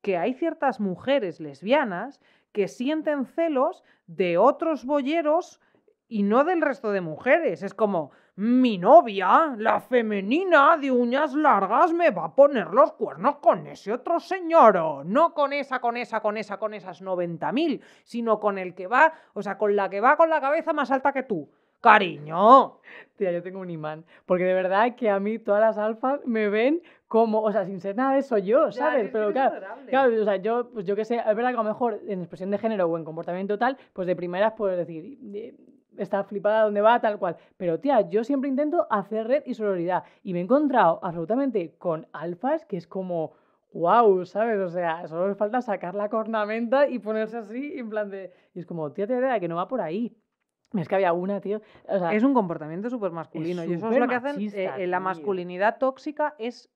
que 0.05 0.17
hay 0.19 0.35
ciertas 0.35 0.79
mujeres 0.79 1.39
lesbianas 1.39 2.21
que 2.51 2.67
sienten 2.67 3.25
celos 3.25 3.83
de 4.05 4.37
otros 4.37 4.85
bolleros 4.85 5.59
y 6.07 6.21
no 6.21 6.43
del 6.43 6.61
resto 6.61 6.91
de 6.91 7.01
mujeres. 7.01 7.63
Es 7.63 7.73
como, 7.73 8.11
mi 8.35 8.77
novia, 8.77 9.55
la 9.57 9.79
femenina 9.79 10.77
de 10.77 10.91
uñas 10.91 11.33
largas, 11.33 11.91
me 11.91 12.11
va 12.11 12.25
a 12.25 12.35
poner 12.35 12.67
los 12.67 12.93
cuernos 12.93 13.37
con 13.37 13.65
ese 13.65 13.93
otro 13.93 14.19
señor. 14.19 15.07
No 15.07 15.33
con 15.33 15.53
esa, 15.53 15.79
con 15.79 15.97
esa, 15.97 16.19
con 16.19 16.37
esa, 16.37 16.59
con 16.59 16.75
esas 16.75 17.01
90.000, 17.01 17.81
sino 18.03 18.39
con 18.39 18.59
el 18.59 18.75
que 18.75 18.85
va, 18.85 19.11
o 19.33 19.41
sea, 19.41 19.57
con 19.57 19.75
la 19.75 19.89
que 19.89 20.01
va 20.01 20.17
con 20.17 20.29
la 20.29 20.39
cabeza 20.39 20.71
más 20.71 20.91
alta 20.91 21.13
que 21.13 21.23
tú. 21.23 21.49
Cariño. 21.81 22.79
Tía, 23.15 23.31
yo 23.31 23.41
tengo 23.41 23.59
un 23.59 23.69
imán. 23.69 24.03
Porque 24.25 24.43
de 24.43 24.53
verdad 24.53 24.95
que 24.95 25.09
a 25.09 25.19
mí 25.19 25.39
todas 25.39 25.61
las 25.61 25.77
alfas 25.77 26.19
me 26.25 26.49
ven 26.49 26.81
como, 27.07 27.41
o 27.41 27.51
sea, 27.51 27.65
sin 27.65 27.79
ser 27.79 27.95
nada 27.95 28.13
de 28.13 28.19
eso 28.19 28.37
yo, 28.37 28.71
¿sabes? 28.71 29.09
Pero 29.11 29.31
claro, 29.31 29.65
claro, 29.87 30.21
o 30.21 30.25
sea, 30.25 30.35
yo, 30.37 30.69
pues 30.71 30.85
yo 30.85 30.95
que 30.95 31.05
sé, 31.05 31.17
es 31.17 31.35
verdad 31.35 31.51
que 31.51 31.57
a 31.59 31.63
lo 31.63 31.69
mejor 31.69 32.01
en 32.07 32.19
expresión 32.19 32.51
de 32.51 32.57
género 32.57 32.87
o 32.87 32.97
en 32.97 33.05
comportamiento 33.05 33.57
tal, 33.57 33.77
pues 33.93 34.07
de 34.07 34.15
primeras 34.15 34.53
puedes 34.53 34.77
decir, 34.77 35.17
eh, 35.33 35.55
está 35.97 36.23
flipada 36.23 36.63
donde 36.63 36.81
va, 36.81 36.99
tal 36.99 37.19
cual. 37.19 37.37
Pero 37.57 37.79
tía, 37.79 38.01
yo 38.09 38.23
siempre 38.23 38.49
intento 38.49 38.87
hacer 38.89 39.27
red 39.27 39.43
y 39.45 39.53
sororidad. 39.53 40.03
Y 40.23 40.33
me 40.33 40.39
he 40.39 40.43
encontrado 40.43 40.99
absolutamente 41.03 41.75
con 41.77 42.07
alfas 42.11 42.65
que 42.65 42.77
es 42.77 42.87
como, 42.87 43.33
wow, 43.73 44.25
¿sabes? 44.25 44.59
O 44.59 44.69
sea, 44.69 45.07
solo 45.07 45.27
les 45.27 45.37
falta 45.37 45.61
sacar 45.61 45.95
la 45.95 46.09
cornamenta 46.09 46.87
y 46.87 46.99
ponerse 46.99 47.37
así, 47.37 47.77
en 47.77 47.89
plan 47.89 48.09
de. 48.09 48.31
Y 48.53 48.59
es 48.59 48.65
como, 48.65 48.91
tía, 48.91 49.07
tía, 49.07 49.19
tía, 49.19 49.39
que 49.39 49.47
no 49.47 49.55
va 49.55 49.67
por 49.67 49.81
ahí. 49.81 50.15
Es 50.73 50.87
que 50.87 50.95
había 50.95 51.13
una, 51.13 51.39
tío. 51.41 51.61
O 51.87 51.99
sea, 51.99 52.13
Es 52.13 52.23
un 52.23 52.33
comportamiento 52.33 52.89
súper 52.89 53.11
masculino. 53.11 53.63
y 53.63 53.73
eso 53.73 53.89
es 53.91 53.97
lo 53.97 54.07
que 54.07 54.15
hacen. 54.15 54.35
eh, 54.53 54.87
la 54.87 54.99
masculinidad 54.99 55.77
tóxica 55.77 56.35
es 56.37 56.69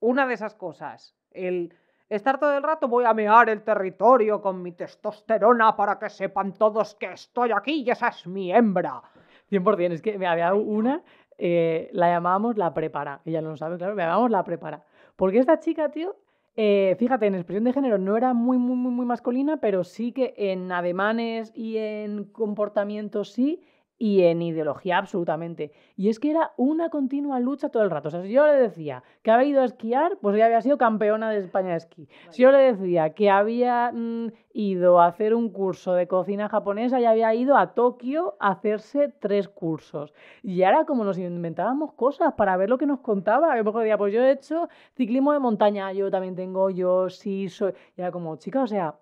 una 0.00 0.26
de 0.26 0.34
esas 0.34 0.54
cosas. 0.54 1.16
El 1.30 1.74
estar 2.08 2.38
todo 2.38 2.56
el 2.56 2.62
rato, 2.62 2.88
voy 2.88 3.04
a 3.04 3.12
mear 3.14 3.48
el 3.48 3.62
territorio 3.62 4.40
con 4.40 4.62
mi 4.62 4.72
testosterona 4.72 5.76
para 5.76 5.98
que 5.98 6.08
sepan 6.08 6.52
todos 6.52 6.94
que 6.94 7.12
estoy 7.12 7.50
aquí 7.52 7.82
y 7.82 7.90
esa 7.90 8.08
es 8.08 8.26
mi 8.26 8.52
hembra. 8.52 9.02
100%, 9.50 9.92
es 9.92 10.02
que 10.02 10.18
me 10.18 10.26
había 10.26 10.54
una, 10.54 11.02
eh, 11.38 11.88
la 11.92 12.08
llamábamos 12.10 12.56
la 12.56 12.72
prepara, 12.74 13.20
ella 13.24 13.40
no 13.40 13.50
lo 13.50 13.56
sabe, 13.56 13.78
claro, 13.78 13.94
la 13.94 14.04
llamábamos 14.04 14.30
la 14.30 14.44
prepara. 14.44 14.84
Porque 15.16 15.38
esta 15.38 15.58
chica, 15.58 15.90
tío, 15.90 16.16
eh, 16.60 16.96
fíjate, 16.98 17.24
en 17.24 17.36
expresión 17.36 17.62
de 17.62 17.72
género 17.72 17.98
no 17.98 18.16
era 18.16 18.34
muy, 18.34 18.58
muy, 18.58 18.74
muy, 18.74 18.90
muy 18.90 19.06
masculina, 19.06 19.58
pero 19.58 19.84
sí 19.84 20.10
que 20.10 20.34
en 20.36 20.72
ademanes 20.72 21.52
y 21.54 21.76
en 21.76 22.24
comportamiento 22.24 23.22
sí, 23.24 23.62
y 23.98 24.22
en 24.22 24.42
ideología 24.42 24.98
absolutamente. 24.98 25.72
Y 25.96 26.08
es 26.08 26.20
que 26.20 26.30
era 26.30 26.52
una 26.56 26.88
continua 26.88 27.40
lucha 27.40 27.68
todo 27.68 27.82
el 27.82 27.90
rato. 27.90 28.08
O 28.08 28.10
sea, 28.10 28.22
si 28.22 28.30
yo 28.30 28.46
le 28.46 28.54
decía 28.54 29.02
que 29.22 29.30
había 29.30 29.48
ido 29.48 29.62
a 29.62 29.64
esquiar, 29.64 30.18
pues 30.20 30.36
ella 30.36 30.46
había 30.46 30.62
sido 30.62 30.78
campeona 30.78 31.30
de 31.30 31.38
España 31.40 31.70
de 31.70 31.78
esquí. 31.78 32.08
Si 32.30 32.42
yo 32.42 32.52
le 32.52 32.58
decía 32.58 33.14
que 33.14 33.28
había 33.28 33.90
mm, 33.92 34.28
ido 34.52 35.00
a 35.00 35.06
hacer 35.06 35.34
un 35.34 35.50
curso 35.50 35.94
de 35.94 36.06
cocina 36.06 36.48
japonesa, 36.48 37.00
ya 37.00 37.10
había 37.10 37.34
ido 37.34 37.56
a 37.56 37.74
Tokio 37.74 38.36
a 38.38 38.50
hacerse 38.50 39.08
tres 39.20 39.48
cursos. 39.48 40.14
Y 40.42 40.62
era 40.62 40.84
como 40.84 41.04
nos 41.04 41.18
inventábamos 41.18 41.92
cosas 41.94 42.34
para 42.34 42.56
ver 42.56 42.68
lo 42.68 42.78
que 42.78 42.86
nos 42.86 43.00
contaba. 43.00 43.52
A 43.52 43.56
lo 43.56 43.64
mejor 43.64 43.82
decía, 43.82 43.98
pues 43.98 44.14
yo 44.14 44.22
he 44.22 44.30
hecho 44.30 44.68
ciclismo 44.96 45.32
de 45.32 45.40
montaña, 45.40 45.92
yo 45.92 46.10
también 46.10 46.36
tengo, 46.36 46.70
yo 46.70 47.10
sí 47.10 47.48
soy. 47.48 47.72
Y 47.96 48.00
era 48.00 48.12
como, 48.12 48.36
chica, 48.36 48.62
o 48.62 48.66
sea, 48.66 48.94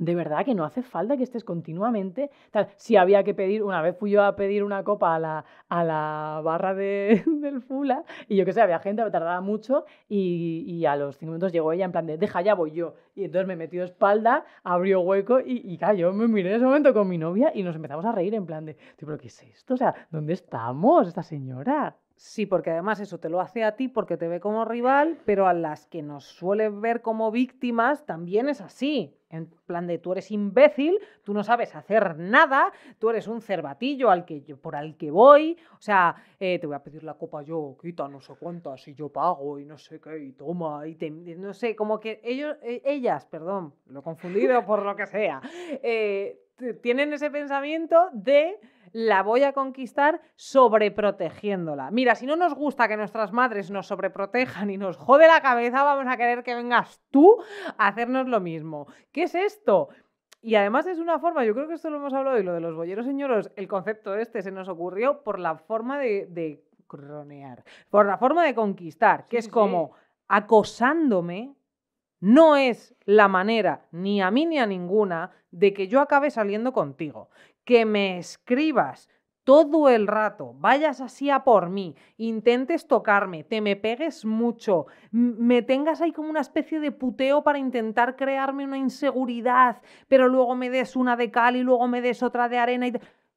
de 0.00 0.14
verdad 0.14 0.46
que 0.46 0.54
no 0.54 0.64
hace 0.64 0.82
falta 0.82 1.16
que 1.18 1.22
estés 1.24 1.44
continuamente. 1.44 2.30
Tal. 2.50 2.68
Si 2.76 2.96
había 2.96 3.22
que 3.22 3.34
pedir, 3.34 3.62
una 3.62 3.82
vez 3.82 3.96
fui 3.98 4.10
yo 4.10 4.22
a 4.24 4.34
pedir 4.34 4.64
una 4.64 4.82
copa 4.82 5.14
a 5.14 5.18
la, 5.18 5.44
a 5.68 5.84
la 5.84 6.40
barra 6.42 6.74
de, 6.74 7.22
del 7.26 7.60
Fula, 7.60 8.02
y 8.26 8.36
yo 8.36 8.46
qué 8.46 8.52
sé, 8.54 8.62
había 8.62 8.78
gente, 8.78 9.04
me 9.04 9.10
tardaba 9.10 9.40
mucho, 9.42 9.84
y, 10.08 10.64
y 10.66 10.86
a 10.86 10.96
los 10.96 11.18
cinco 11.18 11.32
minutos 11.32 11.52
llegó 11.52 11.72
ella 11.72 11.84
en 11.84 11.92
plan 11.92 12.06
de, 12.06 12.16
deja, 12.16 12.40
ya 12.40 12.54
voy 12.54 12.70
yo. 12.72 12.94
Y 13.14 13.24
entonces 13.24 13.46
me 13.46 13.56
metió 13.56 13.84
espalda, 13.84 14.44
abrió 14.64 15.00
hueco, 15.02 15.40
y, 15.40 15.60
y 15.70 15.76
claro, 15.76 15.94
yo 15.94 16.12
me 16.14 16.26
miré 16.28 16.48
en 16.50 16.56
ese 16.56 16.64
momento 16.64 16.94
con 16.94 17.06
mi 17.06 17.18
novia 17.18 17.52
y 17.54 17.62
nos 17.62 17.76
empezamos 17.76 18.06
a 18.06 18.12
reír 18.12 18.34
en 18.34 18.46
plan 18.46 18.64
de, 18.64 18.74
"Tío, 18.74 19.06
pero 19.06 19.18
¿qué 19.18 19.26
es 19.28 19.42
esto? 19.42 19.74
O 19.74 19.76
sea, 19.76 19.94
¿dónde 20.10 20.32
estamos, 20.32 21.08
esta 21.08 21.22
señora? 21.22 21.96
Sí, 22.16 22.46
porque 22.46 22.70
además 22.70 23.00
eso 23.00 23.18
te 23.18 23.28
lo 23.28 23.40
hace 23.40 23.64
a 23.64 23.76
ti 23.76 23.88
porque 23.88 24.16
te 24.16 24.28
ve 24.28 24.40
como 24.40 24.64
rival, 24.64 25.18
pero 25.26 25.46
a 25.46 25.52
las 25.54 25.86
que 25.86 26.02
nos 26.02 26.24
suele 26.24 26.68
ver 26.70 27.00
como 27.02 27.30
víctimas 27.30 28.04
también 28.06 28.48
es 28.48 28.60
así. 28.60 29.14
En 29.30 29.46
plan 29.66 29.86
de 29.86 29.98
tú 29.98 30.12
eres 30.12 30.30
imbécil, 30.30 30.98
tú 31.22 31.32
no 31.32 31.44
sabes 31.44 31.74
hacer 31.74 32.18
nada, 32.18 32.72
tú 32.98 33.10
eres 33.10 33.28
un 33.28 33.40
cervatillo 33.40 34.10
al 34.10 34.24
que 34.24 34.42
yo, 34.42 34.56
por 34.56 34.74
al 34.74 34.96
que 34.96 35.10
voy, 35.10 35.56
o 35.78 35.80
sea, 35.80 36.16
eh, 36.38 36.58
te 36.58 36.66
voy 36.66 36.76
a 36.76 36.82
pedir 36.82 37.04
la 37.04 37.14
copa 37.14 37.42
yo, 37.42 37.76
quita 37.80 38.08
no 38.08 38.20
sé 38.20 38.34
cuántas 38.38 38.86
y 38.88 38.94
yo 38.94 39.08
pago 39.08 39.58
y 39.58 39.64
no 39.64 39.78
sé 39.78 40.00
qué, 40.00 40.18
y 40.18 40.32
toma, 40.32 40.86
y 40.86 40.96
te, 40.96 41.10
no 41.10 41.54
sé, 41.54 41.76
como 41.76 42.00
que 42.00 42.20
ellos, 42.24 42.56
eh, 42.62 42.82
ellas, 42.84 43.24
perdón, 43.26 43.72
lo 43.86 44.00
he 44.00 44.02
confundido 44.02 44.64
por 44.66 44.84
lo 44.84 44.96
que 44.96 45.06
sea, 45.06 45.40
eh, 45.82 46.40
tienen 46.82 47.12
ese 47.12 47.30
pensamiento 47.30 48.08
de 48.12 48.58
la 48.92 49.22
voy 49.22 49.42
a 49.44 49.52
conquistar 49.52 50.20
sobreprotegiéndola. 50.36 51.90
Mira, 51.90 52.14
si 52.14 52.26
no 52.26 52.36
nos 52.36 52.54
gusta 52.54 52.88
que 52.88 52.96
nuestras 52.96 53.32
madres 53.32 53.70
nos 53.70 53.86
sobreprotejan 53.86 54.70
y 54.70 54.76
nos 54.76 54.96
jode 54.96 55.26
la 55.26 55.40
cabeza, 55.40 55.82
vamos 55.82 56.12
a 56.12 56.16
querer 56.16 56.42
que 56.42 56.54
vengas 56.54 57.00
tú 57.10 57.36
a 57.78 57.88
hacernos 57.88 58.28
lo 58.28 58.40
mismo. 58.40 58.86
¿Qué 59.12 59.24
es 59.24 59.34
esto? 59.34 59.88
Y 60.42 60.54
además 60.54 60.86
es 60.86 60.98
una 60.98 61.18
forma, 61.18 61.44
yo 61.44 61.54
creo 61.54 61.68
que 61.68 61.74
esto 61.74 61.90
lo 61.90 61.98
hemos 61.98 62.14
hablado 62.14 62.38
y 62.38 62.42
lo 62.42 62.54
de 62.54 62.60
los 62.60 62.74
bolleros 62.74 63.04
señoros, 63.04 63.50
el 63.56 63.68
concepto 63.68 64.16
este 64.16 64.42
se 64.42 64.50
nos 64.50 64.68
ocurrió 64.68 65.22
por 65.22 65.38
la 65.38 65.56
forma 65.56 65.98
de, 65.98 66.26
de 66.26 66.64
cronear, 66.86 67.62
por 67.90 68.06
la 68.06 68.16
forma 68.16 68.44
de 68.44 68.54
conquistar, 68.54 69.26
que 69.28 69.36
Sí, 69.36 69.38
es 69.40 69.44
sí. 69.46 69.50
como 69.50 69.92
acosándome 70.28 71.54
no 72.20 72.56
es 72.56 72.94
la 73.04 73.28
manera, 73.28 73.86
ni 73.92 74.20
a 74.20 74.30
mí 74.30 74.44
ni 74.46 74.58
a 74.58 74.66
ninguna, 74.66 75.30
de 75.50 75.72
que 75.72 75.88
yo 75.88 76.00
acabe 76.00 76.30
saliendo 76.30 76.72
contigo. 76.72 77.30
Que 77.70 77.84
me 77.84 78.18
escribas 78.18 79.08
todo 79.44 79.88
el 79.88 80.08
rato, 80.08 80.54
vayas 80.58 81.00
así 81.00 81.30
a 81.30 81.44
por 81.44 81.70
mí, 81.70 81.94
intentes 82.16 82.88
tocarme, 82.88 83.44
te 83.44 83.60
me 83.60 83.76
pegues 83.76 84.24
mucho, 84.24 84.86
me 85.12 85.62
tengas 85.62 86.00
ahí 86.00 86.10
como 86.10 86.30
una 86.30 86.40
especie 86.40 86.80
de 86.80 86.90
puteo 86.90 87.44
para 87.44 87.60
intentar 87.60 88.16
crearme 88.16 88.64
una 88.64 88.76
inseguridad, 88.76 89.82
pero 90.08 90.26
luego 90.26 90.56
me 90.56 90.68
des 90.68 90.96
una 90.96 91.14
de 91.14 91.30
cal 91.30 91.54
y 91.54 91.62
luego 91.62 91.86
me 91.86 92.00
des 92.00 92.24
otra 92.24 92.48
de 92.48 92.58
arena 92.58 92.88
y... 92.88 92.92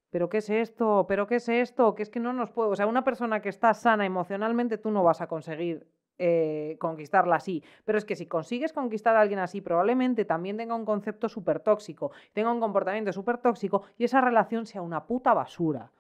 ¿Pero 0.10 0.30
qué 0.30 0.40
es 0.40 0.50
esto? 0.50 1.06
¿Pero 1.08 1.28
qué 1.28 1.36
es 1.36 1.48
esto? 1.48 1.94
Que 1.94 2.02
es 2.02 2.10
que 2.10 2.20
no 2.20 2.34
nos 2.34 2.50
puedo... 2.50 2.70
O 2.70 2.76
sea, 2.76 2.88
una 2.88 3.04
persona 3.04 3.40
que 3.40 3.50
está 3.50 3.72
sana 3.76 4.04
emocionalmente, 4.04 4.80
tú 4.80 4.90
no 4.90 5.04
vas 5.04 5.22
a 5.22 5.28
conseguir 5.28 5.88
eh, 6.20 6.78
conquistarla 6.80 7.36
así. 7.38 7.64
Pero 7.86 7.98
es 7.98 8.06
que 8.06 8.16
si 8.16 8.28
consigues 8.28 8.74
conquistar 8.74 9.16
a 9.16 9.22
alguien 9.22 9.40
así, 9.40 9.62
probablemente 9.62 10.26
también 10.26 10.58
tenga 10.58 10.76
un 10.76 10.86
concepto 10.86 11.30
súper 11.30 11.60
tóxico, 11.60 12.12
tenga 12.34 12.52
un 12.52 12.60
comportamiento 12.60 13.12
súper 13.12 13.38
tóxico 13.40 13.84
y 13.98 14.04
esa 14.06 14.22
relación 14.22 14.66
sea 14.66 14.82
una 14.82 15.06
puta 15.06 15.34
basura. 15.34 15.92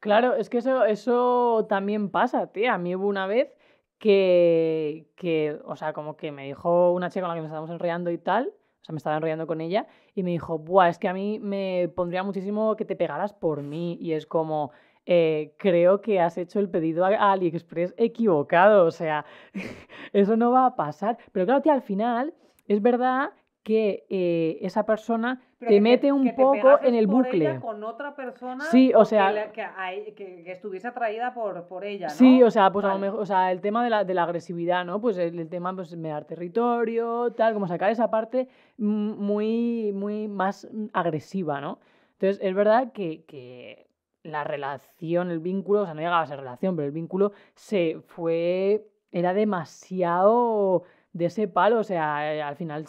Claro, 0.00 0.34
es 0.34 0.48
que 0.48 0.58
eso, 0.58 0.84
eso 0.84 1.66
también 1.68 2.10
pasa, 2.10 2.46
tía. 2.52 2.74
A 2.74 2.78
mí 2.78 2.94
hubo 2.94 3.08
una 3.08 3.26
vez 3.26 3.52
que, 3.98 5.08
que, 5.16 5.58
o 5.64 5.76
sea, 5.76 5.92
como 5.92 6.16
que 6.16 6.30
me 6.30 6.46
dijo 6.46 6.92
una 6.92 7.10
chica 7.10 7.22
con 7.22 7.30
la 7.30 7.34
que 7.34 7.40
nos 7.40 7.48
estábamos 7.48 7.70
enrollando 7.70 8.10
y 8.12 8.18
tal, 8.18 8.54
o 8.80 8.84
sea, 8.84 8.92
me 8.92 8.98
estaba 8.98 9.16
enrollando 9.16 9.46
con 9.46 9.60
ella, 9.60 9.86
y 10.14 10.22
me 10.22 10.30
dijo, 10.30 10.58
buah, 10.58 10.88
es 10.88 10.98
que 10.98 11.08
a 11.08 11.12
mí 11.12 11.40
me 11.40 11.90
pondría 11.94 12.22
muchísimo 12.22 12.76
que 12.76 12.84
te 12.84 12.94
pegaras 12.96 13.32
por 13.32 13.62
mí. 13.62 13.98
Y 14.00 14.12
es 14.12 14.26
como, 14.26 14.70
eh, 15.10 15.54
creo 15.56 16.02
que 16.02 16.20
has 16.20 16.36
hecho 16.36 16.60
el 16.60 16.68
pedido 16.68 17.02
a, 17.06 17.32
AliExpress 17.32 17.94
equivocado, 17.96 18.84
o 18.84 18.90
sea, 18.90 19.24
eso 20.12 20.36
no 20.36 20.50
va 20.52 20.66
a 20.66 20.76
pasar. 20.76 21.16
Pero 21.32 21.46
claro, 21.46 21.62
tía, 21.62 21.72
al 21.72 21.80
final 21.82 22.34
es 22.66 22.82
verdad 22.82 23.30
que 23.62 24.04
eh, 24.10 24.58
esa 24.60 24.84
persona 24.84 25.40
te 25.58 25.80
mete 25.80 26.12
un 26.12 26.34
poco 26.34 26.78
en 26.82 26.94
el 26.94 27.06
bucle. 27.06 27.58
con 27.58 27.82
otra 27.84 28.14
persona 28.14 28.64
Sí, 28.64 28.92
o 28.94 29.04
sea- 29.06 29.28
que, 29.28 29.34
la- 29.34 29.52
que 29.52 29.62
a- 29.62 30.14
que- 30.14 30.42
que 30.44 30.52
estuviese 30.52 30.88
atraída 30.88 31.32
por, 31.32 31.66
por 31.66 31.84
ella, 31.84 32.06
¿no? 32.08 32.12
Sí, 32.14 32.42
o 32.42 32.50
sea, 32.50 32.70
pues 32.70 32.84
a 32.84 32.92
lo 32.92 32.98
mejor, 32.98 33.20
o 33.20 33.26
sea, 33.26 33.50
el 33.50 33.60
tema 33.62 33.82
de 33.84 33.90
la, 33.90 34.04
de 34.04 34.12
la 34.14 34.24
agresividad, 34.24 34.84
¿no? 34.84 35.00
Pues 35.00 35.16
el, 35.16 35.38
el 35.38 35.48
tema, 35.48 35.74
pues, 35.74 35.94
me 35.96 36.10
dar 36.10 36.24
territorio, 36.26 37.32
tal, 37.32 37.54
como 37.54 37.66
sacar 37.66 37.90
esa 37.90 38.10
parte 38.10 38.48
muy, 38.76 39.92
muy 39.94 40.28
más 40.28 40.68
agresiva, 40.92 41.60
¿no? 41.62 41.78
Entonces, 42.12 42.38
es 42.42 42.54
verdad 42.54 42.92
que 42.92 43.87
la 44.22 44.44
relación, 44.44 45.30
el 45.30 45.38
vínculo, 45.40 45.82
o 45.82 45.84
sea, 45.84 45.94
no 45.94 46.00
llegaba 46.00 46.22
a 46.22 46.26
ser 46.26 46.38
relación, 46.38 46.76
pero 46.76 46.86
el 46.86 46.92
vínculo 46.92 47.32
se 47.54 48.00
fue, 48.06 48.86
era 49.12 49.32
demasiado 49.34 50.82
de 51.12 51.26
ese 51.26 51.48
palo, 51.48 51.78
o 51.78 51.84
sea, 51.84 52.34
eh, 52.34 52.42
al 52.42 52.56
final 52.56 52.84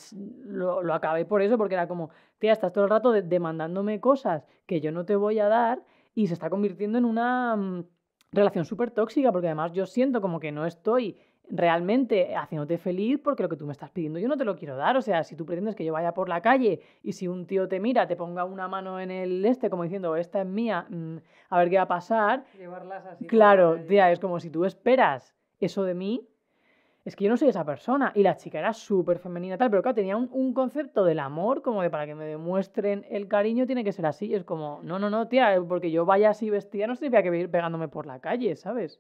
lo, 0.46 0.84
lo 0.84 0.94
acabé 0.94 1.26
por 1.26 1.42
eso, 1.42 1.58
porque 1.58 1.76
era 1.76 1.88
como, 1.88 2.10
tía, 2.38 2.52
estás 2.52 2.74
todo 2.74 2.84
el 2.84 2.90
rato 2.90 3.12
de- 3.12 3.22
demandándome 3.22 4.00
cosas 4.00 4.46
que 4.66 4.82
yo 4.82 4.92
no 4.92 5.06
te 5.06 5.16
voy 5.16 5.40
a 5.40 5.48
dar 5.48 5.84
y 6.14 6.28
se 6.28 6.34
está 6.34 6.50
convirtiendo 6.50 6.98
en 6.98 7.06
una 7.06 7.56
mm, 7.56 7.86
relación 8.32 8.66
súper 8.66 8.92
tóxica, 8.92 9.32
porque 9.32 9.48
además 9.48 9.72
yo 9.72 9.86
siento 9.86 10.22
como 10.22 10.40
que 10.40 10.52
no 10.52 10.66
estoy 10.66 11.18
realmente 11.50 12.36
haciéndote 12.36 12.78
feliz 12.78 13.20
porque 13.24 13.44
lo 13.44 13.50
que 13.50 13.56
tú 13.56 13.66
me 13.66 13.72
estás 13.72 13.90
pidiendo 13.90 14.20
yo 14.20 14.28
no 14.28 14.38
te 14.38 14.46
lo 14.46 14.56
quiero 14.56 14.76
dar, 14.76 14.98
o 14.98 15.02
sea, 15.02 15.24
si 15.24 15.36
tú 15.36 15.46
pretendes 15.46 15.76
que 15.76 15.86
yo 15.86 15.94
vaya 15.94 16.14
por 16.14 16.30
la 16.30 16.42
calle 16.42 16.82
y 17.04 17.14
si 17.14 17.28
un 17.28 17.46
tío 17.46 17.68
te 17.68 17.80
mira, 17.80 18.08
te 18.08 18.16
ponga 18.16 18.46
una 18.46 18.68
mano 18.68 19.00
en 19.00 19.12
el 19.12 19.46
este 19.46 19.70
como 19.70 19.84
diciendo, 19.84 20.16
esta 20.16 20.42
es 20.42 20.48
mía, 20.48 20.86
mm, 20.90 21.18
a 21.50 21.60
ver 21.60 21.70
qué 21.70 21.78
va 21.78 21.84
a 21.84 21.88
pasar, 21.88 22.44
Llevarlas 22.58 23.06
así. 23.06 23.26
Claro, 23.28 23.80
tía, 23.88 24.12
es 24.12 24.20
como 24.20 24.40
si 24.40 24.50
tú 24.50 24.66
esperas 24.66 25.36
eso 25.60 25.84
de 25.84 25.94
mí, 25.94 26.28
es 27.06 27.16
que 27.16 27.24
yo 27.24 27.30
no 27.30 27.38
soy 27.38 27.50
esa 27.50 27.66
persona. 27.66 28.12
Y 28.14 28.24
la 28.24 28.36
chica 28.36 28.60
era 28.60 28.74
súper 28.74 29.20
femenina 29.20 29.58
tal, 29.58 29.70
pero 29.70 29.82
claro, 29.82 29.96
tenía 29.96 30.16
un, 30.16 30.30
un 30.32 30.54
concepto 30.54 31.04
del 31.04 31.20
amor 31.20 31.62
como 31.62 31.82
de 31.82 31.90
para 31.90 32.06
que 32.06 32.14
me 32.14 32.26
demuestren 32.26 33.06
el 33.10 33.28
cariño 33.28 33.66
tiene 33.66 33.84
que 33.84 33.92
ser 33.92 34.06
así. 34.06 34.28
Y 34.28 34.36
es 34.36 34.44
como, 34.44 34.82
no, 34.84 35.00
no, 35.00 35.10
no, 35.10 35.28
tía, 35.28 35.60
porque 35.68 35.92
yo 35.92 36.06
vaya 36.06 36.30
así 36.30 36.50
vestida 36.50 36.88
no 36.88 36.96
significa 36.96 37.24
que 37.24 37.30
voy 37.30 37.40
a 37.40 37.42
ir 37.42 37.52
pegándome 37.52 37.88
por 37.88 38.06
la 38.06 38.20
calle, 38.20 38.56
¿sabes? 38.56 39.00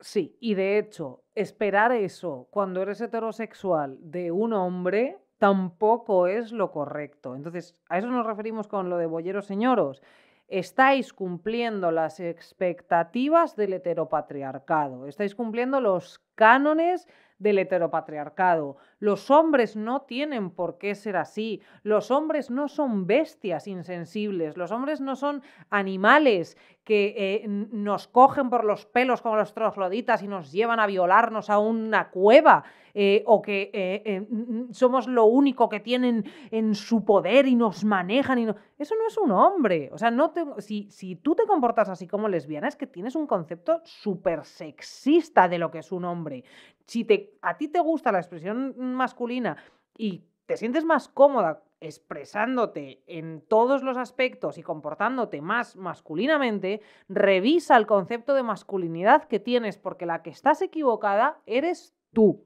Sí, 0.00 0.36
y 0.40 0.54
de 0.54 0.78
hecho, 0.78 1.22
esperar 1.34 1.92
eso 1.92 2.48
cuando 2.50 2.82
eres 2.82 3.00
heterosexual 3.00 3.96
de 4.00 4.30
un 4.30 4.52
hombre 4.52 5.18
tampoco 5.38 6.26
es 6.26 6.52
lo 6.52 6.70
correcto. 6.70 7.34
Entonces, 7.34 7.74
a 7.88 7.98
eso 7.98 8.08
nos 8.08 8.26
referimos 8.26 8.68
con 8.68 8.90
lo 8.90 8.98
de 8.98 9.06
bolleros 9.06 9.46
señoros. 9.46 10.02
Estáis 10.48 11.12
cumpliendo 11.12 11.90
las 11.90 12.20
expectativas 12.20 13.56
del 13.56 13.72
heteropatriarcado, 13.72 15.06
estáis 15.06 15.34
cumpliendo 15.34 15.80
los 15.80 16.20
cánones 16.36 17.08
del 17.38 17.58
heteropatriarcado. 17.58 18.76
Los 18.98 19.30
hombres 19.30 19.76
no 19.76 20.02
tienen 20.02 20.50
por 20.50 20.78
qué 20.78 20.94
ser 20.94 21.16
así. 21.16 21.60
Los 21.82 22.10
hombres 22.10 22.50
no 22.50 22.68
son 22.68 23.06
bestias 23.06 23.66
insensibles. 23.66 24.56
Los 24.56 24.70
hombres 24.70 25.00
no 25.00 25.16
son 25.16 25.42
animales 25.70 26.56
que 26.86 27.14
eh, 27.16 27.48
nos 27.48 28.06
cogen 28.06 28.48
por 28.48 28.64
los 28.64 28.86
pelos 28.86 29.20
como 29.20 29.34
los 29.34 29.52
trogloditas 29.52 30.22
y 30.22 30.28
nos 30.28 30.52
llevan 30.52 30.78
a 30.78 30.86
violarnos 30.86 31.50
a 31.50 31.58
una 31.58 32.10
cueva. 32.10 32.62
eh, 32.98 33.22
o 33.26 33.42
que 33.42 33.70
eh, 33.74 34.26
somos 34.70 35.06
lo 35.06 35.26
único 35.26 35.68
que 35.68 35.80
tienen 35.80 36.24
en 36.50 36.74
su 36.74 37.04
poder 37.04 37.46
y 37.46 37.54
nos 37.54 37.84
manejan. 37.84 38.38
Y 38.38 38.46
no... 38.46 38.56
Eso 38.78 38.94
no 38.94 39.06
es 39.06 39.18
un 39.18 39.32
hombre. 39.32 39.90
O 39.92 39.98
sea, 39.98 40.10
no 40.10 40.32
si, 40.58 40.88
si 40.90 41.16
tú 41.16 41.34
te 41.34 41.44
comportas 41.44 41.90
así 41.90 42.06
como 42.06 42.26
lesbiana, 42.26 42.68
es 42.68 42.76
que 42.76 42.86
tienes 42.86 43.14
un 43.14 43.26
concepto 43.26 43.82
súper 43.84 44.46
sexista 44.46 45.46
de 45.46 45.58
lo 45.58 45.70
que 45.70 45.80
es 45.80 45.92
un 45.92 46.06
hombre. 46.06 46.44
Si 46.86 47.04
te, 47.04 47.36
a 47.42 47.58
ti 47.58 47.68
te 47.68 47.80
gusta 47.80 48.12
la 48.12 48.18
expresión 48.20 48.74
masculina 48.78 49.58
y 49.98 50.22
te 50.46 50.56
sientes 50.56 50.84
más 50.84 51.08
cómoda 51.08 51.62
expresándote 51.80 53.02
en 53.06 53.42
todos 53.42 53.82
los 53.82 53.96
aspectos 53.96 54.58
y 54.58 54.62
comportándote 54.62 55.40
más 55.40 55.76
masculinamente, 55.76 56.80
revisa 57.08 57.76
el 57.76 57.86
concepto 57.86 58.34
de 58.34 58.42
masculinidad 58.42 59.24
que 59.24 59.40
tienes, 59.40 59.76
porque 59.76 60.06
la 60.06 60.22
que 60.22 60.30
estás 60.30 60.62
equivocada 60.62 61.38
eres 61.46 61.94
tú. 62.12 62.44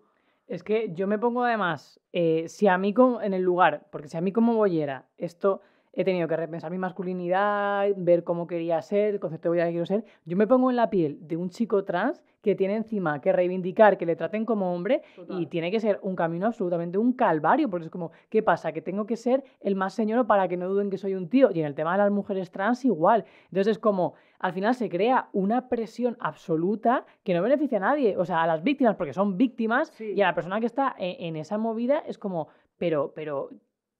Es 0.49 0.65
que 0.65 0.93
yo 0.93 1.07
me 1.07 1.19
pongo 1.19 1.45
además, 1.45 2.01
eh, 2.13 2.49
si 2.49 2.67
a 2.67 2.77
mí 2.77 2.93
en 3.23 3.35
el 3.35 3.43
lugar, 3.43 3.87
porque 3.93 4.09
si 4.09 4.17
a 4.17 4.21
mí 4.21 4.33
como 4.33 4.57
boyera, 4.57 5.07
esto 5.17 5.61
he 5.93 6.05
tenido 6.05 6.29
que 6.29 6.37
repensar 6.37 6.71
mi 6.71 6.79
masculinidad, 6.79 7.89
ver 7.97 8.25
cómo 8.25 8.47
quería 8.47 8.81
ser, 8.83 9.15
el 9.15 9.21
concepto 9.21 9.45
de 9.45 9.51
boyera 9.51 9.67
que 9.67 9.73
quiero 9.73 9.87
ser, 9.87 10.05
yo 10.25 10.37
me 10.37 10.47
pongo 10.47 10.71
en 10.71 10.77
la 10.77 10.89
piel 10.91 11.19
de 11.21 11.37
un 11.37 11.51
chico 11.51 11.85
trans 11.85 12.25
que 12.43 12.55
tiene 12.55 12.77
encima 12.77 13.21
que 13.21 13.33
reivindicar 13.33 13.99
que 13.99 14.07
le 14.07 14.17
traten 14.17 14.45
como 14.47 14.73
hombre 14.75 15.03
y 15.29 15.47
tiene 15.47 15.71
que 15.71 15.79
ser 15.81 15.99
un 16.03 16.17
camino 16.17 16.47
absolutamente 16.47 16.97
un 16.97 17.13
calvario, 17.13 17.69
porque 17.69 17.87
es 17.87 17.91
como, 17.91 18.13
¿qué 18.31 18.43
pasa? 18.43 18.73
Que 18.73 18.81
tengo 18.81 19.05
que 19.07 19.17
ser 19.17 19.45
el 19.61 19.75
más 19.77 19.93
señor 19.95 20.27
para 20.27 20.49
que 20.49 20.57
no 20.57 20.69
duden 20.69 20.89
que 20.91 20.97
soy 20.97 21.15
un 21.15 21.29
tío. 21.29 21.51
Y 21.53 21.61
en 21.61 21.67
el 21.67 21.75
tema 21.75 21.93
de 21.93 21.99
las 21.99 22.11
mujeres 22.11 22.51
trans 22.51 22.85
igual. 22.85 23.25
Entonces 23.51 23.73
es 23.73 23.79
como, 23.79 24.15
al 24.39 24.53
final 24.53 24.75
se 24.75 24.89
crea 24.89 25.29
una 25.33 25.69
presión 25.69 26.17
absoluta 26.21 27.05
que 27.25 27.35
no 27.35 27.43
beneficia 27.43 27.77
a 27.79 27.83
nadie, 27.83 28.17
o 28.17 28.25
sea, 28.25 28.43
a 28.43 28.47
las 28.47 28.63
víctimas, 28.63 28.97
porque 28.97 29.13
son 29.13 29.37
víctimas, 29.37 29.89
Sí. 29.89 30.13
y 30.17 30.23
a 30.23 30.27
la 30.29 30.35
persona 30.35 30.61
que 30.61 30.67
está 30.67 30.95
en, 30.99 31.17
en 31.27 31.37
esa 31.37 31.59
movida 31.59 31.99
es 32.07 32.17
como, 32.17 32.49
pero, 32.79 33.13
pero, 33.15 33.51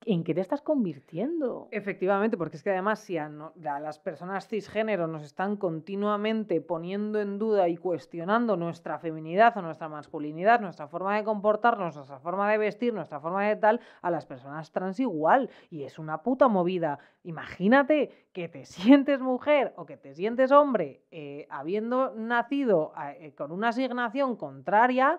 ¿en 0.07 0.25
qué 0.25 0.35
te 0.35 0.41
estás 0.41 0.63
convirtiendo? 0.63 1.69
Efectivamente, 1.71 2.37
porque 2.37 2.57
es 2.57 2.63
que 2.63 2.71
además 2.71 3.01
si 3.01 3.19
a, 3.19 3.29
las 3.29 3.99
personas 3.99 4.49
cisgénero 4.49 5.07
nos 5.07 5.23
están 5.23 5.57
continuamente 5.57 6.61
poniendo 6.61 7.21
en 7.21 7.39
duda 7.39 7.69
y 7.69 7.77
cuestionando 7.77 8.57
nuestra 8.57 8.99
feminidad 8.99 9.57
o 9.57 9.63
nuestra 9.63 9.89
masculinidad, 9.89 10.61
nuestra 10.61 10.89
forma 10.89 11.17
de 11.17 11.25
comportarnos, 11.25 11.97
nuestra 11.97 12.19
forma 12.19 12.51
de 12.51 12.59
vestir, 12.59 12.95
nuestra 12.95 13.21
forma 13.21 13.47
de 13.47 13.57
tal, 13.57 13.81
a 14.01 14.11
las 14.11 14.25
personas 14.25 14.73
trans 14.73 14.99
igual. 15.01 15.51
Y 15.69 15.85
es 15.85 15.99
una 15.99 16.23
puta 16.23 16.49
movida. 16.49 16.99
Imagínate 17.23 18.29
que 18.33 18.49
te 18.49 18.65
sientes 18.65 19.21
mujer 19.21 19.75
o 19.77 19.85
que 19.85 19.97
te 19.97 20.15
sientes 20.15 20.51
hombre 20.51 21.03
eh, 21.11 21.47
habiendo 21.51 22.15
nacido 22.15 22.93
eh, 23.19 23.35
con 23.35 23.53
una 23.53 23.69
asignación 23.69 24.37
contraria 24.37 25.19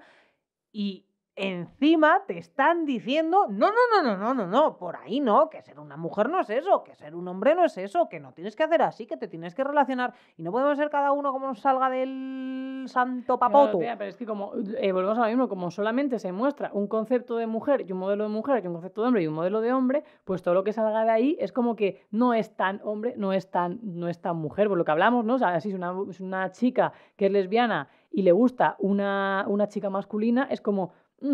y 0.72 1.06
encima 1.42 2.22
te 2.28 2.38
están 2.38 2.86
diciendo, 2.86 3.48
no, 3.50 3.68
no, 3.68 3.74
no, 3.92 4.04
no, 4.04 4.18
no, 4.18 4.34
no, 4.34 4.48
no, 4.48 4.78
por 4.78 4.96
ahí 4.96 5.20
no, 5.20 5.50
que 5.50 5.62
ser 5.62 5.80
una 5.80 5.98
mujer 5.98 6.30
no 6.30 6.40
es 6.40 6.50
eso, 6.50 6.84
que 6.84 6.96
ser 6.96 7.16
un 7.16 7.28
hombre 7.28 7.56
no 7.56 7.66
es 7.66 7.78
eso, 7.78 8.08
que 8.10 8.20
no 8.20 8.34
tienes 8.34 8.56
que 8.56 8.64
hacer 8.64 8.82
así, 8.82 9.08
que 9.08 9.18
te 9.18 9.28
tienes 9.28 9.56
que 9.56 9.64
relacionar 9.64 10.14
y 10.38 10.44
no 10.44 10.52
podemos 10.52 10.78
ser 10.78 10.90
cada 10.90 11.12
uno 11.12 11.32
como 11.32 11.48
nos 11.48 11.60
salga 11.60 11.90
del 11.90 12.86
santo 12.88 13.38
Claro, 13.38 13.40
papoto. 13.40 13.78
tía, 13.80 13.98
pero 13.98 14.10
es 14.10 14.18
que 14.18 14.26
como 14.26 14.54
eh, 14.78 14.92
volvemos 14.92 15.18
a 15.18 15.22
lo 15.22 15.28
mismo, 15.28 15.50
como 15.50 15.72
solamente 15.72 16.20
se 16.20 16.32
muestra 16.32 16.70
un 16.74 16.88
concepto 16.88 17.36
de 17.38 17.48
mujer 17.48 17.86
y 17.88 17.92
un 17.92 18.00
modelo 18.00 18.24
de 18.24 18.30
mujer 18.30 18.64
y 18.64 18.68
un 18.68 18.74
concepto 18.74 19.02
de 19.02 19.08
hombre 19.08 19.24
y 19.24 19.28
un 19.28 19.34
modelo 19.34 19.62
de 19.62 19.74
hombre, 19.74 20.04
pues 20.24 20.42
todo 20.42 20.54
lo 20.54 20.64
que 20.64 20.74
salga 20.74 21.04
de 21.04 21.12
ahí 21.12 21.38
es 21.40 21.52
como 21.52 21.76
que 21.76 22.06
no 22.12 22.34
es 22.34 22.56
tan 22.56 22.82
hombre, 22.84 23.16
no 23.18 23.34
es 23.34 23.50
tan, 23.50 23.80
no 23.82 24.08
es 24.08 24.22
tan 24.22 24.38
mujer, 24.38 24.68
por 24.68 24.78
lo 24.78 24.86
que 24.86 24.92
hablamos, 24.92 25.26
¿no? 25.26 25.36
O 25.36 25.40
sea, 25.40 25.60
si 25.60 25.70
es 25.70 25.76
una, 25.76 25.94
es 26.10 26.20
una 26.20 26.52
chica 26.52 26.94
que 27.16 27.28
es 27.28 27.32
lesbiana 27.32 27.88
y 28.12 28.24
le 28.24 28.32
gusta 28.32 28.76
una, 28.80 29.46
una 29.48 29.68
chica 29.68 29.90
masculina, 29.90 30.48
es 30.50 30.62
como, 30.62 30.92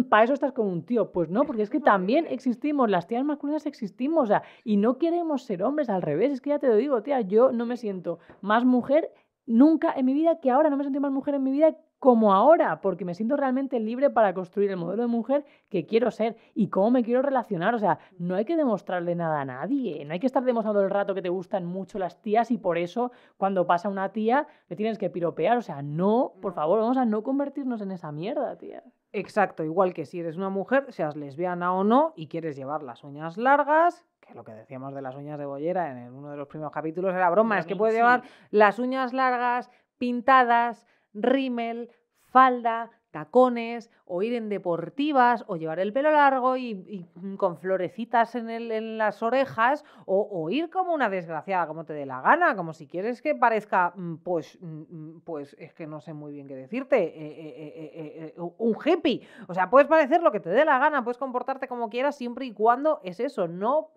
para 0.09 0.23
eso 0.23 0.33
estás 0.33 0.51
con 0.51 0.67
un 0.67 0.83
tío. 0.83 1.11
Pues 1.11 1.29
no, 1.29 1.43
porque 1.43 1.61
es 1.61 1.69
que 1.69 1.79
también 1.79 2.25
existimos, 2.29 2.89
las 2.89 3.07
tías 3.07 3.23
masculinas 3.23 3.65
existimos, 3.65 4.23
o 4.23 4.27
sea, 4.27 4.43
y 4.63 4.77
no 4.77 4.97
queremos 4.97 5.43
ser 5.43 5.63
hombres, 5.63 5.89
al 5.89 6.01
revés, 6.01 6.31
es 6.31 6.41
que 6.41 6.51
ya 6.51 6.59
te 6.59 6.67
lo 6.67 6.75
digo, 6.75 7.01
tía, 7.03 7.21
yo 7.21 7.51
no 7.51 7.65
me 7.65 7.77
siento 7.77 8.19
más 8.41 8.65
mujer 8.65 9.11
nunca 9.45 9.93
en 9.95 10.05
mi 10.05 10.13
vida 10.13 10.39
que 10.39 10.51
ahora, 10.51 10.69
no 10.69 10.77
me 10.77 10.83
siento 10.83 10.99
más 10.99 11.11
mujer 11.11 11.35
en 11.35 11.43
mi 11.43 11.51
vida 11.51 11.75
como 11.99 12.33
ahora, 12.33 12.79
porque 12.81 13.05
me 13.05 13.15
siento 13.15 13.37
realmente 13.37 13.79
libre 13.79 14.09
para 14.09 14.33
construir 14.33 14.69
el 14.69 14.77
modelo 14.77 15.01
de 15.03 15.07
mujer 15.07 15.45
que 15.69 15.85
quiero 15.87 16.11
ser 16.11 16.37
y 16.53 16.67
cómo 16.69 16.91
me 16.91 17.03
quiero 17.03 17.23
relacionar. 17.23 17.73
O 17.73 17.79
sea, 17.79 17.97
no 18.19 18.35
hay 18.35 18.45
que 18.45 18.55
demostrarle 18.55 19.15
nada 19.15 19.41
a 19.41 19.45
nadie, 19.45 20.05
no 20.05 20.13
hay 20.13 20.19
que 20.19 20.27
estar 20.27 20.43
demostrando 20.43 20.81
el 20.81 20.91
rato 20.91 21.15
que 21.15 21.23
te 21.23 21.29
gustan 21.29 21.65
mucho 21.65 21.97
las 21.97 22.21
tías 22.21 22.51
y 22.51 22.57
por 22.57 22.77
eso 22.77 23.11
cuando 23.37 23.65
pasa 23.65 23.89
una 23.89 24.09
tía 24.11 24.47
le 24.69 24.75
tienes 24.75 24.99
que 24.99 25.09
piropear. 25.09 25.57
O 25.57 25.61
sea, 25.61 25.81
no, 25.81 26.33
por 26.41 26.53
favor, 26.53 26.79
vamos 26.79 26.97
a 26.97 27.05
no 27.05 27.23
convertirnos 27.23 27.81
en 27.81 27.91
esa 27.91 28.11
mierda, 28.11 28.55
tía. 28.57 28.83
Exacto, 29.19 29.63
igual 29.63 29.93
que 29.93 30.05
si 30.05 30.19
eres 30.19 30.37
una 30.37 30.49
mujer, 30.49 30.93
seas 30.93 31.15
lesbiana 31.15 31.73
o 31.73 31.83
no, 31.83 32.13
y 32.15 32.27
quieres 32.27 32.55
llevar 32.55 32.83
las 32.83 33.03
uñas 33.03 33.37
largas, 33.37 34.05
que 34.21 34.35
lo 34.35 34.43
que 34.43 34.51
decíamos 34.51 34.93
de 34.93 35.01
las 35.01 35.15
uñas 35.15 35.39
de 35.39 35.45
bollera 35.45 35.89
en 35.89 36.13
uno 36.13 36.29
de 36.29 36.37
los 36.37 36.47
primeros 36.47 36.71
capítulos 36.71 37.15
era 37.15 37.29
broma, 37.31 37.57
es 37.57 37.65
que 37.65 37.75
puedes 37.75 37.95
llevar 37.95 38.21
las 38.51 38.77
uñas 38.77 39.13
largas, 39.13 39.71
pintadas, 39.97 40.85
rímel, 41.13 41.89
falda, 42.25 42.91
tacones, 43.11 43.89
o 44.05 44.21
ir 44.21 44.33
en 44.33 44.49
deportivas, 44.49 45.43
o 45.47 45.55
llevar 45.57 45.79
el 45.79 45.93
pelo 45.93 46.11
largo 46.11 46.57
y, 46.57 47.05
mm, 47.15 47.35
con 47.35 47.57
florecitas 47.57 48.35
en, 48.35 48.49
el- 48.49 48.71
en 48.71 48.97
las 48.97 49.23
orejas, 49.23 49.83
o, 50.05 50.27
o 50.31 50.49
ir 50.49 50.69
como 50.69 50.93
una 50.93 51.09
desgraciada, 51.09 51.67
como 51.67 51.85
te 51.85 51.93
dé 51.93 52.05
la 52.05 52.21
gana, 52.21 52.55
como 52.55 52.73
si 52.73 52.87
quieres 52.87 53.21
que 53.21 53.35
parezca, 53.35 53.93
mm, 53.95 54.15
pues, 54.17 54.57
mm, 54.61 55.19
pues 55.25 55.55
es 55.59 55.73
que 55.73 55.87
no 55.87 55.99
sé 56.01 56.13
muy 56.13 56.31
bien 56.33 56.47
qué 56.47 56.55
decirte, 56.55 56.97
eh, 57.03 57.13
eh, 57.15 58.33
eh, 58.37 58.41
un 58.57 58.77
hippie. 58.85 59.21
O 59.47 59.53
sea, 59.53 59.69
puedes 59.69 59.87
parecer 59.87 60.21
lo 60.21 60.31
que 60.31 60.39
te 60.39 60.49
dé 60.49 60.65
la 60.65 60.79
gana, 60.79 61.03
puedes 61.03 61.17
comportarte 61.17 61.67
como 61.67 61.89
quieras 61.89 62.15
siempre 62.17 62.45
y 62.45 62.53
cuando 62.53 62.99
es 63.03 63.19
eso, 63.19 63.47
no 63.47 63.89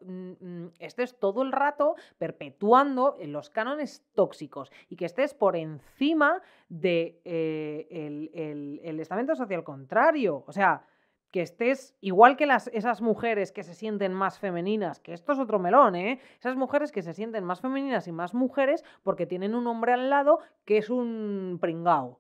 estés 0.79 1.19
todo 1.19 1.43
el 1.43 1.53
rato 1.53 1.95
perpetuando 2.19 3.17
los 3.27 3.51
cánones 3.51 4.03
tóxicos 4.15 4.73
y 4.89 4.97
que 4.97 5.05
estés 5.05 5.35
por 5.35 5.57
encima 5.57 6.41
de 6.71 7.21
eh, 7.27 7.87
el, 7.91 8.31
el- 8.33 8.81
el 8.83 9.01
estamento 9.01 9.35
social 9.37 9.63
contrario. 9.63 10.45
O 10.47 10.53
sea, 10.53 10.87
que 11.31 11.43
estés 11.43 11.95
igual 12.01 12.37
que 12.37 12.47
las, 12.47 12.69
esas 12.69 13.03
mujeres 13.03 13.53
que 13.53 13.63
se 13.63 13.75
sienten 13.75 14.13
más 14.15 14.39
femeninas, 14.39 14.99
que 14.99 15.13
esto 15.13 15.33
es 15.33 15.39
otro 15.39 15.59
melón, 15.61 15.95
¿eh? 15.95 16.19
Esas 16.39 16.57
mujeres 16.57 16.91
que 16.91 17.03
se 17.03 17.13
sienten 17.13 17.45
más 17.45 17.61
femeninas 17.61 18.09
y 18.09 18.13
más 18.13 18.35
mujeres 18.35 18.83
porque 19.05 19.27
tienen 19.27 19.55
un 19.55 19.67
hombre 19.69 19.93
al 19.93 20.11
lado 20.11 20.41
que 20.65 20.79
es 20.79 20.91
un 20.91 21.59
pringao. 21.61 22.19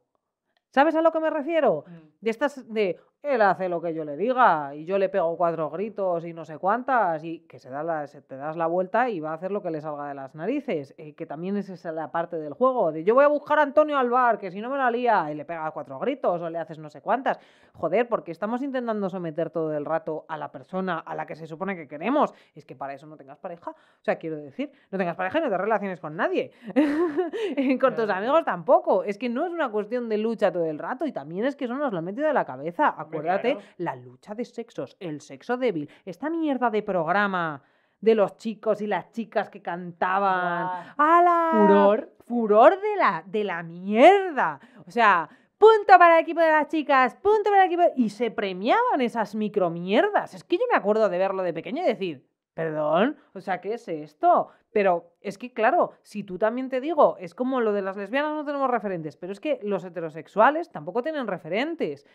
¿Sabes 0.68 0.94
a 0.94 1.02
lo 1.02 1.10
que 1.10 1.18
me 1.18 1.30
refiero? 1.30 1.84
De 2.20 2.30
estas 2.30 2.72
de, 2.72 2.98
él 3.22 3.42
hace 3.42 3.68
lo 3.68 3.82
que 3.82 3.92
yo 3.92 4.04
le 4.04 4.16
diga 4.16 4.74
y 4.74 4.86
yo 4.86 4.96
le 4.96 5.10
pego 5.10 5.36
cuatro 5.36 5.68
gritos 5.68 6.24
y 6.24 6.32
no 6.32 6.44
sé 6.46 6.56
cuántas 6.56 7.22
y 7.22 7.40
que 7.40 7.58
se, 7.58 7.68
da 7.68 7.82
la, 7.82 8.06
se 8.06 8.22
te 8.22 8.36
das 8.36 8.56
la 8.56 8.66
vuelta 8.66 9.10
y 9.10 9.20
va 9.20 9.32
a 9.32 9.34
hacer 9.34 9.50
lo 9.50 9.62
que 9.62 9.70
le 9.70 9.82
salga 9.82 10.08
de 10.08 10.14
las 10.14 10.34
narices, 10.34 10.94
eh, 10.96 11.14
que 11.14 11.26
también 11.26 11.56
es 11.58 11.68
esa 11.68 11.92
la 11.92 12.10
parte 12.10 12.36
del 12.36 12.54
juego, 12.54 12.92
de 12.92 13.04
yo 13.04 13.14
voy 13.14 13.24
a 13.24 13.28
buscar 13.28 13.58
a 13.58 13.62
Antonio 13.62 13.98
al 13.98 14.08
bar, 14.08 14.38
que 14.38 14.50
si 14.50 14.60
no 14.60 14.70
me 14.70 14.78
la 14.78 14.90
lía 14.90 15.30
y 15.30 15.34
le 15.34 15.44
pega 15.44 15.70
cuatro 15.70 15.98
gritos 15.98 16.40
o 16.40 16.48
le 16.48 16.58
haces 16.58 16.78
no 16.78 16.88
sé 16.88 17.02
cuántas. 17.02 17.38
Joder, 17.74 18.08
porque 18.08 18.32
estamos 18.32 18.62
intentando 18.62 19.08
someter 19.08 19.50
todo 19.50 19.74
el 19.74 19.84
rato 19.84 20.24
a 20.28 20.36
la 20.36 20.50
persona 20.50 20.98
a 20.98 21.14
la 21.14 21.26
que 21.26 21.36
se 21.36 21.46
supone 21.46 21.76
que 21.76 21.88
queremos. 21.88 22.34
Es 22.54 22.64
que 22.64 22.76
para 22.76 22.94
eso 22.94 23.06
no 23.06 23.16
tengas 23.16 23.38
pareja. 23.38 23.70
O 23.70 24.04
sea, 24.04 24.16
quiero 24.16 24.36
decir, 24.36 24.70
no 24.90 24.98
tengas 24.98 25.16
pareja 25.16 25.38
y 25.38 25.42
no 25.42 25.48
te 25.48 25.56
relaciones 25.56 26.00
con 26.00 26.16
nadie. 26.16 26.52
con 27.80 27.94
tus 27.94 28.10
amigos 28.10 28.44
tampoco. 28.44 29.04
Es 29.04 29.18
que 29.18 29.28
no 29.28 29.46
es 29.46 29.52
una 29.52 29.70
cuestión 29.70 30.08
de 30.08 30.18
lucha 30.18 30.52
todo 30.52 30.66
el 30.66 30.78
rato 30.78 31.06
y 31.06 31.12
también 31.12 31.44
es 31.44 31.56
que 31.56 31.64
eso 31.66 31.74
nos 31.74 31.92
lo 31.92 31.98
han 31.98 32.04
metido 32.04 32.26
de 32.26 32.34
la 32.34 32.44
cabeza. 32.44 32.94
Acuérdate, 33.18 33.52
claro. 33.54 33.68
la 33.78 33.96
lucha 33.96 34.34
de 34.34 34.44
sexos, 34.44 34.96
el 35.00 35.20
sexo 35.20 35.56
débil, 35.56 35.88
esta 36.04 36.30
mierda 36.30 36.70
de 36.70 36.82
programa 36.82 37.62
de 38.00 38.14
los 38.14 38.36
chicos 38.36 38.80
y 38.80 38.86
las 38.86 39.10
chicas 39.12 39.50
que 39.50 39.62
cantaban. 39.62 40.94
¡Hala! 40.96 41.50
Furor. 41.52 42.12
Furor 42.26 42.80
de 42.80 42.96
la, 42.96 43.22
de 43.26 43.44
la 43.44 43.62
mierda. 43.62 44.60
O 44.86 44.90
sea, 44.90 45.28
punto 45.58 45.98
para 45.98 46.18
el 46.18 46.22
equipo 46.22 46.40
de 46.40 46.50
las 46.50 46.68
chicas, 46.68 47.14
punto 47.16 47.50
para 47.50 47.64
el 47.64 47.72
equipo. 47.72 47.82
Y 47.96 48.10
se 48.10 48.30
premiaban 48.30 49.00
esas 49.00 49.34
micromierdas. 49.34 50.34
Es 50.34 50.44
que 50.44 50.56
yo 50.56 50.64
me 50.70 50.76
acuerdo 50.76 51.08
de 51.08 51.18
verlo 51.18 51.42
de 51.42 51.52
pequeño 51.52 51.82
y 51.82 51.86
decir, 51.86 52.26
perdón, 52.54 53.16
o 53.34 53.40
sea, 53.40 53.60
¿qué 53.60 53.74
es 53.74 53.86
esto? 53.88 54.48
Pero 54.72 55.12
es 55.20 55.36
que, 55.36 55.52
claro, 55.52 55.92
si 56.02 56.22
tú 56.22 56.38
también 56.38 56.68
te 56.68 56.80
digo, 56.80 57.16
es 57.18 57.34
como 57.34 57.60
lo 57.60 57.72
de 57.72 57.82
las 57.82 57.96
lesbianas 57.96 58.34
no 58.34 58.44
tenemos 58.44 58.70
referentes, 58.70 59.16
pero 59.16 59.32
es 59.32 59.40
que 59.40 59.58
los 59.62 59.84
heterosexuales 59.84 60.70
tampoco 60.70 61.02
tienen 61.02 61.26
referentes. 61.26 62.06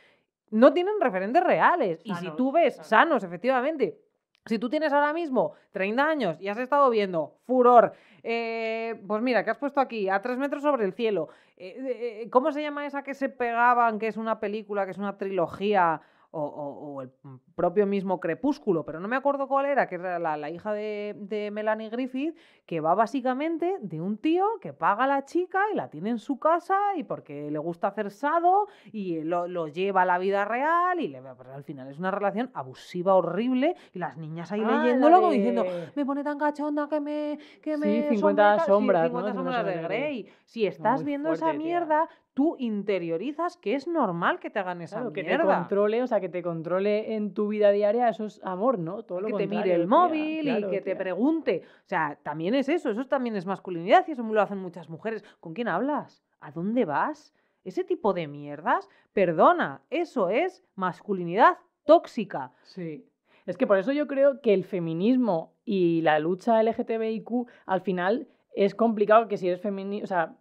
No 0.51 0.73
tienen 0.73 0.93
referentes 0.99 1.43
reales. 1.43 2.01
Y 2.03 2.13
si 2.15 2.29
tú 2.31 2.51
ves, 2.51 2.75
sanos. 2.75 2.87
sanos, 2.87 3.23
efectivamente, 3.23 3.99
si 4.45 4.59
tú 4.59 4.69
tienes 4.69 4.93
ahora 4.93 5.11
mismo 5.11 5.53
30 5.71 6.07
años 6.07 6.37
y 6.39 6.47
has 6.49 6.57
estado 6.57 6.89
viendo 6.89 7.37
Furor, 7.47 7.93
eh, 8.21 9.01
pues 9.07 9.21
mira, 9.21 9.43
que 9.43 9.49
has 9.49 9.57
puesto 9.57 9.79
aquí, 9.79 10.07
a 10.07 10.21
tres 10.21 10.37
metros 10.37 10.61
sobre 10.61 10.85
el 10.85 10.93
cielo, 10.93 11.29
eh, 11.57 12.21
eh, 12.23 12.29
¿cómo 12.29 12.51
se 12.51 12.61
llama 12.61 12.85
esa 12.85 13.03
que 13.03 13.15
se 13.15 13.29
pegaban, 13.29 13.97
que 13.97 14.07
es 14.07 14.17
una 14.17 14.39
película, 14.39 14.85
que 14.85 14.91
es 14.91 14.97
una 14.97 15.17
trilogía? 15.17 16.01
O, 16.37 16.41
o- 16.43 16.93
o 16.95 17.01
el 17.01 17.11
propio 17.55 17.85
mismo 17.87 18.19
Crepúsculo, 18.19 18.83
pero 18.83 18.99
no 18.99 19.07
me 19.07 19.15
acuerdo 19.15 19.47
cuál 19.47 19.67
era, 19.67 19.87
que 19.87 19.95
era 19.95 20.19
la, 20.19 20.35
la 20.35 20.49
hija 20.49 20.73
de, 20.73 21.15
de 21.17 21.49
Melanie 21.49 21.89
Griffith, 21.89 22.35
que 22.65 22.81
va 22.81 22.93
básicamente 22.93 23.77
de 23.79 24.01
un 24.01 24.17
tío 24.17 24.45
que 24.59 24.73
paga 24.73 25.05
a 25.05 25.07
la 25.07 25.23
chica 25.23 25.59
y 25.71 25.75
la 25.77 25.89
tiene 25.89 26.09
en 26.09 26.19
su 26.19 26.37
casa 26.37 26.75
y 26.97 27.05
porque 27.05 27.49
le 27.49 27.57
gusta 27.59 27.87
hacer 27.87 28.11
sado 28.11 28.67
y 28.91 29.21
lo, 29.21 29.47
lo 29.47 29.69
lleva 29.69 30.01
a 30.01 30.05
la 30.05 30.17
vida 30.17 30.43
real 30.43 30.99
y 30.99 31.07
le, 31.07 31.19
al 31.19 31.63
final 31.63 31.87
es 31.89 31.99
una 31.99 32.11
relación 32.11 32.51
abusiva, 32.53 33.15
horrible 33.15 33.75
y 33.93 33.99
las 33.99 34.17
niñas 34.17 34.51
ahí 34.51 34.59
Ah, 34.61 34.81
leyéndolo 34.81 35.15
como 35.21 35.31
diciendo, 35.31 35.63
me 35.95 36.05
pone 36.05 36.21
tan 36.21 36.37
cachonda 36.37 36.89
que 36.89 36.99
me 36.99 37.39
que 37.61 37.75
Sí, 37.75 37.79
me 37.79 38.09
50 38.09 38.43
someta". 38.43 38.65
Sí, 38.65 38.71
sombras, 38.71 39.03
¿no? 39.03 39.07
50 39.09 39.31
Si 39.31 39.37
no 39.37 39.43
sombras 39.43 39.65
de 39.65 39.71
Grey. 39.83 40.27
Si 40.43 40.65
estás 40.67 40.95
muy 40.97 41.05
viendo 41.05 41.29
esa 41.31 41.45
tía. 41.53 42.07
Mierda, 42.35 42.45
tú 42.45 42.55
interiorizas 42.59 43.57
que 43.57 43.75
es 43.75 43.87
normal 43.87 44.39
que 44.39 44.49
te 44.49 44.59
hagan 44.59 44.81
esa 44.81 44.97
Claro, 44.97 45.13
que 45.13 45.23
te 45.23 45.29
mierda. 45.29 45.57
controle, 45.59 46.03
o 46.03 46.07
sea, 46.07 46.19
que 46.19 46.29
te 46.29 46.43
controle 46.43 47.15
en 47.15 47.33
tu 47.33 47.47
vida 47.47 47.71
diaria, 47.71 48.09
eso 48.09 48.25
es 48.25 48.41
amor, 48.43 48.77
¿no? 48.77 49.03
Todo 49.03 49.21
lo 49.21 49.27
que 49.27 49.33
te 49.33 49.47
mire 49.47 49.73
el 49.73 49.81
tía, 49.81 49.87
móvil 49.87 50.41
claro, 50.41 50.67
y 50.67 50.71
que 50.71 50.81
te 50.81 50.95
pregunte. 50.95 51.63
O 51.85 51.87
sea, 51.87 52.17
también 52.21 52.53
es 52.55 52.69
eso, 52.69 52.91
eso 52.91 53.05
también 53.05 53.35
es 53.35 53.45
masculinidad 53.45 54.05
y 54.07 54.11
eso 54.11 54.23
lo 54.23 54.41
hacen 54.41 54.57
muchas 54.59 54.89
mujeres. 54.89 55.23
¿Con 55.39 55.53
quién 55.53 55.67
hablas? 55.67 56.23
¿A 56.39 56.51
dónde 56.51 56.85
vas? 56.85 57.33
Ese 57.63 57.83
tipo 57.83 58.13
de 58.13 58.27
mierdas, 58.27 58.89
perdona, 59.13 59.81
eso 59.89 60.29
es 60.29 60.63
masculinidad 60.75 61.57
tóxica. 61.85 62.51
Sí. 62.63 63.05
Es 63.47 63.57
que 63.57 63.67
por 63.67 63.77
eso 63.77 63.91
yo 63.91 64.07
creo 64.07 64.41
que 64.41 64.53
el 64.53 64.65
feminismo 64.65 65.53
y 65.63 66.01
la 66.01 66.19
lucha 66.19 66.61
LGTBIQ 66.61 67.47
al 67.65 67.81
final 67.81 68.27
es 68.55 68.75
complicado 68.75 69.27
que 69.27 69.37
si 69.37 69.47
eres 69.47 69.61
feminista, 69.61 70.03
o 70.03 70.07
sea, 70.07 70.35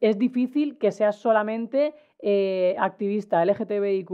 es 0.00 0.18
difícil 0.18 0.78
que 0.78 0.92
seas 0.92 1.16
solamente 1.16 1.94
eh, 2.20 2.74
activista 2.78 3.42
LGTBIQ 3.44 4.10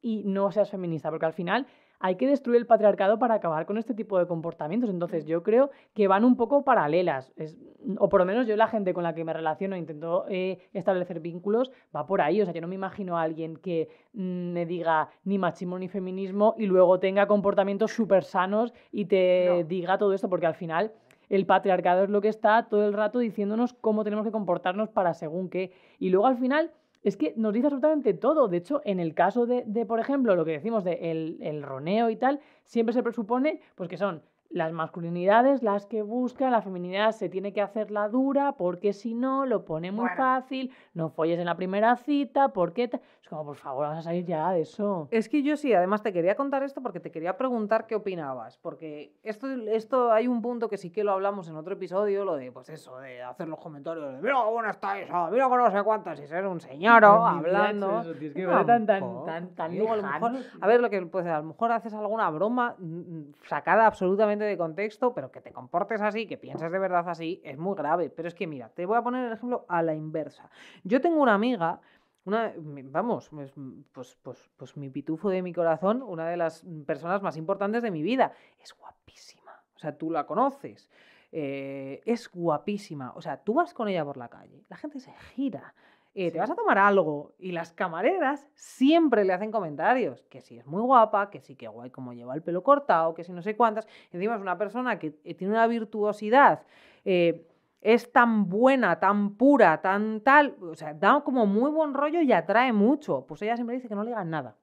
y 0.00 0.22
no 0.24 0.50
seas 0.52 0.70
feminista, 0.70 1.10
porque 1.10 1.26
al 1.26 1.32
final 1.32 1.66
hay 2.04 2.16
que 2.16 2.26
destruir 2.26 2.56
el 2.58 2.66
patriarcado 2.66 3.20
para 3.20 3.34
acabar 3.34 3.64
con 3.64 3.78
este 3.78 3.94
tipo 3.94 4.18
de 4.18 4.26
comportamientos. 4.26 4.90
Entonces 4.90 5.24
yo 5.24 5.44
creo 5.44 5.70
que 5.94 6.08
van 6.08 6.24
un 6.24 6.34
poco 6.36 6.64
paralelas, 6.64 7.32
es- 7.36 7.56
o 7.98 8.08
por 8.08 8.18
lo 8.20 8.24
menos 8.26 8.46
yo 8.48 8.56
la 8.56 8.66
gente 8.66 8.92
con 8.92 9.04
la 9.04 9.14
que 9.14 9.24
me 9.24 9.32
relaciono 9.32 9.76
e 9.76 9.78
intento 9.78 10.24
eh, 10.28 10.58
establecer 10.72 11.20
vínculos 11.20 11.70
va 11.94 12.04
por 12.06 12.20
ahí. 12.20 12.40
O 12.42 12.44
sea, 12.44 12.52
yo 12.54 12.60
no 12.60 12.66
me 12.66 12.74
imagino 12.74 13.16
a 13.16 13.22
alguien 13.22 13.56
que 13.56 13.88
mm, 14.14 14.52
me 14.52 14.66
diga 14.66 15.10
ni 15.24 15.38
machismo 15.38 15.78
ni 15.78 15.86
feminismo 15.88 16.56
y 16.58 16.66
luego 16.66 16.98
tenga 16.98 17.26
comportamientos 17.28 17.92
súper 17.92 18.24
sanos 18.24 18.74
y 18.90 19.04
te 19.04 19.46
No. 19.46 19.62
diga 19.68 19.96
todo 19.96 20.12
esto, 20.12 20.28
porque 20.28 20.46
al 20.46 20.54
final 20.54 20.90
el 21.32 21.46
patriarcado 21.46 22.04
es 22.04 22.10
lo 22.10 22.20
que 22.20 22.28
está 22.28 22.68
todo 22.68 22.86
el 22.86 22.92
rato 22.92 23.18
diciéndonos 23.18 23.72
cómo 23.72 24.04
tenemos 24.04 24.26
que 24.26 24.30
comportarnos 24.30 24.90
para 24.90 25.14
según 25.14 25.48
qué. 25.48 25.72
Y 25.98 26.10
luego 26.10 26.26
al 26.26 26.36
final 26.36 26.72
es 27.02 27.16
que 27.16 27.32
nos 27.38 27.54
dice 27.54 27.68
absolutamente 27.68 28.12
todo. 28.12 28.48
De 28.48 28.58
hecho, 28.58 28.82
en 28.84 29.00
el 29.00 29.14
caso 29.14 29.46
de, 29.46 29.64
de, 29.66 29.86
por 29.86 29.98
ejemplo, 29.98 30.36
lo 30.36 30.44
que 30.44 30.52
decimos 30.52 30.84
de 30.84 31.10
el, 31.10 31.38
el 31.40 31.62
roneo 31.62 32.10
y 32.10 32.16
tal, 32.16 32.40
siempre 32.64 32.92
se 32.92 33.02
presupone 33.02 33.60
pues, 33.76 33.88
que 33.88 33.96
son 33.96 34.22
las 34.52 34.72
masculinidades 34.72 35.62
las 35.62 35.86
que 35.86 36.02
buscan, 36.02 36.52
la 36.52 36.60
feminidad 36.62 37.12
se 37.12 37.28
tiene 37.28 37.52
que 37.52 37.62
hacer 37.62 37.90
la 37.90 38.08
dura, 38.08 38.52
porque 38.52 38.92
si 38.92 39.14
no, 39.14 39.46
lo 39.46 39.64
pone 39.64 39.90
muy 39.90 40.02
Bueno. 40.02 40.16
fácil, 40.16 40.70
no 40.94 41.08
folles 41.08 41.38
en 41.38 41.46
la 41.46 41.56
primera 41.56 41.96
cita, 41.96 42.48
porque... 42.48 42.88
ta-". 42.88 43.00
Es 43.22 43.28
como, 43.28 43.44
por 43.46 43.56
favor, 43.56 43.84
vamos 43.86 44.00
a 44.00 44.02
salir 44.02 44.26
ya 44.26 44.50
de 44.52 44.60
eso. 44.62 45.08
Es 45.10 45.28
que 45.30 45.42
yo 45.42 45.56
sí, 45.56 45.72
además 45.72 46.02
te 46.02 46.12
quería 46.12 46.34
contar 46.36 46.62
esto 46.64 46.82
porque 46.82 47.00
te 47.00 47.10
quería 47.10 47.36
preguntar 47.38 47.86
qué 47.86 47.94
opinabas, 47.94 48.58
porque 48.58 49.14
esto, 49.22 49.46
esto 49.48 50.12
hay 50.12 50.26
un 50.28 50.42
punto 50.42 50.68
que 50.68 50.76
sí 50.76 50.90
que 50.90 51.02
lo 51.02 51.12
hablamos 51.12 51.48
en 51.48 51.56
otro 51.56 51.72
episodio, 51.74 52.24
lo 52.26 52.34
de, 52.36 52.52
pues 52.52 52.68
eso, 52.68 52.98
de 52.98 53.22
hacer 53.22 53.48
los 53.48 53.58
comentarios 53.58 54.12
de, 54.16 54.20
mira 54.20 54.42
buena 54.44 54.70
está 54.70 54.98
esa, 55.00 55.30
mira 55.30 55.48
que 55.48 55.56
no 55.56 55.70
sé 55.70 55.82
cuántas, 55.82 56.20
y 56.20 56.26
ser 56.26 56.46
un 56.46 56.60
señor 56.60 57.02
hablando. 57.04 58.00
Eso, 58.00 58.12
tío, 58.14 58.28
es 58.28 58.34
que 58.34 58.42
Yo 58.42 58.48
me 58.48 58.52
parece 58.54 58.66
tan, 58.66 58.86
tan, 58.86 59.00
tampoco. 59.00 59.24
tan, 59.24 59.54
tan 59.54 59.70
Digo, 59.72 59.92
a 59.92 59.96
lo 59.96 60.02
lejano, 60.02 60.28
mejor- 60.30 60.42
tío. 60.50 60.58
A 60.60 60.66
ver, 60.66 60.80
lo 60.80 60.90
que 60.90 61.02
pues, 61.06 61.26
a 61.26 61.38
lo 61.38 61.44
mejor 61.44 61.72
haces 61.72 61.94
alguna 61.94 62.28
broma 62.30 62.74
mm, 62.78 62.84
mm, 62.84 63.32
sacada 63.48 63.86
absolutamente 63.86 64.41
de 64.44 64.56
contexto, 64.56 65.14
pero 65.14 65.30
que 65.30 65.40
te 65.40 65.52
comportes 65.52 66.00
así, 66.00 66.26
que 66.26 66.38
pienses 66.38 66.70
de 66.70 66.78
verdad 66.78 67.08
así, 67.08 67.40
es 67.44 67.58
muy 67.58 67.74
grave. 67.76 68.10
Pero 68.10 68.28
es 68.28 68.34
que 68.34 68.46
mira, 68.46 68.68
te 68.70 68.86
voy 68.86 68.96
a 68.96 69.02
poner 69.02 69.26
el 69.26 69.32
ejemplo 69.32 69.64
a 69.68 69.82
la 69.82 69.94
inversa. 69.94 70.50
Yo 70.84 71.00
tengo 71.00 71.20
una 71.22 71.34
amiga, 71.34 71.80
una, 72.24 72.52
vamos, 72.56 73.28
pues, 73.30 73.52
pues, 73.92 74.16
pues, 74.22 74.50
pues 74.56 74.76
mi 74.76 74.90
pitufo 74.90 75.28
de 75.30 75.42
mi 75.42 75.52
corazón, 75.52 76.02
una 76.02 76.28
de 76.28 76.36
las 76.36 76.64
personas 76.86 77.22
más 77.22 77.36
importantes 77.36 77.82
de 77.82 77.90
mi 77.90 78.02
vida. 78.02 78.32
Es 78.60 78.74
guapísima. 78.76 79.52
O 79.74 79.78
sea, 79.78 79.96
tú 79.96 80.10
la 80.10 80.26
conoces. 80.26 80.88
eh, 81.32 82.02
es 82.04 82.30
guapísima. 82.30 83.12
O 83.16 83.22
sea, 83.22 83.38
tú 83.42 83.54
vas 83.54 83.72
con 83.74 83.88
ella 83.88 84.04
por 84.04 84.16
la 84.16 84.28
calle, 84.28 84.64
la 84.68 84.76
gente 84.76 85.00
se 85.00 85.12
gira. 85.34 85.74
Eh, 86.14 86.30
Te 86.30 86.38
vas 86.38 86.50
a 86.50 86.54
tomar 86.54 86.78
algo 86.78 87.32
y 87.38 87.52
las 87.52 87.72
camareras 87.72 88.46
siempre 88.54 89.24
le 89.24 89.32
hacen 89.32 89.50
comentarios, 89.50 90.26
que 90.28 90.40
si 90.40 90.58
es 90.58 90.66
muy 90.66 90.82
guapa, 90.82 91.30
que 91.30 91.40
sí 91.40 91.56
que 91.56 91.68
guay 91.68 91.90
como 91.90 92.12
lleva 92.12 92.34
el 92.34 92.42
pelo 92.42 92.62
cortado, 92.62 93.14
que 93.14 93.24
si 93.24 93.32
no 93.32 93.42
sé 93.42 93.56
cuántas. 93.56 93.86
Encima 94.10 94.34
es 94.34 94.40
una 94.40 94.58
persona 94.58 94.98
que 94.98 95.18
eh, 95.24 95.34
tiene 95.34 95.54
una 95.54 95.66
virtuosidad, 95.66 96.62
eh, 97.04 97.46
es 97.80 98.12
tan 98.12 98.48
buena, 98.48 99.00
tan 99.00 99.36
pura, 99.36 99.80
tan 99.80 100.20
tal, 100.20 100.56
o 100.60 100.74
sea, 100.74 100.94
da 100.94 101.22
como 101.24 101.46
muy 101.46 101.70
buen 101.70 101.94
rollo 101.94 102.20
y 102.20 102.32
atrae 102.32 102.72
mucho. 102.72 103.24
Pues 103.26 103.42
ella 103.42 103.56
siempre 103.56 103.76
dice 103.76 103.88
que 103.88 103.94
no 103.94 104.04
le 104.04 104.10
digan 104.10 104.30
nada. 104.30 104.56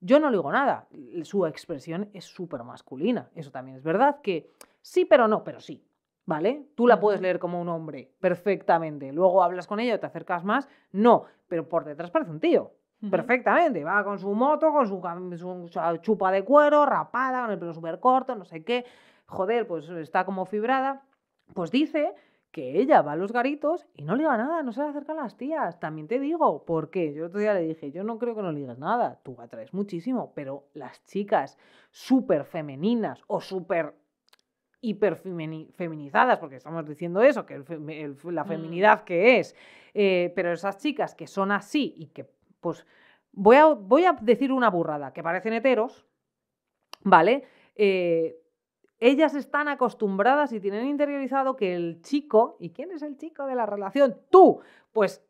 Yo 0.00 0.20
no 0.20 0.30
le 0.30 0.36
digo 0.36 0.52
nada. 0.52 0.86
Su 1.24 1.46
expresión 1.46 2.08
es 2.14 2.24
súper 2.24 2.62
masculina. 2.62 3.28
Eso 3.34 3.50
también 3.50 3.76
es 3.76 3.82
verdad 3.82 4.20
que 4.22 4.50
sí, 4.80 5.04
pero 5.04 5.28
no, 5.28 5.42
pero 5.42 5.60
sí. 5.60 5.84
¿Vale? 6.30 6.68
Tú 6.76 6.86
la 6.86 7.00
puedes 7.00 7.20
leer 7.20 7.40
como 7.40 7.60
un 7.60 7.68
hombre 7.68 8.12
perfectamente. 8.20 9.12
Luego 9.12 9.42
hablas 9.42 9.66
con 9.66 9.80
ella, 9.80 9.98
te 9.98 10.06
acercas 10.06 10.44
más. 10.44 10.68
No, 10.92 11.24
pero 11.48 11.68
por 11.68 11.84
detrás 11.84 12.12
parece 12.12 12.30
un 12.30 12.38
tío. 12.38 12.70
Perfectamente. 13.10 13.82
Va 13.82 14.04
con 14.04 14.16
su 14.20 14.32
moto, 14.32 14.70
con 14.70 14.86
su, 14.86 15.00
su 15.36 15.96
chupa 16.02 16.30
de 16.30 16.44
cuero, 16.44 16.86
rapada, 16.86 17.42
con 17.42 17.50
el 17.50 17.58
pelo 17.58 17.74
súper 17.74 17.98
corto, 17.98 18.36
no 18.36 18.44
sé 18.44 18.62
qué. 18.62 18.84
Joder, 19.26 19.66
pues 19.66 19.88
está 19.88 20.24
como 20.24 20.46
fibrada. 20.46 21.02
Pues 21.52 21.72
dice 21.72 22.14
que 22.52 22.80
ella 22.80 23.02
va 23.02 23.12
a 23.12 23.16
los 23.16 23.32
garitos 23.32 23.88
y 23.96 24.04
no 24.04 24.14
liga 24.14 24.36
nada, 24.36 24.62
no 24.62 24.72
se 24.72 24.82
le 24.82 24.88
acercan 24.88 25.16
las 25.16 25.36
tías. 25.36 25.80
También 25.80 26.06
te 26.06 26.20
digo, 26.20 26.64
¿por 26.64 26.90
qué? 26.90 27.12
Yo 27.12 27.24
el 27.24 27.30
otro 27.30 27.40
día 27.40 27.54
le 27.54 27.62
dije, 27.62 27.90
yo 27.90 28.04
no 28.04 28.18
creo 28.18 28.36
que 28.36 28.42
no 28.42 28.52
ligues 28.52 28.78
nada, 28.78 29.18
tú 29.24 29.40
atraes 29.40 29.74
muchísimo, 29.74 30.32
pero 30.34 30.68
las 30.74 31.04
chicas 31.06 31.58
súper 31.90 32.44
femeninas 32.44 33.20
o 33.26 33.40
súper 33.40 33.94
hiper 34.80 35.16
feminizadas, 35.16 36.38
porque 36.38 36.56
estamos 36.56 36.86
diciendo 36.86 37.22
eso, 37.22 37.44
que 37.44 37.54
el 37.54 37.64
femi- 37.64 38.02
el- 38.02 38.34
la 38.34 38.44
Mm. 38.44 38.48
feminidad 38.48 39.04
que 39.04 39.38
es, 39.38 39.54
eh, 39.94 40.32
pero 40.34 40.52
esas 40.52 40.78
chicas 40.78 41.14
que 41.14 41.26
son 41.26 41.52
así 41.52 41.94
y 41.98 42.06
que, 42.06 42.26
pues, 42.60 42.86
voy 43.32 43.56
a, 43.56 43.66
voy 43.66 44.04
a 44.04 44.12
decir 44.12 44.52
una 44.52 44.70
burrada, 44.70 45.12
que 45.12 45.22
parecen 45.22 45.52
heteros, 45.52 46.06
¿vale? 47.02 47.44
Eh, 47.76 48.36
ellas 48.98 49.34
están 49.34 49.68
acostumbradas 49.68 50.52
y 50.52 50.60
tienen 50.60 50.86
interiorizado 50.86 51.56
que 51.56 51.74
el 51.74 52.02
chico, 52.02 52.56
¿y 52.60 52.70
quién 52.70 52.90
es 52.92 53.02
el 53.02 53.16
chico 53.16 53.46
de 53.46 53.54
la 53.54 53.66
relación? 53.66 54.16
Tú, 54.30 54.60
pues 54.92 55.24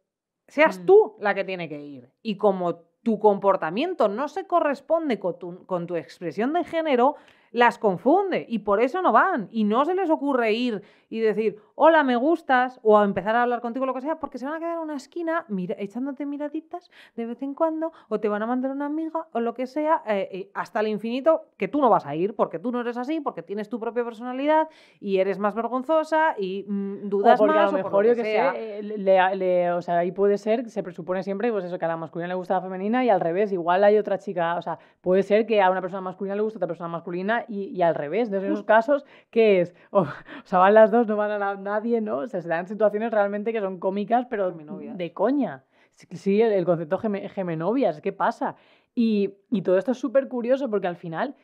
seas 0.49 0.81
Mm. 0.81 0.87
tú 0.87 1.17
la 1.21 1.35
que 1.35 1.45
tiene 1.45 1.69
que 1.69 1.81
ir. 1.81 2.11
Y 2.23 2.37
como 2.37 2.77
tu 3.03 3.19
comportamiento 3.19 4.09
no 4.09 4.29
se 4.29 4.47
corresponde 4.47 5.19
con 5.19 5.39
tu, 5.39 5.65
con 5.67 5.87
tu 5.87 5.97
expresión 5.97 6.53
de 6.53 6.65
género, 6.65 7.15
las 7.51 7.79
confunde 7.79 8.47
y 8.49 8.61
por 8.61 8.81
eso 8.81 9.03
no 9.03 9.13
van. 9.13 9.49
Y 9.51 9.65
no 9.65 9.85
se 9.85 9.95
les 9.95 10.11
ocurre 10.11 10.53
ir 10.53 10.83
y 11.11 11.21
decir, 11.21 11.61
hola, 11.75 12.03
me 12.05 12.17
gustas, 12.17 12.81
o 12.83 12.97
a 12.99 13.05
empezar 13.05 13.37
a 13.37 13.43
hablar 13.43 13.61
contigo, 13.61 13.85
lo 13.85 13.93
que 13.93 14.01
sea, 14.01 14.19
porque 14.21 14.39
se 14.39 14.47
van 14.47 14.55
a 14.55 14.59
quedar 14.59 14.75
en 14.77 14.79
una 14.81 14.95
esquina 14.97 15.45
mira, 15.49 15.75
echándote 15.79 16.25
miraditas 16.25 16.91
de 17.17 17.27
vez 17.27 17.43
en 17.43 17.53
cuando, 17.55 17.93
o 18.09 18.21
te 18.21 18.29
van 18.29 18.43
a 18.43 18.47
mandar 18.47 18.71
una 18.71 18.87
amiga, 18.87 19.27
o 19.33 19.41
lo 19.41 19.53
que 19.53 19.67
sea, 19.67 20.03
eh, 20.07 20.29
eh, 20.33 20.51
hasta 20.55 20.81
el 20.81 20.89
infinito, 20.89 21.43
que 21.59 21.69
tú 21.69 21.81
no 21.81 21.91
vas 21.91 22.07
a 22.07 22.15
ir, 22.15 22.35
porque 22.35 22.59
tú 22.59 22.71
no 22.73 22.81
eres 22.81 22.97
así, 22.97 23.21
porque 23.21 23.43
tienes 23.43 23.69
tu 23.69 23.79
propia 23.81 24.05
personalidad 24.05 24.69
y 25.01 25.19
eres 25.19 25.39
más 25.39 25.55
vergonzosa 25.55 26.35
y 26.39 26.65
mm, 26.69 27.09
dudas 27.09 27.41
o 27.41 27.45
porque 27.45 27.59
más. 27.59 27.73
a 27.73 27.77
lo 27.77 27.81
o 27.81 27.83
por 27.83 27.85
mejor, 27.91 28.05
lo 28.05 28.11
yo 28.13 28.17
que 28.17 28.23
sea. 28.31 28.53
sé, 28.53 28.79
eh, 28.79 28.83
le- 28.83 29.37
le- 29.37 29.73
o 29.73 29.83
sea, 29.83 29.99
ahí 29.99 30.13
puede 30.13 30.39
ser, 30.39 30.69
se 30.71 30.83
presupone 30.83 31.23
siempre, 31.25 31.51
pues 31.51 31.65
eso, 31.65 31.79
que 31.79 31.85
a 31.85 31.89
la 31.89 31.97
masculina 31.97 32.29
le 32.29 32.35
gusta 32.35 32.55
la 32.55 32.61
femenina 32.61 33.05
y 33.05 33.11
al 33.11 33.21
revés, 33.21 33.53
igual 33.53 33.83
hay 33.85 33.99
otra 33.99 34.19
chica, 34.19 34.55
o 34.57 34.63
sea, 34.63 34.79
puede 35.01 35.23
ser 35.23 35.47
que 35.47 35.61
a 35.61 35.71
una 35.71 35.81
persona 35.81 36.01
masculina 36.01 36.37
le 36.37 36.43
gusta 36.43 36.59
otra 36.59 36.69
persona 36.69 36.89
masculina 36.89 37.45
y, 37.49 37.65
y 37.69 37.83
al 37.83 37.95
revés. 37.95 38.29
Entonces, 38.29 38.47
en 38.47 38.53
esos 38.53 38.65
casos, 38.65 39.05
¿qué 39.31 39.61
es? 39.61 39.75
O, 39.91 40.03
o 40.03 40.07
sea, 40.45 40.59
van 40.61 40.75
las 40.75 40.91
dos, 40.91 41.00
no 41.07 41.17
van 41.17 41.31
a 41.33 41.39
na- 41.39 41.57
nadie, 41.57 42.01
¿no? 42.01 42.19
O 42.19 42.27
sea, 42.29 42.41
se 42.43 42.49
dan 42.49 42.67
situaciones 42.67 43.11
realmente 43.11 43.53
que 43.53 43.61
son 43.61 43.79
cómicas, 43.79 44.27
pero 44.29 44.51
Gemenovias. 44.51 44.97
de 44.97 45.13
coña. 45.13 45.65
Sí, 46.13 46.41
el, 46.41 46.65
concepto 46.65 46.99
geme- 46.99 47.29
gemenovias, 47.29 48.01
¿qué 48.01 48.13
pasa? 48.13 48.57
Y, 48.95 49.35
y 49.51 49.63
todo 49.63 49.77
esto 49.79 49.93
es 49.93 49.99
súper 49.99 50.29
curioso 50.29 50.71
porque 50.71 50.87
al 50.87 50.97
final 50.97 51.35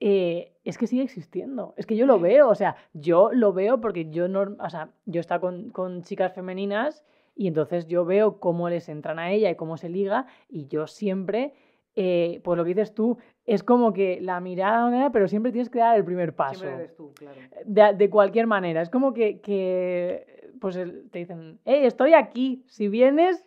eh, 0.00 0.54
es 0.64 0.78
que 0.78 0.86
sigue 0.86 1.02
existiendo. 1.02 1.74
Es 1.76 1.86
que 1.86 1.96
yo 1.96 2.06
lo 2.06 2.18
veo, 2.18 2.48
o 2.48 2.54
sea, 2.54 2.76
yo 2.94 3.30
lo 3.32 3.52
veo 3.52 3.80
porque 3.80 4.08
yo 4.10 4.28
no, 4.28 4.56
o 4.58 4.70
sea, 4.70 4.90
yo 5.04 5.18
he 5.18 5.20
estado 5.20 5.42
con, 5.42 5.70
con 5.70 6.02
chicas 6.02 6.32
femeninas 6.32 7.04
y 7.36 7.46
entonces 7.48 7.86
yo 7.86 8.04
veo 8.04 8.40
cómo 8.40 8.68
les 8.70 8.88
entran 8.88 9.18
a 9.18 9.30
ella 9.32 9.50
y 9.50 9.56
cómo 9.56 9.76
se 9.76 9.88
liga 9.90 10.26
y 10.48 10.66
yo 10.68 10.86
siempre, 10.86 11.52
eh, 11.94 12.40
pues 12.44 12.56
lo 12.56 12.64
que 12.64 12.68
dices 12.70 12.94
tú, 12.94 13.18
es 13.52 13.62
como 13.64 13.92
que 13.92 14.20
la 14.20 14.40
mirada, 14.40 15.10
pero 15.10 15.26
siempre 15.28 15.50
tienes 15.52 15.68
que 15.70 15.78
dar 15.80 15.96
el 15.96 16.04
primer 16.04 16.34
paso. 16.34 16.60
Siempre 16.60 16.84
eres 16.84 16.94
tú, 16.96 17.12
claro. 17.14 17.40
De, 17.64 17.94
de 17.94 18.10
cualquier 18.10 18.46
manera. 18.46 18.80
Es 18.80 18.90
como 18.90 19.12
que, 19.12 19.40
que, 19.40 20.52
pues 20.60 20.76
te 21.10 21.18
dicen, 21.18 21.58
hey, 21.64 21.80
estoy 21.84 22.14
aquí, 22.14 22.64
si 22.68 22.88
vienes, 22.88 23.44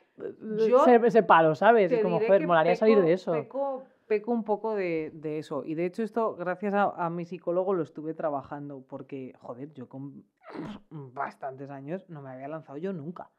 Yo 0.67 0.83
se, 0.85 1.09
se 1.11 1.23
palo, 1.23 1.55
¿sabes? 1.55 1.91
Es 1.91 2.01
como, 2.01 2.19
joder, 2.19 2.45
molaría 2.45 2.75
salir 2.75 2.97
peco- 2.97 3.05
de 3.05 3.13
eso. 3.13 3.31
Peco, 3.31 3.83
peco 4.07 4.31
un 4.31 4.43
poco 4.43 4.75
de, 4.75 5.11
de 5.13 5.39
eso. 5.39 5.63
Y 5.65 5.75
de 5.75 5.85
hecho, 5.85 6.03
esto, 6.03 6.35
gracias 6.35 6.73
a, 6.73 6.83
a 6.83 7.09
mi 7.09 7.25
psicólogo, 7.25 7.73
lo 7.73 7.83
estuve 7.83 8.13
trabajando. 8.13 8.83
Porque, 8.87 9.33
joder, 9.39 9.73
yo 9.73 9.87
con 9.87 10.23
bastantes 10.89 11.69
años 11.69 12.05
no 12.09 12.21
me 12.21 12.29
había 12.31 12.47
lanzado 12.47 12.77
yo 12.77 12.93
nunca. 12.93 13.29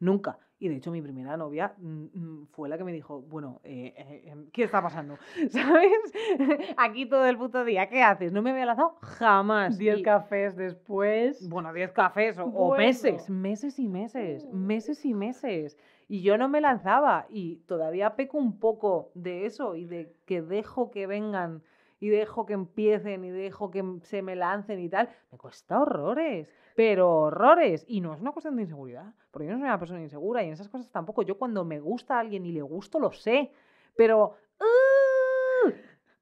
Nunca. 0.00 0.38
Y 0.58 0.68
de 0.68 0.76
hecho, 0.76 0.90
mi 0.92 1.02
primera 1.02 1.36
novia 1.36 1.74
mm, 1.78 2.04
mm, 2.14 2.46
fue 2.52 2.68
la 2.68 2.78
que 2.78 2.84
me 2.84 2.92
dijo: 2.92 3.20
Bueno, 3.22 3.60
eh, 3.64 3.92
eh, 3.96 4.22
em, 4.26 4.50
¿qué 4.50 4.62
está 4.64 4.80
pasando? 4.80 5.18
¿Sabes? 5.50 5.92
Aquí 6.76 7.06
todo 7.06 7.26
el 7.26 7.36
puto 7.36 7.64
día, 7.64 7.88
¿qué 7.88 8.02
haces? 8.02 8.32
No 8.32 8.40
me 8.40 8.50
había 8.52 8.66
lanzado 8.66 8.96
jamás. 9.02 9.76
Diez 9.76 9.98
Y- 9.98 10.02
cafés 10.02 10.56
después. 10.56 11.46
bueno, 11.48 11.72
10 11.72 11.92
cafés 11.92 12.38
o, 12.38 12.44
o 12.44 12.76
meses, 12.76 13.28
meses 13.28 13.78
y 13.78 13.88
meses, 13.88 14.46
meses 14.52 15.04
y 15.04 15.12
meses. 15.14 15.76
Y 16.08 16.22
yo 16.22 16.38
no 16.38 16.48
me 16.48 16.60
lanzaba 16.60 17.26
y 17.30 17.56
todavía 17.66 18.14
peco 18.14 18.38
un 18.38 18.58
poco 18.58 19.10
de 19.14 19.46
eso 19.46 19.74
y 19.74 19.86
de 19.86 20.14
que 20.26 20.40
dejo 20.42 20.90
que 20.90 21.06
vengan 21.06 21.62
y 22.04 22.08
dejo 22.10 22.44
que 22.44 22.52
empiecen 22.52 23.24
y 23.24 23.30
dejo 23.30 23.70
que 23.70 23.78
m- 23.78 24.00
se 24.02 24.20
me 24.20 24.36
lancen 24.36 24.78
y 24.78 24.90
tal. 24.90 25.08
Me 25.32 25.38
cuesta 25.38 25.80
horrores, 25.80 26.52
pero 26.76 27.10
horrores. 27.22 27.84
Y 27.88 28.02
no 28.02 28.12
es 28.12 28.20
una 28.20 28.32
cuestión 28.32 28.56
de 28.56 28.62
inseguridad, 28.62 29.14
porque 29.30 29.46
yo 29.46 29.52
no 29.52 29.58
soy 29.58 29.68
una 29.68 29.78
persona 29.78 30.02
insegura 30.02 30.42
y 30.42 30.48
en 30.48 30.52
esas 30.52 30.68
cosas 30.68 30.90
tampoco. 30.90 31.22
Yo 31.22 31.38
cuando 31.38 31.64
me 31.64 31.80
gusta 31.80 32.16
a 32.16 32.20
alguien 32.20 32.44
y 32.44 32.52
le 32.52 32.60
gusto, 32.62 32.98
lo 33.00 33.10
sé, 33.10 33.52
pero... 33.96 34.36
¡uh! 34.60 35.70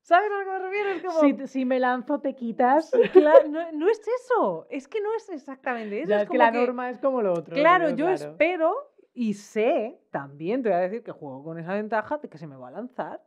¿Sabes 0.02 0.30
a 0.30 0.38
lo 0.38 0.44
que 0.44 0.50
me 0.50 0.58
refiero? 0.58 0.90
Es 0.90 1.02
como... 1.02 1.46
Si, 1.46 1.64
me 1.64 1.78
lanzo, 1.80 2.20
te 2.20 2.34
quitas. 2.34 2.92
Claro, 3.12 3.48
no, 3.48 3.72
no 3.72 3.88
es 3.88 4.00
eso. 4.24 4.66
Es 4.70 4.86
que 4.88 5.00
no 5.00 5.14
es 5.14 5.28
exactamente 5.30 6.00
eso. 6.00 6.10
Ya, 6.10 6.16
es 6.16 6.22
es 6.22 6.28
que 6.28 6.38
como 6.38 6.38
la 6.38 6.50
norma 6.50 6.90
es 6.90 6.98
como 6.98 7.22
lo 7.22 7.32
otro. 7.32 7.54
Claro, 7.54 7.90
yo 7.90 8.06
claro. 8.06 8.12
espero 8.14 8.74
y 9.14 9.34
sé, 9.34 10.00
también 10.10 10.62
te 10.62 10.70
voy 10.70 10.78
a 10.78 10.80
decir 10.82 11.02
que 11.02 11.12
juego 11.12 11.44
con 11.44 11.58
esa 11.58 11.74
ventaja 11.74 12.18
de 12.18 12.28
que 12.28 12.38
se 12.38 12.46
me 12.46 12.56
va 12.56 12.68
a 12.68 12.72
lanzar. 12.72 13.20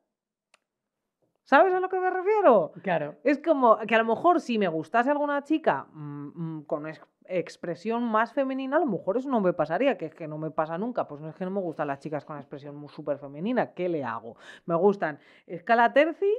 ¿Sabes 1.46 1.74
a 1.74 1.80
lo 1.80 1.90
que 1.90 2.00
me 2.00 2.10
refiero? 2.10 2.72
Claro. 2.82 3.16
Es 3.24 3.40
como 3.40 3.78
que 3.78 3.96
a 3.96 4.00
lo 4.00 4.06
mejor 4.06 4.42
si 4.42 4.58
me 4.58 4.68
gustase 4.68 5.12
alguna 5.12 5.44
chica 5.44 5.86
mm, 5.94 6.58
mm, 6.58 6.64
con 6.66 6.88
ex- 6.88 7.06
expresión 7.26 8.04
más 8.04 8.34
femenina, 8.34 8.78
a 8.78 8.80
lo 8.80 8.88
mejor 8.88 9.18
eso 9.18 9.30
no 9.30 9.40
me 9.42 9.54
pasaría, 9.54 9.98
que 9.98 10.08
es 10.08 10.16
que 10.16 10.28
no 10.28 10.38
me 10.40 10.50
pasa 10.52 10.78
nunca. 10.78 11.08
Pues 11.08 11.22
no 11.22 11.30
es 11.30 11.36
que 11.36 11.46
no 11.46 11.52
me 11.52 11.62
gustan 11.62 11.88
las 11.88 12.00
chicas 12.00 12.26
con 12.26 12.38
expresión 12.38 12.76
muy 12.76 12.90
súper 12.90 13.20
femenina. 13.20 13.74
¿Qué 13.74 13.88
le 13.90 14.04
hago? 14.04 14.36
Me 14.66 14.76
gustan 14.76 15.20
escala 15.46 15.94
terci 15.94 16.34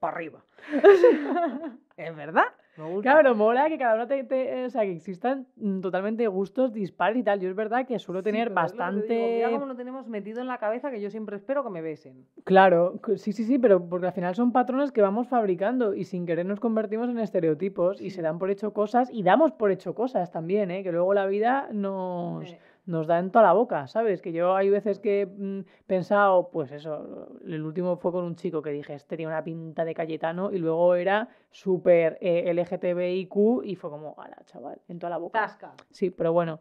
para 0.00 0.16
arriba. 0.16 0.44
es 1.96 2.16
verdad. 2.16 2.44
Me. 2.88 3.00
Claro, 3.02 3.34
mola 3.34 3.68
que 3.68 3.78
cada 3.78 3.94
uno 3.94 4.06
te, 4.06 4.24
te- 4.24 4.64
o 4.64 4.70
sea, 4.70 4.82
que 4.82 4.92
existan 4.92 5.46
mm, 5.56 5.80
totalmente 5.80 6.26
gustos 6.28 6.72
dispares 6.72 7.18
y 7.18 7.22
tal. 7.22 7.40
Yo 7.40 7.48
es 7.48 7.54
verdad 7.56 7.86
que 7.86 7.98
suelo 7.98 8.22
tener 8.22 8.50
bastante. 8.50 9.14
digo, 9.14 9.28
Mira 9.28 9.50
cómo 9.50 9.66
lo 9.66 9.76
tenemos 9.76 10.08
metido 10.08 10.40
en 10.40 10.46
la 10.46 10.58
cabeza 10.58 10.90
que 10.90 11.00
yo 11.00 11.10
siempre 11.10 11.36
espero 11.36 11.62
que 11.64 11.70
me 11.70 11.82
besen. 11.82 12.26
Claro, 12.44 13.00
sí, 13.16 13.32
sí, 13.32 13.44
sí, 13.44 13.58
pero 13.58 13.88
porque 13.88 14.06
al 14.06 14.12
final 14.12 14.34
son 14.34 14.52
patrones 14.52 14.92
que 14.92 15.02
vamos 15.02 15.28
fabricando 15.28 15.94
y 15.94 16.04
sin 16.04 16.26
querer 16.26 16.46
nos 16.46 16.60
convertimos 16.60 17.08
en 17.10 17.18
estereotipos 17.18 18.00
y 18.00 18.10
se 18.10 18.22
dan 18.22 18.38
por 18.38 18.50
hecho 18.50 18.72
cosas 18.72 19.10
y 19.12 19.22
damos 19.22 19.52
por 19.52 19.70
hecho 19.70 19.94
cosas 19.94 20.30
también, 20.30 20.70
¿eh? 20.70 20.82
que 20.82 20.92
luego 20.92 21.14
la 21.14 21.26
vida 21.26 21.68
nos, 21.72 22.44
Eh, 22.50 22.58
nos 22.90 23.06
da 23.06 23.18
en 23.18 23.30
toda 23.30 23.44
la 23.44 23.52
boca, 23.52 23.86
¿sabes? 23.86 24.20
Que 24.20 24.32
yo 24.32 24.56
hay 24.56 24.68
veces 24.68 24.98
que 24.98 25.22
he 25.22 25.64
pensado, 25.86 26.50
pues 26.50 26.72
eso, 26.72 27.28
el 27.46 27.62
último 27.62 27.96
fue 27.96 28.10
con 28.12 28.24
un 28.24 28.34
chico 28.34 28.60
que 28.60 28.70
dije, 28.70 28.94
este 28.94 29.16
tiene 29.16 29.32
una 29.32 29.44
pinta 29.44 29.84
de 29.84 29.94
Cayetano 29.94 30.50
y 30.52 30.58
luego 30.58 30.94
era 30.96 31.28
súper 31.50 32.18
eh, 32.20 32.52
LGTBIQ 32.52 33.64
y 33.64 33.76
fue 33.76 33.90
como, 33.90 34.14
ala, 34.20 34.36
chaval, 34.44 34.80
en 34.88 34.98
toda 34.98 35.10
la 35.10 35.18
boca. 35.18 35.40
Tasca. 35.40 35.72
Sí, 35.90 36.10
pero 36.10 36.32
bueno, 36.32 36.60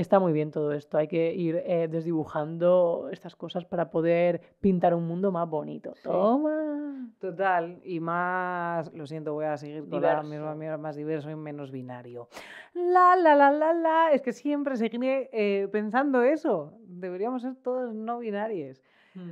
está 0.00 0.18
muy 0.18 0.32
bien 0.32 0.50
todo 0.50 0.72
esto. 0.72 0.98
Hay 0.98 1.08
que 1.08 1.34
ir 1.34 1.62
eh, 1.64 1.88
desdibujando 1.88 3.08
estas 3.10 3.36
cosas 3.36 3.64
para 3.64 3.90
poder 3.90 4.40
pintar 4.60 4.94
un 4.94 5.06
mundo 5.06 5.32
más 5.32 5.48
bonito. 5.48 5.94
Sí. 5.96 6.02
Toma. 6.04 7.10
Total, 7.20 7.80
y 7.84 7.98
más, 7.98 8.92
lo 8.92 9.06
siento, 9.06 9.32
voy 9.32 9.46
a 9.46 9.56
seguir 9.56 9.88
con 9.88 10.02
la 10.02 10.22
misma 10.22 10.54
mierda, 10.54 10.76
más 10.76 10.96
diverso 10.96 11.30
y 11.30 11.36
menos 11.36 11.70
binario. 11.70 12.28
La, 12.74 13.16
la, 13.16 13.34
la, 13.34 13.50
la, 13.50 13.72
la, 13.72 14.12
es 14.12 14.20
que 14.20 14.32
siempre 14.32 14.76
seguiré 14.76 15.30
eh, 15.32 15.68
pensando 15.72 16.22
eso. 16.22 16.74
Deberíamos 16.86 17.42
ser 17.42 17.54
todos 17.56 17.94
no 17.94 18.18
binarios. 18.18 18.82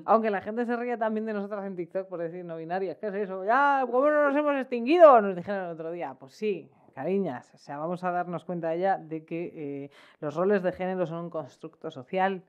Aunque 0.06 0.30
la 0.30 0.40
gente 0.40 0.64
se 0.64 0.74
ría 0.76 0.96
también 0.96 1.26
de 1.26 1.34
nosotras 1.34 1.66
en 1.66 1.76
TikTok 1.76 2.08
por 2.08 2.18
decir 2.18 2.42
no 2.42 2.56
binarias. 2.56 2.96
¿Qué 2.96 3.08
es 3.08 3.14
eso? 3.14 3.44
Ya, 3.44 3.84
¿cómo 3.90 4.08
no 4.08 4.30
nos 4.30 4.34
hemos 4.34 4.56
extinguido? 4.56 5.20
Nos 5.20 5.36
dijeron 5.36 5.66
el 5.66 5.72
otro 5.72 5.90
día. 5.90 6.16
Pues 6.18 6.32
sí, 6.32 6.70
cariñas. 6.94 7.52
O 7.54 7.58
sea, 7.58 7.76
vamos 7.76 8.02
a 8.04 8.10
darnos 8.10 8.44
cuenta 8.44 8.74
ya 8.76 8.96
de 8.96 9.24
que 9.26 9.52
eh, 9.54 9.90
los 10.20 10.34
roles 10.34 10.62
de 10.62 10.72
género 10.72 11.04
son 11.06 11.24
un 11.24 11.30
constructo 11.30 11.90
social. 11.90 12.42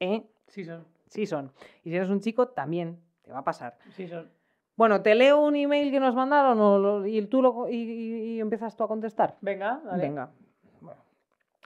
¿Eh? 0.00 0.26
Sí 0.48 0.64
son, 0.64 0.84
Sí 1.06 1.26
son. 1.26 1.52
Y 1.84 1.90
si 1.90 1.96
eres 1.96 2.10
un 2.10 2.20
chico, 2.20 2.48
también 2.48 2.98
te 3.22 3.32
va 3.32 3.38
a 3.38 3.44
pasar. 3.44 3.78
sí 3.96 4.06
son. 4.08 4.30
Bueno, 4.76 5.02
te 5.02 5.14
leo 5.14 5.40
un 5.40 5.54
email 5.54 5.90
que 5.90 6.00
nos 6.00 6.14
mandaron 6.14 6.58
o 6.60 6.78
lo- 6.78 7.06
y 7.06 7.24
tú 7.26 7.40
lo, 7.42 7.68
y, 7.68 7.74
y- 7.76 8.36
y 8.36 8.40
empiezas 8.40 8.74
tú 8.76 8.84
a 8.84 8.88
contestar. 8.88 9.36
Venga, 9.40 9.80
dale. 9.84 10.02
Venga. 10.08 10.30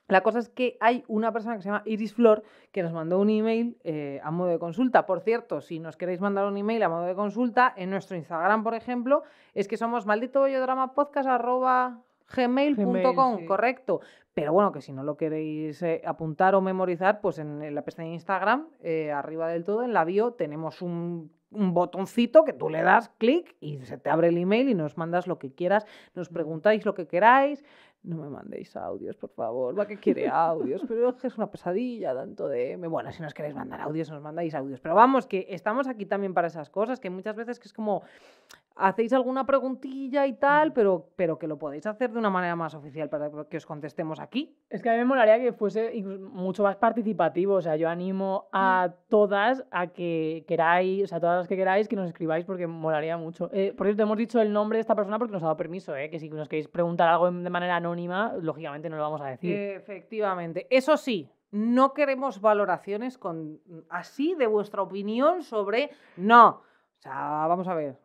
La 0.09 0.23
cosa 0.23 0.39
es 0.39 0.49
que 0.49 0.77
hay 0.81 1.05
una 1.09 1.33
persona 1.33 1.57
que 1.57 1.63
se 1.63 1.69
llama 1.69 1.83
Iris 1.85 2.15
Flor 2.15 2.45
que 2.71 2.83
nos 2.83 2.93
mandó 2.93 3.19
un 3.19 3.29
email 3.29 3.77
eh, 3.83 4.21
a 4.23 4.31
modo 4.31 4.49
de 4.49 4.59
consulta. 4.59 5.05
Por 5.05 5.21
cierto, 5.21 5.61
si 5.61 5.81
nos 5.81 5.97
queréis 5.97 6.21
mandar 6.21 6.47
un 6.47 6.57
email 6.57 6.83
a 6.83 6.89
modo 6.89 7.05
de 7.05 7.15
consulta, 7.15 7.73
en 7.77 7.91
nuestro 7.91 8.17
Instagram, 8.17 8.63
por 8.63 8.75
ejemplo, 8.75 9.25
es 9.55 9.67
que 9.67 9.77
somos 9.77 10.07
maldito 10.07 10.41
bollodrama 10.41 10.95
podcast 10.95 11.29
arroba 11.29 12.03
gmail.com, 12.35 12.85
Gmail, 12.85 13.39
sí. 13.41 13.47
correcto. 13.47 14.01
Pero 14.35 14.53
bueno, 14.53 14.71
que 14.71 14.81
si 14.81 14.93
no 14.93 15.03
lo 15.03 15.17
queréis 15.17 15.83
eh, 15.83 16.03
apuntar 16.05 16.55
o 16.55 16.61
memorizar, 16.61 17.21
pues 17.21 17.39
en, 17.39 17.63
en 17.63 17.75
la 17.75 17.83
pestaña 17.83 18.09
de 18.09 18.15
Instagram, 18.15 18.69
eh, 18.83 19.11
arriba 19.11 19.49
del 19.49 19.65
todo, 19.65 19.83
en 19.83 19.93
la 19.93 20.05
bio, 20.05 20.33
tenemos 20.33 20.83
un, 20.83 21.31
un 21.51 21.73
botoncito 21.73 22.45
que 22.45 22.53
tú 22.53 22.69
le 22.69 22.83
das 22.83 23.09
clic 23.19 23.57
y 23.61 23.79
se 23.85 23.99
te 23.99 24.11
abre 24.11 24.29
el 24.29 24.39
email 24.39 24.69
y 24.69 24.75
nos 24.75 24.97
mandas 24.97 25.27
lo 25.27 25.39
que 25.39 25.53
quieras, 25.53 25.87
nos 26.15 26.29
preguntáis 26.29 26.85
lo 26.85 26.95
que 26.95 27.07
queráis. 27.07 27.65
No 28.07 28.17
me 28.19 28.31
mandéis 28.31 28.77
audios, 28.77 29.17
por 29.17 29.31
favor. 29.31 29.77
Va 29.77 29.85
que 29.85 29.99
quiere 29.99 30.29
audios, 30.29 30.81
pero 30.87 31.11
es 31.11 31.25
es 31.25 31.37
una 31.37 31.51
pesadilla 31.51 32.15
tanto 32.15 32.47
de... 32.47 32.77
Bueno, 32.77 33.11
si 33.11 33.21
nos 33.21 33.35
queréis 33.35 33.57
mandar 33.57 33.81
audios, 33.81 34.09
nos 34.11 34.23
mandáis 34.23 34.55
audios. 34.55 34.79
Pero 34.79 34.95
vamos, 34.95 35.27
que 35.27 35.47
estamos 35.51 35.89
aquí 35.89 36.07
también 36.07 36.33
para 36.33 36.47
esas 36.47 36.71
cosas, 36.71 37.01
que 37.01 37.11
muchas 37.11 37.35
veces 37.35 37.59
que 37.59 37.67
es 37.67 37.73
como 37.73 38.03
hacéis 38.77 39.13
alguna 39.13 39.47
preguntilla 39.47 40.27
y 40.27 40.35
tal, 40.35 40.73
pero, 40.73 41.11
pero 41.17 41.39
que 41.39 41.47
lo 41.47 41.59
podéis 41.59 41.87
hacer 41.87 42.13
de 42.13 42.19
una 42.19 42.31
manera 42.31 42.55
más 42.57 42.75
oficial 42.75 43.09
para 43.09 43.31
que 43.49 43.57
os 43.57 43.67
contestemos 43.67 44.21
aquí. 44.21 44.57
Es 44.69 44.83
que 44.83 44.91
a 44.91 44.93
mí 44.93 44.99
me 44.99 45.05
molaría 45.07 45.41
que 45.41 45.53
fuese 45.53 45.93
mucho 46.03 46.63
más 46.63 46.77
participativo. 46.77 47.55
O 47.55 47.63
sea, 47.63 47.77
yo 47.77 47.89
animo 47.89 48.49
a 48.53 48.93
todas 49.09 49.65
a 49.71 49.89
que 49.89 50.45
queráis, 50.47 51.05
o 51.05 51.07
sea, 51.07 51.21
todas 51.21 51.39
las 51.39 51.49
que 51.49 51.57
queráis, 51.57 51.89
que 51.89 51.97
nos 51.97 52.07
escribáis 52.07 52.45
porque 52.45 52.67
molaría 52.67 53.17
mucho. 53.17 53.51
Eh, 53.53 53.73
por 53.77 53.87
cierto, 53.87 54.03
hemos 54.03 54.19
dicho 54.19 54.41
el 54.41 54.53
nombre 54.53 54.77
de 54.77 54.81
esta 54.83 54.95
persona 54.95 55.19
porque 55.19 55.33
nos 55.33 55.43
ha 55.43 55.47
dado 55.47 55.57
permiso, 55.57 55.97
¿eh? 55.97 56.11
que 56.11 56.21
si 56.21 56.29
nos 56.29 56.49
queréis 56.49 56.69
preguntar 56.69 57.09
algo 57.09 57.31
de 57.31 57.51
manera 57.51 57.77
anónima, 57.77 58.35
lógicamente 58.41 58.91
no 58.91 58.97
lo 58.97 59.03
vamos 59.03 59.23
a 59.23 59.27
decir. 59.27 59.57
Efectivamente. 59.57 60.67
Eso 60.71 60.97
sí, 60.97 61.31
no 61.51 61.95
queremos 61.95 62.41
valoraciones 62.41 63.17
con 63.17 63.61
así 63.89 64.35
de 64.35 64.47
vuestra 64.47 64.83
opinión 64.83 65.43
sobre 65.43 65.91
no. 66.17 66.63
O 66.99 67.03
sea, 67.03 67.47
vamos 67.47 67.69
a 67.69 67.75
ver. 67.75 67.99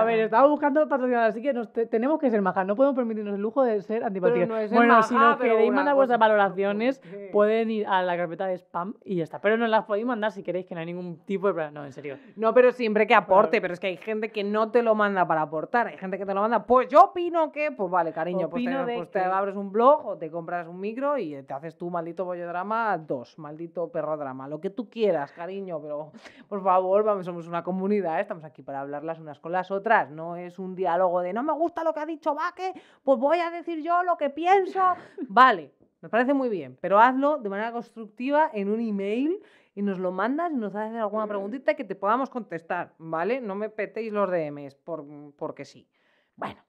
A 0.00 0.04
ver, 0.04 0.20
estamos 0.20 0.50
buscando 0.50 0.88
patrocinadores, 0.88 1.34
así 1.34 1.42
que 1.42 1.52
nos 1.52 1.72
te- 1.72 1.86
tenemos 1.86 2.18
que 2.18 2.30
ser 2.30 2.40
majas. 2.42 2.66
No 2.66 2.74
podemos 2.76 2.96
permitirnos 2.96 3.34
el 3.34 3.40
lujo 3.40 3.62
de 3.62 3.80
ser 3.82 4.04
antipáticos. 4.04 4.48
no 4.48 4.54
bueno, 4.76 5.02
si 5.02 5.14
nos 5.14 5.36
queréis 5.36 5.72
mandar 5.72 5.94
vuestras 5.94 6.18
valoraciones, 6.18 7.00
pueden 7.32 7.70
ir 7.70 7.86
a 7.86 8.02
la 8.02 8.16
carpeta 8.16 8.46
de 8.46 8.54
spam 8.58 8.94
y 9.04 9.16
ya 9.16 9.24
está. 9.24 9.40
Pero 9.40 9.56
nos 9.56 9.68
las 9.68 9.84
podéis 9.84 10.06
mandar 10.06 10.32
si 10.32 10.42
queréis, 10.42 10.66
que 10.66 10.74
no 10.74 10.80
hay 10.80 10.86
ningún 10.86 11.18
tipo 11.24 11.46
de 11.48 11.52
problema. 11.54 11.72
No, 11.72 11.84
en 11.84 11.92
serio. 11.92 12.16
No, 12.36 12.54
pero 12.54 12.72
siempre 12.72 13.06
que 13.06 13.14
aporte, 13.14 13.60
pero 13.60 13.74
es 13.74 13.80
que 13.80 13.88
hay 13.88 13.96
gente 13.96 14.30
que 14.30 14.44
no 14.44 14.70
te 14.70 14.82
lo 14.82 14.94
manda 14.94 15.26
para 15.26 15.42
aportar, 15.42 15.88
hay 15.88 15.96
gente 15.98 16.18
que 16.18 16.24
te 16.26 16.34
lo 16.34 16.40
manda, 16.40 16.64
pues 16.64 16.88
yo 16.88 17.04
opino 17.04 17.52
que, 17.52 17.70
pues 17.72 17.90
vale, 17.90 18.12
cariño, 18.12 18.48
pues, 18.48 18.64
te, 18.64 18.94
pues 18.96 19.10
te 19.10 19.20
abres 19.20 19.56
un 19.56 19.70
blog 19.72 20.06
o 20.06 20.16
te 20.16 20.30
compras 20.30 20.66
un 20.68 20.80
micro 20.80 21.18
y 21.18 21.42
te 21.42 21.52
haces 21.54 21.76
tu 21.76 21.90
maldito 21.90 22.24
bollodrama 22.24 22.96
dos, 22.98 23.38
maldito 23.38 23.88
perro 23.90 24.16
drama, 24.16 24.48
lo 24.48 24.60
que 24.60 24.70
tú 24.70 24.88
quieras, 24.88 25.32
cariño, 25.32 25.80
pero 25.80 26.12
por 26.48 26.62
favor, 26.62 27.02
vamos, 27.04 27.24
somos 27.26 27.46
una 27.48 27.62
comunidad, 27.62 28.20
estamos 28.20 28.44
aquí 28.44 28.62
para 28.62 28.80
hablar 28.80 29.04
las 29.04 29.18
unas 29.18 29.38
con 29.38 29.52
las 29.52 29.57
otras, 29.70 30.10
no 30.10 30.36
es 30.36 30.58
un 30.58 30.74
diálogo 30.74 31.20
de 31.20 31.32
no 31.32 31.42
me 31.42 31.52
gusta 31.52 31.84
lo 31.84 31.92
que 31.92 32.00
ha 32.00 32.06
dicho 32.06 32.34
Vaque, 32.34 32.72
pues 33.02 33.18
voy 33.18 33.38
a 33.38 33.50
decir 33.50 33.82
yo 33.82 34.02
lo 34.02 34.16
que 34.16 34.30
pienso, 34.30 34.80
vale. 35.28 35.74
Me 36.00 36.08
parece 36.08 36.32
muy 36.32 36.48
bien, 36.48 36.78
pero 36.80 37.00
hazlo 37.00 37.38
de 37.38 37.48
manera 37.48 37.72
constructiva 37.72 38.50
en 38.54 38.68
un 38.68 38.80
email 38.80 39.42
y 39.74 39.82
nos 39.82 39.98
lo 39.98 40.12
mandas 40.12 40.52
y 40.52 40.54
nos 40.54 40.74
haces 40.74 40.96
alguna 40.96 41.26
preguntita 41.26 41.74
que 41.74 41.82
te 41.82 41.96
podamos 41.96 42.30
contestar, 42.30 42.94
¿vale? 42.98 43.40
No 43.40 43.56
me 43.56 43.68
petéis 43.68 44.12
los 44.12 44.30
DMs 44.30 44.76
por, 44.76 45.04
porque 45.36 45.64
sí. 45.64 45.88
Bueno, 46.36 46.62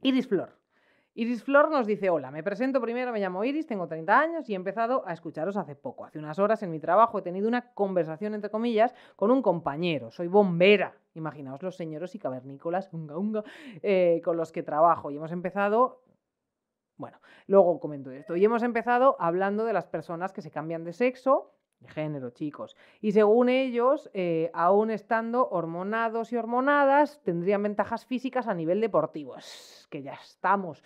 Iris 0.00 0.28
Flor. 0.28 0.63
Iris 1.16 1.44
Flor 1.44 1.70
nos 1.70 1.86
dice, 1.86 2.10
hola, 2.10 2.32
me 2.32 2.42
presento 2.42 2.80
primero, 2.80 3.12
me 3.12 3.20
llamo 3.20 3.44
Iris, 3.44 3.66
tengo 3.66 3.86
30 3.86 4.18
años 4.18 4.50
y 4.50 4.52
he 4.52 4.56
empezado 4.56 5.06
a 5.06 5.12
escucharos 5.12 5.56
hace 5.56 5.76
poco. 5.76 6.04
Hace 6.04 6.18
unas 6.18 6.40
horas 6.40 6.62
en 6.64 6.72
mi 6.72 6.80
trabajo 6.80 7.18
he 7.18 7.22
tenido 7.22 7.46
una 7.46 7.72
conversación, 7.72 8.34
entre 8.34 8.50
comillas, 8.50 8.94
con 9.14 9.30
un 9.30 9.40
compañero. 9.40 10.10
Soy 10.10 10.26
bombera. 10.26 10.96
Imaginaos 11.14 11.62
los 11.62 11.76
señoros 11.76 12.16
y 12.16 12.18
cavernícolas, 12.18 12.92
unga, 12.92 13.16
unga, 13.16 13.44
eh, 13.82 14.20
con 14.24 14.36
los 14.36 14.50
que 14.50 14.64
trabajo. 14.64 15.12
Y 15.12 15.16
hemos 15.16 15.30
empezado 15.30 16.02
bueno, 16.96 17.18
luego 17.46 17.80
comento 17.80 18.10
esto. 18.10 18.36
Y 18.36 18.44
hemos 18.44 18.62
empezado 18.62 19.16
hablando 19.18 19.64
de 19.64 19.72
las 19.72 19.86
personas 19.86 20.32
que 20.32 20.42
se 20.42 20.50
cambian 20.50 20.84
de 20.84 20.92
sexo, 20.92 21.53
género, 21.86 22.30
chicos. 22.30 22.76
Y 23.00 23.12
según 23.12 23.48
ellos, 23.48 24.10
eh, 24.14 24.50
aún 24.54 24.90
estando 24.90 25.48
hormonados 25.48 26.32
y 26.32 26.36
hormonadas, 26.36 27.20
tendrían 27.22 27.62
ventajas 27.62 28.06
físicas 28.06 28.48
a 28.48 28.54
nivel 28.54 28.80
deportivo. 28.80 29.36
Que 29.90 30.02
ya 30.02 30.14
estamos. 30.14 30.82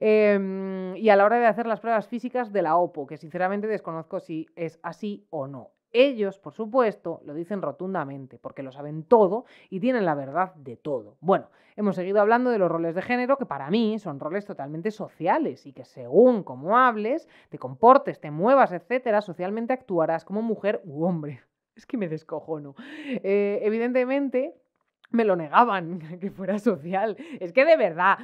Em, 0.00 0.96
y 0.96 1.08
a 1.08 1.16
la 1.16 1.24
hora 1.24 1.38
de 1.38 1.46
hacer 1.46 1.66
las 1.66 1.80
pruebas 1.80 2.06
físicas 2.06 2.52
de 2.52 2.62
la 2.62 2.76
OPO, 2.76 3.06
que 3.06 3.16
sinceramente 3.16 3.66
desconozco 3.66 4.20
si 4.20 4.46
es 4.54 4.78
así 4.82 5.26
o 5.30 5.46
no. 5.46 5.70
Ellos, 5.92 6.38
por 6.38 6.54
supuesto, 6.54 7.20
lo 7.24 7.34
dicen 7.34 7.60
rotundamente, 7.60 8.38
porque 8.38 8.62
lo 8.62 8.72
saben 8.72 9.04
todo 9.04 9.44
y 9.68 9.80
tienen 9.80 10.06
la 10.06 10.14
verdad 10.14 10.54
de 10.54 10.76
todo. 10.76 11.16
Bueno, 11.20 11.50
hemos 11.76 11.96
seguido 11.96 12.20
hablando 12.20 12.50
de 12.50 12.58
los 12.58 12.70
roles 12.70 12.94
de 12.94 13.02
género, 13.02 13.36
que 13.36 13.46
para 13.46 13.70
mí 13.70 13.98
son 13.98 14.18
roles 14.18 14.46
totalmente 14.46 14.90
sociales 14.90 15.66
y 15.66 15.72
que 15.72 15.84
según 15.84 16.44
cómo 16.44 16.78
hables, 16.78 17.28
te 17.50 17.58
comportes, 17.58 18.20
te 18.20 18.30
muevas, 18.30 18.72
etcétera, 18.72 19.20
socialmente 19.20 19.72
actuarás 19.74 20.24
como 20.24 20.42
mujer 20.42 20.80
u 20.84 21.04
hombre. 21.04 21.40
Es 21.74 21.86
que 21.86 21.96
me 21.96 22.06
descojono. 22.06 22.74
Eh, 23.06 23.60
evidentemente, 23.62 24.54
me 25.12 25.24
lo 25.24 25.36
negaban 25.36 25.98
que 26.20 26.30
fuera 26.30 26.58
social. 26.58 27.16
Es 27.40 27.52
que 27.52 27.64
de 27.64 27.76
verdad, 27.76 28.18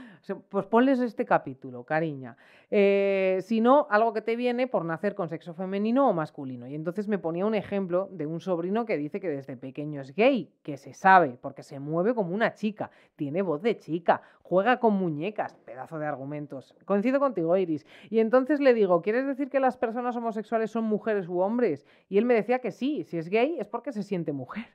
pues 0.49 0.67
ponles 0.67 1.01
este 1.01 1.25
capítulo, 1.25 1.85
cariña. 1.85 2.37
Eh, 2.71 3.39
si 3.43 3.61
no, 3.61 3.87
algo 3.91 4.13
que 4.13 4.21
te 4.21 4.37
viene 4.37 4.67
por 4.67 4.85
nacer 4.85 5.15
con 5.15 5.29
sexo 5.29 5.55
femenino 5.55 6.09
o 6.09 6.13
masculino. 6.13 6.67
Y 6.67 6.75
entonces 6.75 7.09
me 7.09 7.19
ponía 7.19 7.47
un 7.47 7.55
ejemplo 7.55 8.09
de 8.13 8.27
un 8.27 8.41
sobrino 8.41 8.85
que 8.85 8.97
dice 8.97 9.21
que 9.21 9.29
desde 9.29 9.57
pequeño 9.57 10.01
es 10.03 10.15
gay, 10.15 10.51
que 10.63 10.77
se 10.77 10.93
sabe, 10.93 11.39
porque 11.41 11.63
se 11.63 11.79
mueve 11.79 12.15
como 12.15 12.35
una 12.35 12.55
chica, 12.55 12.91
tiene 13.17 13.43
voz 13.43 13.63
de 13.63 13.79
chica, 13.79 14.23
juega 14.43 14.81
con 14.81 14.95
muñecas, 14.95 15.55
pedazo 15.65 15.99
de 15.99 16.07
argumentos. 16.07 16.75
Coincido 16.85 17.21
contigo, 17.21 17.57
Iris. 17.57 17.87
Y 18.11 18.19
entonces 18.19 18.61
le 18.61 18.75
digo, 18.75 19.01
¿quieres 19.03 19.27
decir 19.27 19.49
que 19.49 19.61
las 19.61 19.77
personas 19.77 20.17
homosexuales 20.17 20.71
son 20.71 20.85
mujeres 20.85 21.29
u 21.29 21.41
hombres? 21.41 21.87
Y 22.09 22.19
él 22.19 22.25
me 22.25 22.35
decía 22.35 22.59
que 22.59 22.71
sí, 22.71 23.05
si 23.05 23.19
es 23.19 23.29
gay 23.29 23.57
es 23.59 23.69
porque 23.69 23.93
se 23.93 24.03
siente 24.03 24.33
mujer 24.33 24.67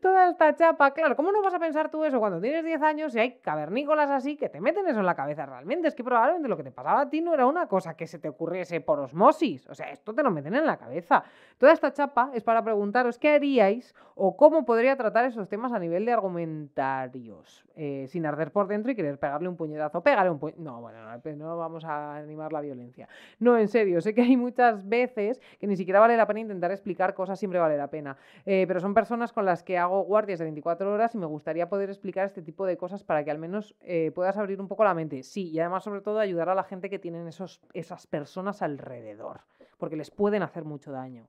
toda 0.00 0.30
esta 0.30 0.54
chapa. 0.54 0.92
Claro, 0.92 1.16
¿cómo 1.16 1.32
no 1.32 1.42
vas 1.42 1.54
a 1.54 1.58
pensar 1.58 1.90
tú 1.90 2.04
eso 2.04 2.18
cuando 2.18 2.40
tienes 2.40 2.64
10 2.64 2.82
años 2.82 3.14
y 3.14 3.18
hay 3.18 3.38
cavernícolas 3.38 4.10
así 4.10 4.36
que 4.36 4.48
te 4.48 4.60
meten 4.60 4.86
eso 4.88 5.00
en 5.00 5.06
la 5.06 5.14
cabeza 5.14 5.46
realmente? 5.46 5.88
Es 5.88 5.94
que 5.94 6.04
probablemente 6.04 6.48
lo 6.48 6.56
que 6.56 6.64
te 6.64 6.70
pasaba 6.70 7.02
a 7.02 7.10
ti 7.10 7.20
no 7.20 7.34
era 7.34 7.46
una 7.46 7.66
cosa 7.66 7.96
que 7.96 8.06
se 8.06 8.18
te 8.18 8.28
ocurriese 8.28 8.80
por 8.80 9.00
osmosis. 9.00 9.68
O 9.68 9.74
sea, 9.74 9.90
esto 9.90 10.14
te 10.14 10.22
lo 10.22 10.30
meten 10.30 10.54
en 10.54 10.66
la 10.66 10.76
cabeza. 10.76 11.24
Toda 11.58 11.72
esta 11.72 11.92
chapa 11.92 12.30
es 12.34 12.42
para 12.42 12.62
preguntaros 12.62 13.18
qué 13.18 13.30
haríais 13.30 13.94
o 14.14 14.36
cómo 14.36 14.64
podría 14.64 14.96
tratar 14.96 15.24
esos 15.24 15.48
temas 15.48 15.72
a 15.72 15.78
nivel 15.78 16.04
de 16.04 16.12
argumentarios. 16.12 17.64
eh, 17.76 18.06
sin 18.08 18.24
arder 18.24 18.52
por 18.52 18.68
dentro 18.68 18.92
y 18.92 18.94
querer 18.94 19.18
pegarle 19.18 19.48
un 19.48 19.56
puñetazo. 19.56 20.00
Pégale 20.02 20.30
un 20.30 20.38
puñetazo. 20.38 20.62
No, 20.62 20.80
bueno, 20.80 20.98
no, 21.04 21.36
no 21.36 21.56
vamos 21.56 21.84
a 21.84 22.16
animar 22.16 22.52
la 22.52 22.60
violencia. 22.60 23.08
No, 23.38 23.56
en 23.58 23.68
serio, 23.68 24.00
sé 24.00 24.14
que 24.14 24.22
hay 24.22 24.36
muchas 24.36 24.88
veces 24.88 25.40
que 25.58 25.66
ni 25.66 25.76
siquiera 25.76 26.00
vale 26.00 26.16
la 26.16 26.26
pena 26.26 26.40
intentar 26.40 26.70
explicar 26.70 27.14
cosas, 27.14 27.38
siempre 27.38 27.58
vale 27.58 27.76
la 27.76 27.88
pena. 27.88 28.16
Eh, 28.46 28.64
pero 28.68 28.80
son 28.80 28.94
personas 28.94 29.32
con 29.32 29.44
las 29.44 29.53
que 29.62 29.78
hago 29.78 30.02
guardias 30.02 30.38
de 30.38 30.44
24 30.44 30.92
horas 30.92 31.14
y 31.14 31.18
me 31.18 31.26
gustaría 31.26 31.68
poder 31.68 31.88
explicar 31.90 32.26
este 32.26 32.42
tipo 32.42 32.66
de 32.66 32.76
cosas 32.76 33.04
para 33.04 33.24
que 33.24 33.30
al 33.30 33.38
menos 33.38 33.74
eh, 33.80 34.10
puedas 34.14 34.36
abrir 34.36 34.60
un 34.60 34.68
poco 34.68 34.84
la 34.84 34.94
mente. 34.94 35.22
Sí, 35.22 35.50
y 35.50 35.60
además 35.60 35.84
sobre 35.84 36.00
todo 36.00 36.18
ayudar 36.18 36.48
a 36.48 36.54
la 36.54 36.64
gente 36.64 36.90
que 36.90 36.98
tienen 36.98 37.28
esos, 37.28 37.60
esas 37.72 38.06
personas 38.06 38.62
alrededor, 38.62 39.42
porque 39.78 39.96
les 39.96 40.10
pueden 40.10 40.42
hacer 40.42 40.64
mucho 40.64 40.92
daño. 40.92 41.28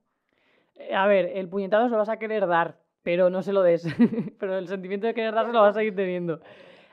Eh, 0.74 0.94
A 0.94 1.06
ver, 1.06 1.30
el 1.34 1.48
puñetazo 1.48 1.86
se 1.86 1.92
lo 1.92 1.98
vas 1.98 2.08
a 2.08 2.18
querer 2.18 2.46
dar, 2.46 2.78
pero 3.02 3.30
no 3.30 3.42
se 3.42 3.52
lo 3.52 3.62
des. 3.62 3.86
pero 4.38 4.58
el 4.58 4.68
sentimiento 4.68 5.06
de 5.06 5.14
querer 5.14 5.34
darse 5.34 5.52
lo 5.52 5.60
vas 5.60 5.76
a 5.76 5.78
seguir 5.80 5.94
teniendo. 5.94 6.40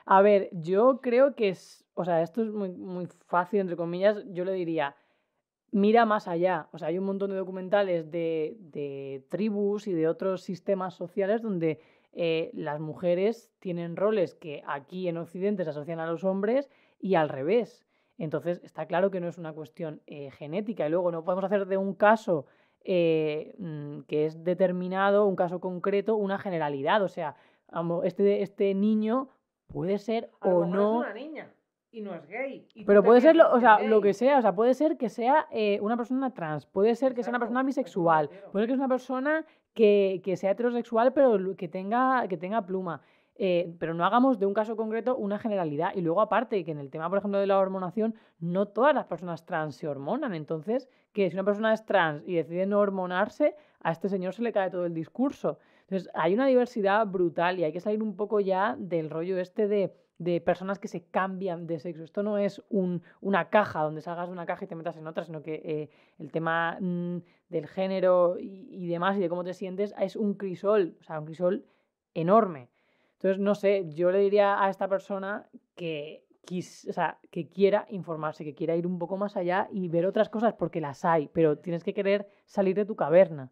A 0.06 0.22
ver, 0.22 0.48
yo 0.52 1.00
creo 1.00 1.34
que 1.34 1.50
es. 1.50 1.84
O 1.94 2.04
sea, 2.04 2.22
esto 2.22 2.42
es 2.42 2.50
muy, 2.50 2.70
muy 2.70 3.06
fácil, 3.26 3.60
entre 3.60 3.76
comillas. 3.76 4.22
Yo 4.26 4.44
le 4.44 4.52
diría, 4.52 4.96
mira 5.74 6.06
más 6.06 6.28
allá. 6.28 6.68
O 6.72 6.78
sea, 6.78 6.88
hay 6.88 6.98
un 6.98 7.04
montón 7.04 7.30
de 7.30 7.36
documentales 7.36 8.10
de, 8.10 8.56
de 8.60 9.24
tribus 9.28 9.88
y 9.88 9.92
de 9.92 10.06
otros 10.06 10.42
sistemas 10.42 10.94
sociales 10.94 11.42
donde 11.42 11.80
eh, 12.12 12.52
las 12.54 12.78
mujeres 12.78 13.50
tienen 13.58 13.96
roles 13.96 14.36
que 14.36 14.62
aquí 14.68 15.08
en 15.08 15.16
Occidente 15.16 15.64
se 15.64 15.70
asocian 15.70 15.98
a 15.98 16.06
los 16.06 16.22
hombres 16.22 16.70
y 17.00 17.16
al 17.16 17.28
revés. 17.28 17.84
Entonces, 18.18 18.60
está 18.62 18.86
claro 18.86 19.10
que 19.10 19.18
no 19.20 19.26
es 19.26 19.36
una 19.36 19.52
cuestión 19.52 20.00
eh, 20.06 20.30
genética. 20.30 20.86
Y 20.86 20.90
luego 20.90 21.10
no 21.10 21.24
podemos 21.24 21.44
hacer 21.44 21.66
de 21.66 21.76
un 21.76 21.94
caso 21.94 22.46
eh, 22.84 23.56
mm, 23.58 24.02
que 24.02 24.26
es 24.26 24.44
determinado, 24.44 25.26
un 25.26 25.34
caso 25.34 25.60
concreto, 25.60 26.14
una 26.14 26.38
generalidad. 26.38 27.02
O 27.02 27.08
sea, 27.08 27.34
este, 28.04 28.42
este 28.42 28.74
niño 28.74 29.28
puede 29.66 29.98
ser 29.98 30.30
o 30.40 30.66
no. 30.66 31.04
niña 31.12 31.52
y 31.94 32.00
no 32.00 32.12
es 32.14 32.26
gay. 32.26 32.66
y 32.74 32.84
Pero 32.84 33.04
puede 33.04 33.20
ser, 33.20 33.36
lo, 33.36 33.52
o 33.52 33.60
sea, 33.60 33.78
lo 33.78 34.00
que 34.00 34.12
sea, 34.14 34.38
o 34.38 34.42
sea, 34.42 34.54
puede 34.54 34.74
ser 34.74 34.96
que 34.96 35.08
sea 35.08 35.46
eh, 35.52 35.78
una 35.80 35.96
persona 35.96 36.34
trans, 36.34 36.66
puede 36.66 36.96
ser 36.96 37.14
que 37.14 37.22
sea 37.22 37.30
una 37.30 37.38
persona 37.38 37.62
me 37.62 37.68
bisexual, 37.68 38.28
puede 38.50 38.64
ser 38.64 38.72
que 38.72 38.76
sea 38.76 38.84
una 38.84 38.94
persona 38.94 39.44
que, 39.74 40.20
que 40.24 40.36
sea 40.36 40.50
heterosexual, 40.50 41.12
pero 41.12 41.56
que 41.56 41.68
tenga, 41.68 42.26
que 42.28 42.36
tenga 42.36 42.66
pluma. 42.66 43.00
Eh, 43.36 43.74
pero 43.80 43.94
no 43.94 44.04
hagamos 44.04 44.38
de 44.38 44.46
un 44.46 44.54
caso 44.54 44.76
concreto 44.76 45.16
una 45.16 45.38
generalidad. 45.38 45.92
Y 45.94 46.00
luego, 46.00 46.20
aparte, 46.20 46.64
que 46.64 46.70
en 46.70 46.78
el 46.78 46.90
tema, 46.90 47.08
por 47.08 47.18
ejemplo, 47.18 47.38
de 47.38 47.46
la 47.46 47.58
hormonación, 47.58 48.14
no 48.38 48.66
todas 48.66 48.94
las 48.94 49.06
personas 49.06 49.44
trans 49.44 49.76
se 49.76 49.88
hormonan. 49.88 50.34
Entonces, 50.34 50.88
que 51.12 51.28
si 51.28 51.34
una 51.34 51.44
persona 51.44 51.72
es 51.72 51.84
trans 51.84 52.22
y 52.26 52.34
decide 52.34 52.66
no 52.66 52.78
hormonarse, 52.78 53.56
a 53.80 53.92
este 53.92 54.08
señor 54.08 54.34
se 54.34 54.42
le 54.42 54.52
cae 54.52 54.70
todo 54.70 54.86
el 54.86 54.94
discurso. 54.94 55.58
Entonces, 55.82 56.08
hay 56.14 56.34
una 56.34 56.46
diversidad 56.46 57.06
brutal 57.06 57.58
y 57.58 57.64
hay 57.64 57.72
que 57.72 57.80
salir 57.80 58.02
un 58.02 58.16
poco 58.16 58.40
ya 58.40 58.76
del 58.78 59.10
rollo 59.10 59.38
este 59.38 59.66
de, 59.66 59.92
de 60.18 60.40
personas 60.40 60.78
que 60.78 60.88
se 60.88 61.04
cambian 61.04 61.66
de 61.66 61.78
sexo. 61.80 62.04
Esto 62.04 62.22
no 62.22 62.38
es 62.38 62.62
un- 62.70 63.02
una 63.20 63.48
caja 63.50 63.82
donde 63.82 64.00
salgas 64.00 64.28
de 64.28 64.32
una 64.32 64.46
caja 64.46 64.64
y 64.64 64.68
te 64.68 64.74
metas 64.76 64.96
en 64.96 65.06
otra, 65.06 65.24
sino 65.24 65.42
que 65.42 65.54
eh, 65.64 65.90
el 66.18 66.30
tema 66.30 66.78
mm, 66.80 67.18
del 67.48 67.66
género 67.66 68.36
y, 68.38 68.86
demás 68.86 69.16
y 69.16 69.20
de 69.20 69.28
cómo 69.28 69.44
te 69.44 69.54
sientes 69.54 69.94
es 69.98 70.16
un 70.16 70.34
crisol, 70.34 70.96
o 71.00 71.04
sea, 71.04 71.18
un 71.18 71.26
crisol 71.26 71.64
enorme. 72.14 72.68
Entonces, 73.14 73.38
no 73.40 73.54
sé, 73.54 73.86
yo 73.88 74.10
le 74.10 74.18
diría 74.18 74.62
a 74.62 74.70
esta 74.70 74.88
persona 74.88 75.48
que, 75.74 76.24
o 76.88 76.92
sea, 76.92 77.18
que 77.30 77.48
quiera 77.48 77.86
informarse, 77.88 78.44
que 78.44 78.54
quiera 78.54 78.76
ir 78.76 78.86
un 78.86 78.98
poco 78.98 79.16
más 79.16 79.36
allá 79.36 79.68
y 79.72 79.88
ver 79.88 80.06
otras 80.06 80.28
cosas, 80.28 80.54
porque 80.54 80.80
las 80.80 81.04
hay, 81.04 81.28
pero 81.32 81.58
tienes 81.58 81.82
que 81.82 81.94
querer 81.94 82.28
salir 82.44 82.76
de 82.76 82.84
tu 82.84 82.96
caverna. 82.96 83.50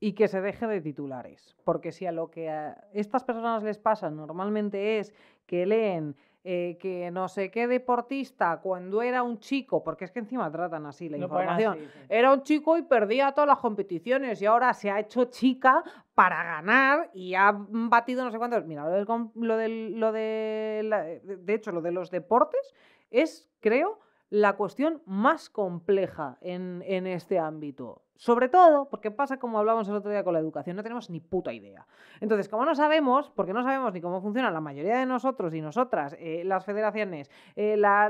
Y 0.00 0.12
que 0.12 0.28
se 0.28 0.40
deje 0.40 0.66
de 0.66 0.80
titulares. 0.80 1.56
Porque 1.64 1.92
si 1.92 2.06
a 2.06 2.12
lo 2.12 2.30
que 2.30 2.50
a 2.50 2.84
estas 2.92 3.24
personas 3.24 3.62
les 3.62 3.78
pasa 3.78 4.10
normalmente 4.10 4.98
es 4.98 5.12
que 5.46 5.66
leen 5.66 6.14
eh, 6.44 6.78
que 6.80 7.10
no 7.10 7.28
sé 7.28 7.50
qué 7.50 7.66
deportista 7.66 8.60
cuando 8.62 9.02
era 9.02 9.22
un 9.22 9.38
chico, 9.40 9.82
porque 9.82 10.04
es 10.04 10.12
que 10.12 10.20
encima 10.20 10.50
tratan 10.50 10.86
así 10.86 11.08
la 11.08 11.16
información, 11.18 11.72
así, 11.74 11.84
sí. 11.92 11.98
era 12.08 12.32
un 12.32 12.42
chico 12.42 12.78
y 12.78 12.82
perdía 12.82 13.32
todas 13.32 13.48
las 13.48 13.58
competiciones 13.58 14.40
y 14.40 14.46
ahora 14.46 14.72
se 14.72 14.88
ha 14.90 15.00
hecho 15.00 15.24
chica 15.26 15.82
para 16.14 16.42
ganar 16.44 17.10
y 17.12 17.34
ha 17.34 17.52
batido 17.54 18.24
no 18.24 18.30
sé 18.30 18.38
cuántos. 18.38 18.64
Mira, 18.64 18.84
lo 18.84 18.90
del, 18.92 19.04
lo 19.34 19.56
del- 19.56 19.98
lo 20.00 20.12
de, 20.12 20.82
la- 20.84 21.02
de 21.02 21.36
de 21.38 21.54
hecho, 21.54 21.72
lo 21.72 21.82
de 21.82 21.90
los 21.92 22.10
deportes 22.10 22.72
es, 23.10 23.50
creo, 23.60 23.98
la 24.30 24.54
cuestión 24.56 25.02
más 25.06 25.50
compleja 25.50 26.38
en, 26.40 26.82
en 26.86 27.06
este 27.06 27.38
ámbito. 27.38 28.02
Sobre 28.18 28.48
todo 28.48 28.88
porque 28.90 29.12
pasa 29.12 29.38
como 29.38 29.60
hablábamos 29.60 29.88
el 29.88 29.94
otro 29.94 30.10
día 30.10 30.24
con 30.24 30.32
la 30.32 30.40
educación, 30.40 30.74
no 30.74 30.82
tenemos 30.82 31.08
ni 31.08 31.20
puta 31.20 31.52
idea. 31.52 31.86
Entonces, 32.20 32.48
como 32.48 32.64
no 32.64 32.74
sabemos, 32.74 33.30
porque 33.30 33.52
no 33.52 33.62
sabemos 33.62 33.92
ni 33.92 34.00
cómo 34.00 34.20
funciona 34.20 34.50
la 34.50 34.60
mayoría 34.60 34.98
de 34.98 35.06
nosotros 35.06 35.54
y 35.54 35.60
nosotras, 35.60 36.16
eh, 36.18 36.42
las 36.44 36.64
federaciones, 36.64 37.30
eh, 37.54 37.76
la, 37.76 38.06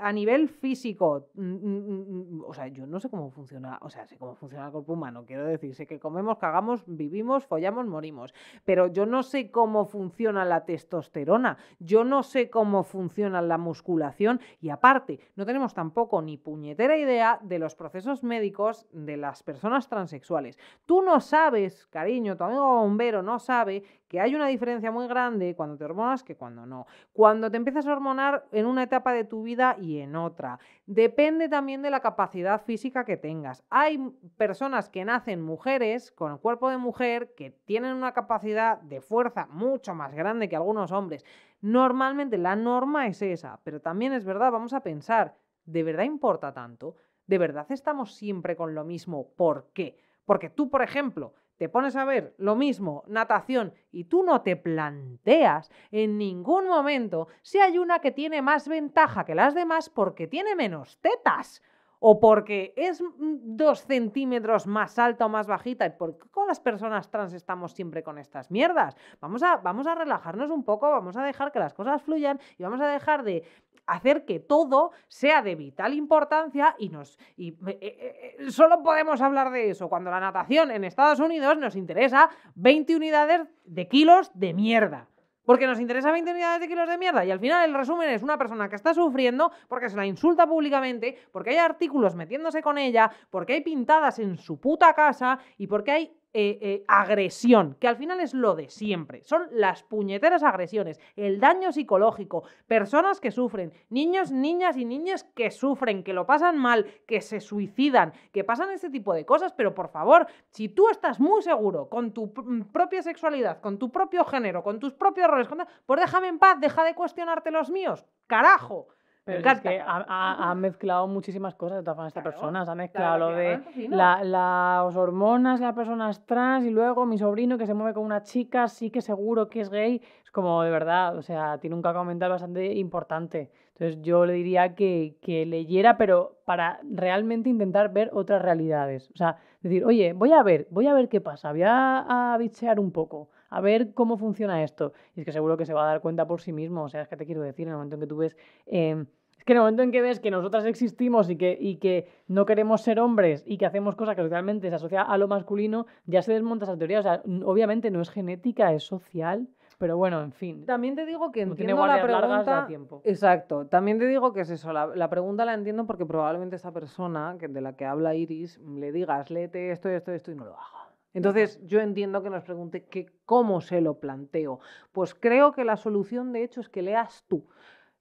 a 0.00 0.12
nivel 0.14 0.48
físico, 0.48 1.26
mm, 1.34 1.42
mm, 1.42 2.38
mm, 2.38 2.44
o 2.46 2.54
sea, 2.54 2.68
yo 2.68 2.86
no 2.86 3.00
sé 3.00 3.10
cómo 3.10 3.30
funciona, 3.30 3.78
o 3.82 3.90
sea, 3.90 4.06
sé 4.06 4.16
cómo 4.16 4.34
funciona 4.34 4.64
el 4.64 4.72
cuerpo 4.72 4.94
humano, 4.94 5.26
quiero 5.26 5.44
decir, 5.44 5.74
sé 5.74 5.86
que 5.86 6.00
comemos, 6.00 6.38
cagamos, 6.38 6.82
vivimos, 6.86 7.44
follamos, 7.44 7.86
morimos, 7.86 8.32
pero 8.64 8.86
yo 8.86 9.04
no 9.04 9.22
sé 9.22 9.50
cómo 9.50 9.84
funciona 9.84 10.46
la 10.46 10.64
testosterona, 10.64 11.58
yo 11.78 12.02
no 12.02 12.22
sé 12.22 12.48
cómo 12.48 12.82
funciona 12.82 13.42
la 13.42 13.58
musculación 13.58 14.40
y 14.62 14.70
aparte, 14.70 15.20
no 15.36 15.44
tenemos 15.44 15.74
tampoco 15.74 16.22
ni 16.22 16.38
puñetera 16.38 16.96
idea 16.96 17.38
de 17.42 17.58
los 17.58 17.74
procesos 17.74 18.24
médicos 18.24 18.86
de 18.92 19.18
las 19.18 19.42
personas 19.42 19.49
transexuales. 19.58 20.58
Tú 20.86 21.02
no 21.02 21.20
sabes, 21.20 21.86
cariño, 21.86 22.36
tu 22.36 22.44
amigo 22.44 22.80
bombero 22.80 23.22
no 23.22 23.38
sabe 23.38 23.82
que 24.06 24.20
hay 24.20 24.34
una 24.34 24.48
diferencia 24.48 24.90
muy 24.90 25.06
grande 25.06 25.54
cuando 25.54 25.76
te 25.76 25.84
hormonas 25.84 26.22
que 26.22 26.36
cuando 26.36 26.66
no. 26.66 26.86
Cuando 27.12 27.50
te 27.50 27.56
empiezas 27.56 27.86
a 27.86 27.92
hormonar 27.92 28.46
en 28.52 28.66
una 28.66 28.82
etapa 28.82 29.12
de 29.12 29.24
tu 29.24 29.42
vida 29.42 29.76
y 29.80 29.98
en 30.00 30.16
otra. 30.16 30.58
Depende 30.86 31.48
también 31.48 31.80
de 31.82 31.90
la 31.90 32.00
capacidad 32.00 32.60
física 32.62 33.04
que 33.04 33.16
tengas. 33.16 33.62
Hay 33.70 33.98
personas 34.36 34.88
que 34.88 35.04
nacen 35.04 35.40
mujeres 35.40 36.10
con 36.10 36.32
el 36.32 36.38
cuerpo 36.38 36.70
de 36.70 36.76
mujer 36.76 37.34
que 37.36 37.50
tienen 37.64 37.94
una 37.94 38.12
capacidad 38.12 38.80
de 38.80 39.00
fuerza 39.00 39.46
mucho 39.50 39.94
más 39.94 40.14
grande 40.14 40.48
que 40.48 40.56
algunos 40.56 40.90
hombres. 40.92 41.24
Normalmente 41.60 42.38
la 42.38 42.56
norma 42.56 43.06
es 43.06 43.22
esa, 43.22 43.60
pero 43.62 43.80
también 43.80 44.12
es 44.12 44.24
verdad, 44.24 44.50
vamos 44.50 44.72
a 44.72 44.80
pensar, 44.80 45.36
¿de 45.66 45.82
verdad 45.82 46.04
importa 46.04 46.52
tanto? 46.52 46.96
¿De 47.30 47.38
verdad 47.38 47.70
estamos 47.70 48.16
siempre 48.16 48.56
con 48.56 48.74
lo 48.74 48.82
mismo? 48.82 49.28
¿Por 49.36 49.70
qué? 49.72 49.96
Porque 50.24 50.50
tú, 50.50 50.68
por 50.68 50.82
ejemplo, 50.82 51.32
te 51.58 51.68
pones 51.68 51.94
a 51.94 52.04
ver 52.04 52.34
lo 52.38 52.56
mismo, 52.56 53.04
natación, 53.06 53.72
y 53.92 54.06
tú 54.06 54.24
no 54.24 54.42
te 54.42 54.56
planteas 54.56 55.70
en 55.92 56.18
ningún 56.18 56.66
momento 56.66 57.28
si 57.42 57.60
hay 57.60 57.78
una 57.78 58.00
que 58.00 58.10
tiene 58.10 58.42
más 58.42 58.66
ventaja 58.66 59.24
que 59.24 59.36
las 59.36 59.54
demás 59.54 59.90
porque 59.90 60.26
tiene 60.26 60.56
menos 60.56 60.98
tetas. 60.98 61.62
O 62.00 62.18
porque 62.18 62.72
es 62.76 63.00
mm, 63.00 63.56
dos 63.56 63.84
centímetros 63.86 64.66
más 64.66 64.98
alta 64.98 65.26
o 65.26 65.28
más 65.28 65.46
bajita. 65.46 65.86
¿Y 65.86 65.90
por 65.90 66.18
qué 66.18 66.28
con 66.30 66.48
las 66.48 66.58
personas 66.58 67.10
trans 67.10 67.32
estamos 67.32 67.72
siempre 67.72 68.02
con 68.02 68.18
estas 68.18 68.50
mierdas? 68.50 68.96
Vamos 69.20 69.42
a, 69.42 69.56
vamos 69.58 69.86
a 69.86 69.94
relajarnos 69.94 70.50
un 70.50 70.64
poco, 70.64 70.90
vamos 70.90 71.16
a 71.16 71.22
dejar 71.22 71.52
que 71.52 71.58
las 71.58 71.74
cosas 71.74 72.02
fluyan 72.02 72.40
y 72.58 72.62
vamos 72.62 72.80
a 72.80 72.88
dejar 72.88 73.22
de 73.22 73.44
hacer 73.90 74.24
que 74.24 74.38
todo 74.38 74.92
sea 75.08 75.42
de 75.42 75.56
vital 75.56 75.94
importancia 75.94 76.74
y 76.78 76.88
nos 76.88 77.18
y, 77.36 77.48
eh, 77.48 77.78
eh, 77.80 78.36
eh, 78.38 78.50
solo 78.50 78.82
podemos 78.82 79.20
hablar 79.20 79.50
de 79.50 79.70
eso 79.70 79.88
cuando 79.88 80.10
la 80.10 80.20
natación 80.20 80.70
en 80.70 80.84
Estados 80.84 81.18
Unidos 81.18 81.58
nos 81.58 81.74
interesa 81.76 82.30
20 82.54 82.96
unidades 82.96 83.48
de 83.64 83.88
kilos 83.88 84.30
de 84.34 84.54
mierda. 84.54 85.08
Porque 85.50 85.66
nos 85.66 85.80
interesa 85.80 86.12
20 86.12 86.30
unidades 86.30 86.60
de 86.60 86.68
kilos 86.68 86.88
de 86.88 86.96
mierda. 86.96 87.24
Y 87.24 87.30
al 87.32 87.40
final 87.40 87.68
el 87.68 87.74
resumen 87.74 88.08
es 88.08 88.22
una 88.22 88.38
persona 88.38 88.68
que 88.68 88.76
está 88.76 88.94
sufriendo 88.94 89.50
porque 89.66 89.88
se 89.88 89.96
la 89.96 90.06
insulta 90.06 90.46
públicamente, 90.46 91.18
porque 91.32 91.50
hay 91.50 91.56
artículos 91.56 92.14
metiéndose 92.14 92.62
con 92.62 92.78
ella, 92.78 93.10
porque 93.30 93.54
hay 93.54 93.60
pintadas 93.60 94.20
en 94.20 94.36
su 94.36 94.60
puta 94.60 94.94
casa 94.94 95.40
y 95.58 95.66
porque 95.66 95.90
hay 95.90 96.19
eh, 96.32 96.58
eh, 96.60 96.84
agresión, 96.88 97.76
que 97.80 97.88
al 97.88 97.96
final 97.96 98.20
es 98.20 98.34
lo 98.34 98.54
de 98.54 98.68
siempre. 98.68 99.22
Son 99.24 99.48
las 99.50 99.82
puñeteras 99.82 100.42
agresiones, 100.42 101.00
el 101.16 101.40
daño 101.40 101.72
psicológico, 101.72 102.44
personas 102.66 103.20
que 103.20 103.30
sufren, 103.30 103.72
niños, 103.88 104.30
niñas 104.30 104.76
y 104.76 104.84
niñas 104.84 105.24
que 105.34 105.50
sufren, 105.50 106.04
que 106.04 106.12
lo 106.12 106.26
pasan 106.26 106.56
mal, 106.56 106.86
que 107.06 107.20
se 107.20 107.40
suicidan, 107.40 108.12
que 108.32 108.44
pasan 108.44 108.70
este 108.70 108.90
tipo 108.90 109.12
de 109.12 109.26
cosas, 109.26 109.52
pero 109.52 109.74
por 109.74 109.88
favor, 109.88 110.26
si 110.50 110.68
tú 110.68 110.88
estás 110.88 111.18
muy 111.20 111.42
seguro 111.42 111.88
con 111.88 112.12
tu 112.12 112.32
pr- 112.32 112.70
propia 112.70 113.02
sexualidad, 113.02 113.60
con 113.60 113.78
tu 113.78 113.90
propio 113.90 114.24
género, 114.24 114.62
con 114.62 114.78
tus 114.78 114.92
propios 114.92 115.28
roles, 115.28 115.48
pues 115.86 116.00
déjame 116.00 116.28
en 116.28 116.38
paz, 116.38 116.60
deja 116.60 116.84
de 116.84 116.94
cuestionarte 116.94 117.50
los 117.50 117.70
míos. 117.70 118.06
Carajo. 118.26 118.88
Pero 119.24 119.42
si 119.42 119.48
es 119.48 119.60
que 119.60 119.80
ha, 119.80 120.04
ha- 120.08 120.50
ha 120.50 120.54
mezclado 120.54 121.06
muchísimas 121.06 121.54
cosas 121.54 121.78
de 121.78 121.82
todas 121.82 121.96
formas 121.96 122.10
esta 122.10 122.22
Claro, 122.22 122.34
persona. 122.36 122.64
Se 122.64 122.70
ha 122.70 122.74
mezclado 122.74 123.16
claro 123.16 123.30
lo 123.32 123.36
de 123.36 123.60
las 123.90 124.96
hormonas, 124.96 125.60
las 125.60 125.74
personas 125.74 126.24
trans 126.26 126.64
y 126.64 126.70
luego 126.70 127.06
mi 127.06 127.18
sobrino 127.18 127.58
que 127.58 127.66
se 127.66 127.74
mueve 127.74 127.94
con 127.94 128.04
una 128.04 128.22
chica, 128.22 128.66
sí 128.68 128.90
que 128.90 129.00
seguro 129.02 129.48
que 129.48 129.60
es 129.60 129.70
gay. 129.70 130.00
Es 130.24 130.30
como 130.30 130.62
de 130.62 130.70
verdad, 130.70 131.16
o 131.16 131.22
sea, 131.22 131.58
tiene 131.58 131.76
un 131.76 131.82
cacao 131.82 132.04
mental 132.04 132.30
bastante 132.30 132.72
importante. 132.74 133.50
Entonces 133.72 134.00
yo 134.02 134.26
le 134.26 134.32
diría 134.34 134.74
que, 134.74 135.16
que 135.22 135.46
leyera, 135.46 135.96
pero 135.96 136.38
para 136.44 136.80
realmente 136.90 137.48
intentar 137.48 137.92
ver 137.92 138.10
otras 138.12 138.42
realidades. 138.42 139.10
O 139.14 139.16
sea, 139.16 139.36
decir, 139.62 139.84
oye, 139.84 140.12
voy 140.12 140.32
a 140.32 140.42
ver, 140.42 140.66
voy 140.70 140.86
a 140.86 140.94
ver 140.94 141.08
qué 141.08 141.20
pasa, 141.20 141.50
voy 141.52 141.62
a, 141.62 142.32
a 142.34 142.38
bichear 142.38 142.78
un 142.78 142.90
poco, 142.92 143.28
a 143.50 143.60
ver 143.60 143.92
cómo 143.92 144.16
funciona 144.16 144.62
esto. 144.62 144.92
Y 145.14 145.20
es 145.20 145.26
que 145.26 145.32
seguro 145.32 145.56
que 145.56 145.66
se 145.66 145.74
va 145.74 145.84
a 145.84 145.86
dar 145.86 146.00
cuenta 146.00 146.26
por 146.26 146.40
sí 146.40 146.52
mismo. 146.52 146.84
O 146.84 146.88
sea, 146.88 147.02
es 147.02 147.08
que 147.08 147.16
te 147.16 147.26
quiero 147.26 147.42
decir, 147.42 147.66
en 147.66 147.72
el 147.72 147.76
momento 147.76 147.96
en 147.96 148.00
que 148.00 148.06
tú 148.06 148.16
ves... 148.16 148.36
em, 148.66 149.06
es 149.36 149.44
que 149.44 149.52
en 149.52 149.56
el 149.56 149.62
momento 149.62 149.82
en 149.82 149.90
que 149.90 150.02
ves 150.02 150.20
que 150.20 150.30
nosotras 150.30 150.66
existimos 150.66 151.30
y 151.30 151.36
que, 151.36 151.56
y 151.58 151.76
que 151.76 152.06
no 152.28 152.44
queremos 152.44 152.82
ser 152.82 153.00
hombres 153.00 153.42
y 153.46 153.56
que 153.56 153.64
hacemos 153.64 153.96
cosas 153.96 154.14
que 154.14 154.20
socialmente 154.20 154.68
se 154.68 154.74
asocia 154.74 155.00
a 155.00 155.16
lo 155.16 155.28
masculino, 155.28 155.86
ya 156.04 156.20
se 156.20 156.34
desmonta 156.34 156.66
esa 156.66 156.76
teoría. 156.76 157.00
O 157.00 157.02
sea, 157.02 157.22
obviamente 157.44 157.90
no 157.90 158.02
es 158.02 158.10
genética, 158.10 158.74
es 158.74 158.82
social, 158.84 159.48
pero 159.78 159.96
bueno, 159.96 160.20
en 160.20 160.32
fin. 160.32 160.66
También 160.66 160.94
te 160.94 161.06
digo 161.06 161.32
que 161.32 161.40
entiendo 161.40 161.86
la 161.86 162.02
pregunta. 162.02 162.66
tiempo. 162.66 163.00
Exacto, 163.02 163.66
también 163.66 163.98
te 163.98 164.06
digo 164.06 164.34
que 164.34 164.42
es 164.42 164.50
eso, 164.50 164.74
la, 164.74 164.86
la 164.86 165.08
pregunta 165.08 165.46
la 165.46 165.54
entiendo 165.54 165.86
porque 165.86 166.04
probablemente 166.04 166.54
esta 166.54 166.70
persona 166.70 167.36
que, 167.40 167.48
de 167.48 167.62
la 167.62 167.74
que 167.74 167.86
habla 167.86 168.14
Iris 168.14 168.58
le 168.58 168.92
digas, 168.92 169.30
léete 169.30 169.70
esto, 169.70 169.88
esto, 169.88 170.12
esto 170.12 170.32
y 170.32 170.34
no 170.34 170.44
lo 170.44 170.52
haga. 170.52 170.89
Entonces 171.12 171.60
yo 171.66 171.80
entiendo 171.80 172.22
que 172.22 172.30
nos 172.30 172.44
pregunte 172.44 172.84
que 172.84 173.06
cómo 173.24 173.60
se 173.60 173.80
lo 173.80 173.98
planteo. 173.98 174.60
Pues 174.92 175.14
creo 175.14 175.52
que 175.52 175.64
la 175.64 175.76
solución 175.76 176.32
de 176.32 176.44
hecho 176.44 176.60
es 176.60 176.68
que 176.68 176.82
leas 176.82 177.24
tú, 177.28 177.46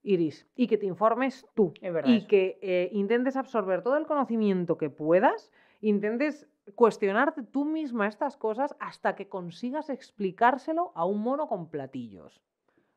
Iris, 0.03 0.47
y 0.55 0.67
que 0.67 0.77
te 0.77 0.85
informes 0.85 1.45
tú. 1.55 1.73
Es 1.81 1.91
verdad 1.93 2.11
Y 2.11 2.17
eso. 2.17 2.27
que 2.27 2.59
eh, 2.61 2.89
intentes 2.93 3.35
absorber 3.35 3.81
todo 3.81 3.97
el 3.97 4.05
conocimiento 4.05 4.77
que 4.77 4.89
puedas, 4.89 5.51
intentes 5.81 6.47
cuestionarte 6.75 7.41
tú 7.41 7.65
misma 7.65 8.07
estas 8.07 8.37
cosas 8.37 8.75
hasta 8.79 9.15
que 9.15 9.27
consigas 9.27 9.89
explicárselo 9.89 10.91
a 10.93 11.05
un 11.05 11.21
mono 11.21 11.47
con 11.47 11.69
platillos. 11.69 12.41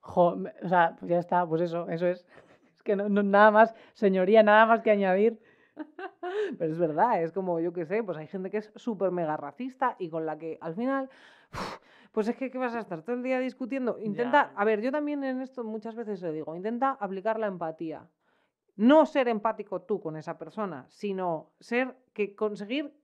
Jo, 0.00 0.36
o 0.62 0.68
sea, 0.68 0.96
pues 0.98 1.08
ya 1.10 1.18
está, 1.18 1.46
pues 1.46 1.62
eso, 1.62 1.88
eso 1.88 2.06
es. 2.06 2.26
Es 2.76 2.82
que 2.82 2.96
no, 2.96 3.08
no- 3.08 3.22
nada 3.22 3.50
más, 3.52 3.74
señoría, 3.94 4.42
nada 4.42 4.66
más 4.66 4.80
que 4.82 4.90
añadir. 4.90 5.38
Pero 6.58 6.72
es 6.72 6.78
verdad, 6.78 7.22
es 7.22 7.32
como, 7.32 7.60
yo 7.60 7.72
qué 7.72 7.86
sé, 7.86 8.02
pues 8.02 8.18
hay 8.18 8.26
gente 8.26 8.50
que 8.50 8.58
es 8.58 8.72
súper 8.76 9.10
mega 9.10 9.36
racista 9.36 9.96
y 9.98 10.08
con 10.08 10.26
la 10.26 10.38
que 10.38 10.58
al 10.60 10.74
final, 10.74 11.10
pues 12.12 12.28
es 12.28 12.36
que 12.36 12.50
¿qué 12.50 12.58
vas 12.58 12.74
a 12.74 12.80
estar 12.80 13.02
todo 13.02 13.16
el 13.16 13.22
día 13.22 13.38
discutiendo? 13.38 13.98
Intenta, 13.98 14.52
a 14.54 14.64
ver, 14.64 14.80
yo 14.80 14.92
también 14.92 15.24
en 15.24 15.40
esto 15.40 15.64
muchas 15.64 15.94
veces 15.94 16.22
le 16.22 16.32
digo, 16.32 16.54
intenta 16.54 16.90
aplicar 17.00 17.38
la 17.38 17.46
empatía. 17.46 18.08
No 18.76 19.04
ser 19.04 19.28
empático 19.28 19.82
tú 19.82 20.00
con 20.00 20.16
esa 20.16 20.38
persona, 20.38 20.86
sino 20.88 21.50
ser, 21.60 21.96
que 22.14 22.34
conseguir 22.34 22.94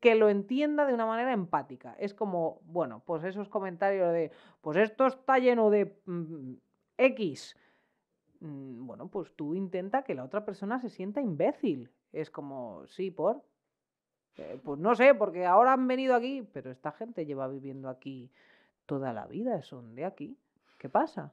que 0.00 0.14
lo 0.16 0.28
entienda 0.28 0.86
de 0.86 0.94
una 0.94 1.06
manera 1.06 1.32
empática. 1.32 1.94
Es 1.98 2.14
como, 2.14 2.60
bueno, 2.64 3.02
pues 3.06 3.22
esos 3.24 3.48
comentarios 3.48 4.12
de, 4.12 4.32
pues 4.60 4.76
esto 4.76 5.06
está 5.06 5.38
lleno 5.38 5.70
de 5.70 5.96
mm, 6.06 6.54
X. 6.98 7.56
Mm, 8.40 8.86
Bueno, 8.86 9.08
pues 9.08 9.32
tú 9.36 9.54
intenta 9.54 10.02
que 10.02 10.14
la 10.14 10.24
otra 10.24 10.44
persona 10.44 10.80
se 10.80 10.88
sienta 10.88 11.20
imbécil. 11.20 11.90
Es 12.14 12.30
como, 12.30 12.86
sí, 12.86 13.10
por. 13.10 13.42
Eh, 14.36 14.58
pues 14.64 14.78
no 14.80 14.94
sé, 14.94 15.14
porque 15.14 15.44
ahora 15.46 15.72
han 15.72 15.86
venido 15.86 16.14
aquí, 16.14 16.46
pero 16.52 16.70
esta 16.70 16.92
gente 16.92 17.26
lleva 17.26 17.46
viviendo 17.48 17.88
aquí 17.88 18.30
toda 18.86 19.12
la 19.12 19.26
vida, 19.26 19.62
son 19.62 19.94
de 19.94 20.04
aquí. 20.04 20.36
¿Qué 20.78 20.88
pasa? 20.88 21.32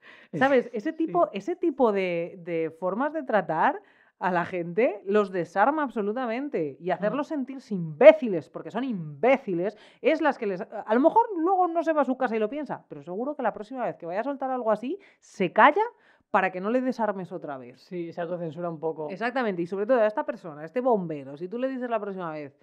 Es- 0.32 0.38
¿Sabes? 0.40 0.70
Ese 0.72 0.92
tipo, 0.92 1.26
sí. 1.26 1.38
ese 1.38 1.56
tipo 1.56 1.92
de, 1.92 2.38
de 2.44 2.70
formas 2.70 3.12
de 3.12 3.22
tratar 3.22 3.82
a 4.20 4.32
la 4.32 4.44
gente 4.44 5.00
los 5.04 5.30
desarma 5.30 5.82
absolutamente 5.84 6.76
y 6.80 6.90
hacerlos 6.90 7.28
sentirse 7.28 7.72
imbéciles, 7.74 8.50
porque 8.50 8.70
son 8.70 8.82
imbéciles, 8.84 9.76
es 10.02 10.20
las 10.20 10.38
que 10.38 10.46
les... 10.46 10.60
A 10.60 10.92
lo 10.94 11.00
mejor 11.00 11.26
luego 11.36 11.68
no 11.68 11.82
se 11.84 11.92
va 11.92 12.02
a 12.02 12.04
su 12.04 12.16
casa 12.16 12.34
y 12.34 12.40
lo 12.40 12.48
piensa, 12.50 12.84
pero 12.88 13.02
seguro 13.02 13.36
que 13.36 13.42
la 13.44 13.52
próxima 13.52 13.84
vez 13.84 13.96
que 13.96 14.06
vaya 14.06 14.20
a 14.20 14.24
soltar 14.24 14.50
algo 14.50 14.72
así, 14.72 14.98
se 15.20 15.52
calla 15.52 15.84
para 16.30 16.50
que 16.52 16.60
no 16.60 16.70
le 16.70 16.80
desarmes 16.80 17.32
otra 17.32 17.56
vez. 17.58 17.80
Sí, 17.80 18.12
se 18.12 18.20
autocensura 18.20 18.68
un 18.68 18.78
poco. 18.80 19.08
Exactamente, 19.10 19.62
y 19.62 19.66
sobre 19.66 19.86
todo 19.86 20.00
a 20.00 20.06
esta 20.06 20.24
persona, 20.24 20.62
a 20.62 20.64
este 20.64 20.80
bombero, 20.80 21.36
si 21.36 21.48
tú 21.48 21.58
le 21.58 21.68
dices 21.68 21.88
la 21.88 22.00
próxima 22.00 22.30
vez, 22.32 22.58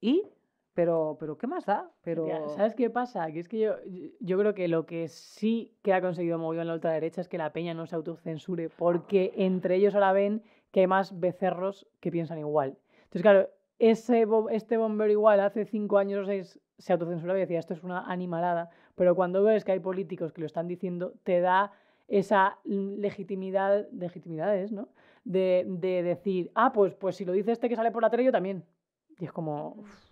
¿y? 0.00 0.28
Pero, 0.74 1.16
pero 1.20 1.38
¿qué 1.38 1.46
más 1.46 1.66
da? 1.66 1.88
Pero... 2.02 2.26
¿Sabes 2.56 2.74
qué 2.74 2.90
pasa? 2.90 3.30
Que 3.30 3.38
es 3.38 3.48
que 3.48 3.60
yo, 3.60 3.74
yo- 4.18 4.38
creo 4.38 4.54
que 4.54 4.66
lo 4.66 4.86
que 4.86 5.06
sí 5.06 5.72
que 5.82 5.92
ha 5.94 6.00
conseguido 6.00 6.36
mogollón 6.36 6.66
la 6.66 6.74
ultraderecha 6.74 7.20
es 7.20 7.28
que 7.28 7.38
la 7.38 7.52
peña 7.52 7.74
no 7.74 7.86
se 7.86 7.94
autocensure, 7.94 8.68
porque 8.70 9.32
entre 9.36 9.76
ellos 9.76 9.94
ahora 9.94 10.12
ven 10.12 10.42
que 10.72 10.80
hay 10.80 10.86
más 10.88 11.18
becerros 11.20 11.86
que 12.00 12.10
piensan 12.10 12.38
igual. 12.40 12.76
Entonces, 13.04 13.22
claro, 13.22 13.48
ese, 13.78 14.26
este 14.50 14.76
bombero 14.76 15.12
igual 15.12 15.38
hace 15.40 15.64
cinco 15.64 15.98
años 15.98 16.22
o 16.22 16.26
seis 16.26 16.58
se 16.78 16.92
autocensuraba 16.92 17.38
y 17.38 17.42
decía 17.42 17.60
esto 17.60 17.72
es 17.74 17.84
una 17.84 18.10
animalada, 18.10 18.68
pero 18.96 19.14
cuando 19.14 19.44
ves 19.44 19.64
que 19.64 19.70
hay 19.72 19.78
políticos 19.80 20.32
que 20.32 20.40
lo 20.40 20.46
están 20.48 20.66
diciendo, 20.66 21.14
te 21.22 21.40
da 21.40 21.70
esa 22.08 22.58
mm, 22.64 22.96
legitimidad, 22.98 23.86
legitimidades, 23.92 24.72
¿no? 24.72 24.88
de, 25.24 25.64
de 25.66 26.02
decir, 26.02 26.50
ah, 26.54 26.72
pues, 26.72 26.94
pues 26.94 27.16
si 27.16 27.24
lo 27.24 27.32
dice 27.32 27.52
este 27.52 27.68
que 27.68 27.76
sale 27.76 27.90
por 27.90 28.02
la 28.02 28.10
tele, 28.10 28.24
yo 28.24 28.32
también. 28.32 28.64
Y 29.18 29.24
es 29.24 29.32
como... 29.32 29.74
uf. 29.78 30.04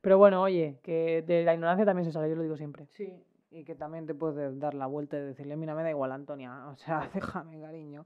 Pero 0.00 0.18
bueno, 0.18 0.42
oye, 0.42 0.80
que 0.82 1.22
de 1.22 1.44
la 1.44 1.54
ignorancia 1.54 1.84
también 1.84 2.04
se 2.04 2.10
sale, 2.10 2.28
yo 2.28 2.34
lo 2.34 2.42
digo 2.42 2.56
siempre. 2.56 2.86
Sí, 2.86 3.22
y 3.52 3.62
que 3.62 3.76
también 3.76 4.04
te 4.04 4.14
puedes 4.14 4.58
dar 4.58 4.74
la 4.74 4.86
vuelta 4.86 5.16
y 5.16 5.20
decirle, 5.20 5.56
mira, 5.56 5.76
me 5.76 5.84
da 5.84 5.90
igual, 5.90 6.10
Antonia. 6.10 6.66
O 6.68 6.76
sea, 6.76 7.08
déjame, 7.14 7.60
cariño. 7.60 8.04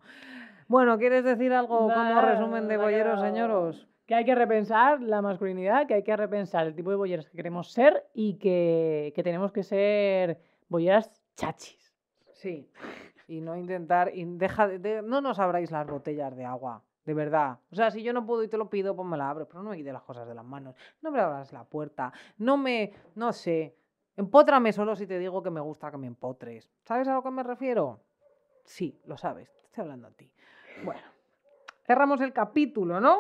Bueno, 0.68 0.98
¿quieres 0.98 1.24
decir 1.24 1.54
algo 1.54 1.78
como 1.78 2.20
resumen 2.20 2.68
de 2.68 2.74
ha 2.74 2.78
bolleros, 2.78 3.20
señoros? 3.20 3.88
Que 4.04 4.14
hay 4.14 4.24
que 4.24 4.34
repensar 4.34 5.00
la 5.00 5.22
masculinidad, 5.22 5.86
que 5.86 5.94
hay 5.94 6.02
que 6.02 6.16
repensar 6.16 6.66
el 6.66 6.74
tipo 6.74 6.90
de 6.90 6.96
bolleras 6.96 7.28
que 7.28 7.36
queremos 7.36 7.72
ser 7.72 8.04
y 8.12 8.34
que, 8.34 9.12
que 9.16 9.22
tenemos 9.22 9.50
que 9.52 9.62
ser 9.62 10.38
bolleras 10.68 11.10
chachis. 11.34 11.94
Sí. 12.34 12.70
Y 13.28 13.40
no 13.40 13.56
intentar, 13.56 14.12
y 14.14 14.24
deja 14.24 14.68
de, 14.68 14.78
de- 14.78 15.02
no 15.02 15.20
nos 15.20 15.38
abráis 15.38 15.70
las 15.70 15.86
botellas 15.86 16.36
de 16.36 16.44
agua, 16.44 16.82
de 17.04 17.14
verdad. 17.14 17.58
O 17.72 17.74
sea, 17.74 17.90
si 17.90 18.02
yo 18.02 18.12
no 18.12 18.24
puedo 18.24 18.42
y 18.42 18.48
te 18.48 18.56
lo 18.56 18.70
pido, 18.70 18.94
pues 18.94 19.08
me 19.08 19.16
la 19.16 19.28
abres, 19.30 19.48
pero 19.50 19.62
no 19.62 19.70
me 19.70 19.76
quites 19.76 19.92
las 19.92 20.02
cosas 20.02 20.28
de 20.28 20.34
las 20.34 20.44
manos. 20.44 20.74
No 21.02 21.10
me 21.10 21.20
abras 21.20 21.52
la 21.52 21.64
puerta. 21.64 22.12
No 22.38 22.56
me, 22.56 22.92
no 23.16 23.32
sé. 23.32 23.74
Empótrame 24.16 24.72
solo 24.72 24.94
si 24.96 25.06
te 25.06 25.18
digo 25.18 25.42
que 25.42 25.50
me 25.50 25.60
gusta 25.60 25.90
que 25.90 25.98
me 25.98 26.06
empotres. 26.06 26.70
¿Sabes 26.84 27.08
a 27.08 27.14
lo 27.14 27.22
que 27.22 27.30
me 27.30 27.42
refiero? 27.42 28.00
Sí, 28.64 29.00
lo 29.06 29.16
sabes. 29.16 29.52
te 29.52 29.60
Estoy 29.66 29.82
hablando 29.82 30.08
a 30.08 30.10
ti. 30.12 30.30
Bueno. 30.84 31.02
Cerramos 31.84 32.20
el 32.20 32.32
capítulo, 32.32 33.00
¿no? 33.00 33.18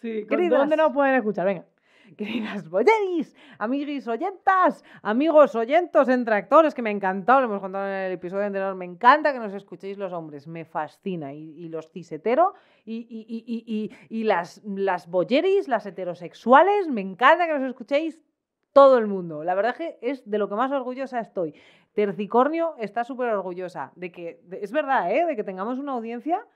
Sí. 0.00 0.24
¿dónde 0.24 0.76
nos 0.76 0.92
pueden 0.92 1.14
escuchar? 1.14 1.46
Venga. 1.46 1.64
Queridas 2.16 2.68
bolleris, 2.68 3.36
amiguis 3.58 4.08
oyentas, 4.08 4.84
amigos 5.02 5.54
oyentos 5.54 6.08
entre 6.08 6.34
actores, 6.34 6.74
que 6.74 6.82
me 6.82 6.90
ha 6.90 6.92
encantado, 6.92 7.40
lo 7.40 7.46
hemos 7.46 7.60
contado 7.60 7.86
en 7.86 7.92
el 7.92 8.12
episodio 8.12 8.44
anterior, 8.44 8.74
me 8.74 8.84
encanta 8.84 9.32
que 9.32 9.38
nos 9.38 9.52
escuchéis 9.54 9.98
los 9.98 10.12
hombres, 10.12 10.46
me 10.46 10.64
fascina, 10.64 11.32
y, 11.32 11.68
los 11.68 11.90
cisetero, 11.90 12.54
y, 12.84 13.06
y, 13.08 13.44
y, 13.46 13.90
y, 14.08 14.24
las, 14.24 14.62
las 14.64 15.08
bolleris, 15.08 15.68
las 15.68 15.86
heterosexuales, 15.86 16.88
me 16.88 17.00
encanta 17.00 17.46
que 17.46 17.52
nos 17.52 17.68
escuchéis 17.68 18.20
todo 18.72 18.98
el 18.98 19.06
mundo. 19.06 19.44
La 19.44 19.54
verdad 19.54 19.76
que 19.76 19.98
es 20.00 20.28
de 20.28 20.38
lo 20.38 20.48
que 20.48 20.54
más 20.54 20.70
orgullosa 20.72 21.20
estoy. 21.20 21.54
Tercicornio 21.92 22.74
está 22.78 23.04
súper 23.04 23.28
orgullosa 23.30 23.92
de 23.96 24.12
que, 24.12 24.40
es 24.60 24.70
verdad, 24.70 25.12
¿eh? 25.12 25.26
de 25.26 25.36
que 25.36 25.44
tengamos 25.44 25.78
una 25.78 25.92
audiencia 25.92 26.46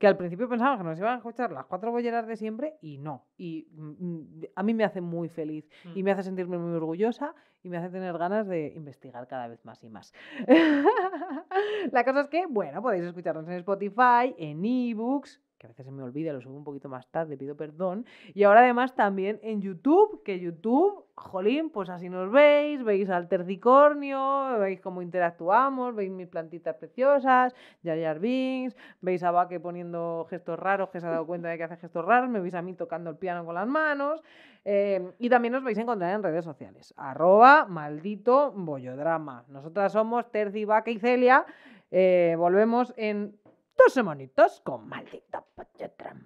que 0.00 0.06
al 0.06 0.16
principio 0.16 0.48
pensábamos 0.48 0.78
que 0.78 0.84
nos 0.84 0.98
iban 0.98 1.12
a 1.12 1.16
escuchar 1.18 1.52
las 1.52 1.66
cuatro 1.66 1.90
bolleras 1.90 2.26
de 2.26 2.34
siempre 2.34 2.78
y 2.80 2.96
no. 2.96 3.26
Y 3.36 3.68
mm, 3.70 4.44
a 4.56 4.62
mí 4.62 4.72
me 4.72 4.84
hace 4.84 5.02
muy 5.02 5.28
feliz 5.28 5.68
y 5.94 6.02
me 6.02 6.10
hace 6.10 6.22
sentirme 6.22 6.56
muy 6.56 6.72
orgullosa 6.72 7.34
y 7.62 7.68
me 7.68 7.76
hace 7.76 7.90
tener 7.90 8.16
ganas 8.16 8.48
de 8.48 8.72
investigar 8.74 9.28
cada 9.28 9.46
vez 9.46 9.62
más 9.66 9.84
y 9.84 9.90
más. 9.90 10.14
La 11.92 12.02
cosa 12.02 12.22
es 12.22 12.28
que, 12.28 12.46
bueno, 12.46 12.80
podéis 12.80 13.04
escucharnos 13.04 13.46
en 13.46 13.52
Spotify, 13.56 14.34
en 14.38 14.64
ebooks, 14.64 15.38
que 15.60 15.66
a 15.66 15.68
veces 15.68 15.84
se 15.84 15.92
me 15.92 16.02
olvida, 16.02 16.32
lo 16.32 16.40
subo 16.40 16.56
un 16.56 16.64
poquito 16.64 16.88
más 16.88 17.06
tarde, 17.08 17.36
pido 17.36 17.54
perdón. 17.54 18.06
Y 18.32 18.44
ahora 18.44 18.60
además 18.60 18.94
también 18.94 19.38
en 19.42 19.60
YouTube, 19.60 20.22
que 20.24 20.40
YouTube, 20.40 21.04
jolín, 21.14 21.68
pues 21.68 21.90
así 21.90 22.08
nos 22.08 22.32
veis, 22.32 22.82
veis 22.82 23.10
al 23.10 23.28
tercicornio, 23.28 24.58
veis 24.58 24.80
cómo 24.80 25.02
interactuamos, 25.02 25.94
veis 25.94 26.10
mis 26.10 26.28
plantitas 26.28 26.76
preciosas, 26.76 27.54
Jar 27.84 28.18
Binks, 28.18 28.74
veis 29.02 29.22
a 29.22 29.30
Baque 29.32 29.60
poniendo 29.60 30.26
gestos 30.30 30.58
raros, 30.58 30.88
que 30.88 31.00
se 31.00 31.06
ha 31.06 31.10
dado 31.10 31.26
cuenta 31.26 31.48
de 31.48 31.58
que 31.58 31.64
hace 31.64 31.76
gestos 31.76 32.06
raros, 32.06 32.30
me 32.30 32.40
veis 32.40 32.54
a 32.54 32.62
mí 32.62 32.72
tocando 32.72 33.10
el 33.10 33.16
piano 33.16 33.44
con 33.44 33.54
las 33.54 33.68
manos. 33.68 34.22
eh, 34.64 35.12
y 35.18 35.28
también 35.28 35.52
nos 35.52 35.62
vais 35.62 35.76
a 35.76 35.82
encontrar 35.82 36.14
en 36.14 36.22
redes 36.22 36.44
sociales. 36.44 36.94
Arroba 36.96 37.66
maldito 37.66 38.52
bollodrama. 38.52 39.44
Nosotras 39.48 39.92
somos 39.92 40.30
Terci, 40.30 40.64
Baque 40.64 40.92
y 40.92 40.98
Celia. 40.98 41.44
Eh, 41.90 42.34
volvemos 42.38 42.94
en 42.96 43.36
dos 43.82 43.94
semanitas 43.94 44.60
con 44.62 44.86
maldito 44.86 45.46
bollodrama. 45.56 46.20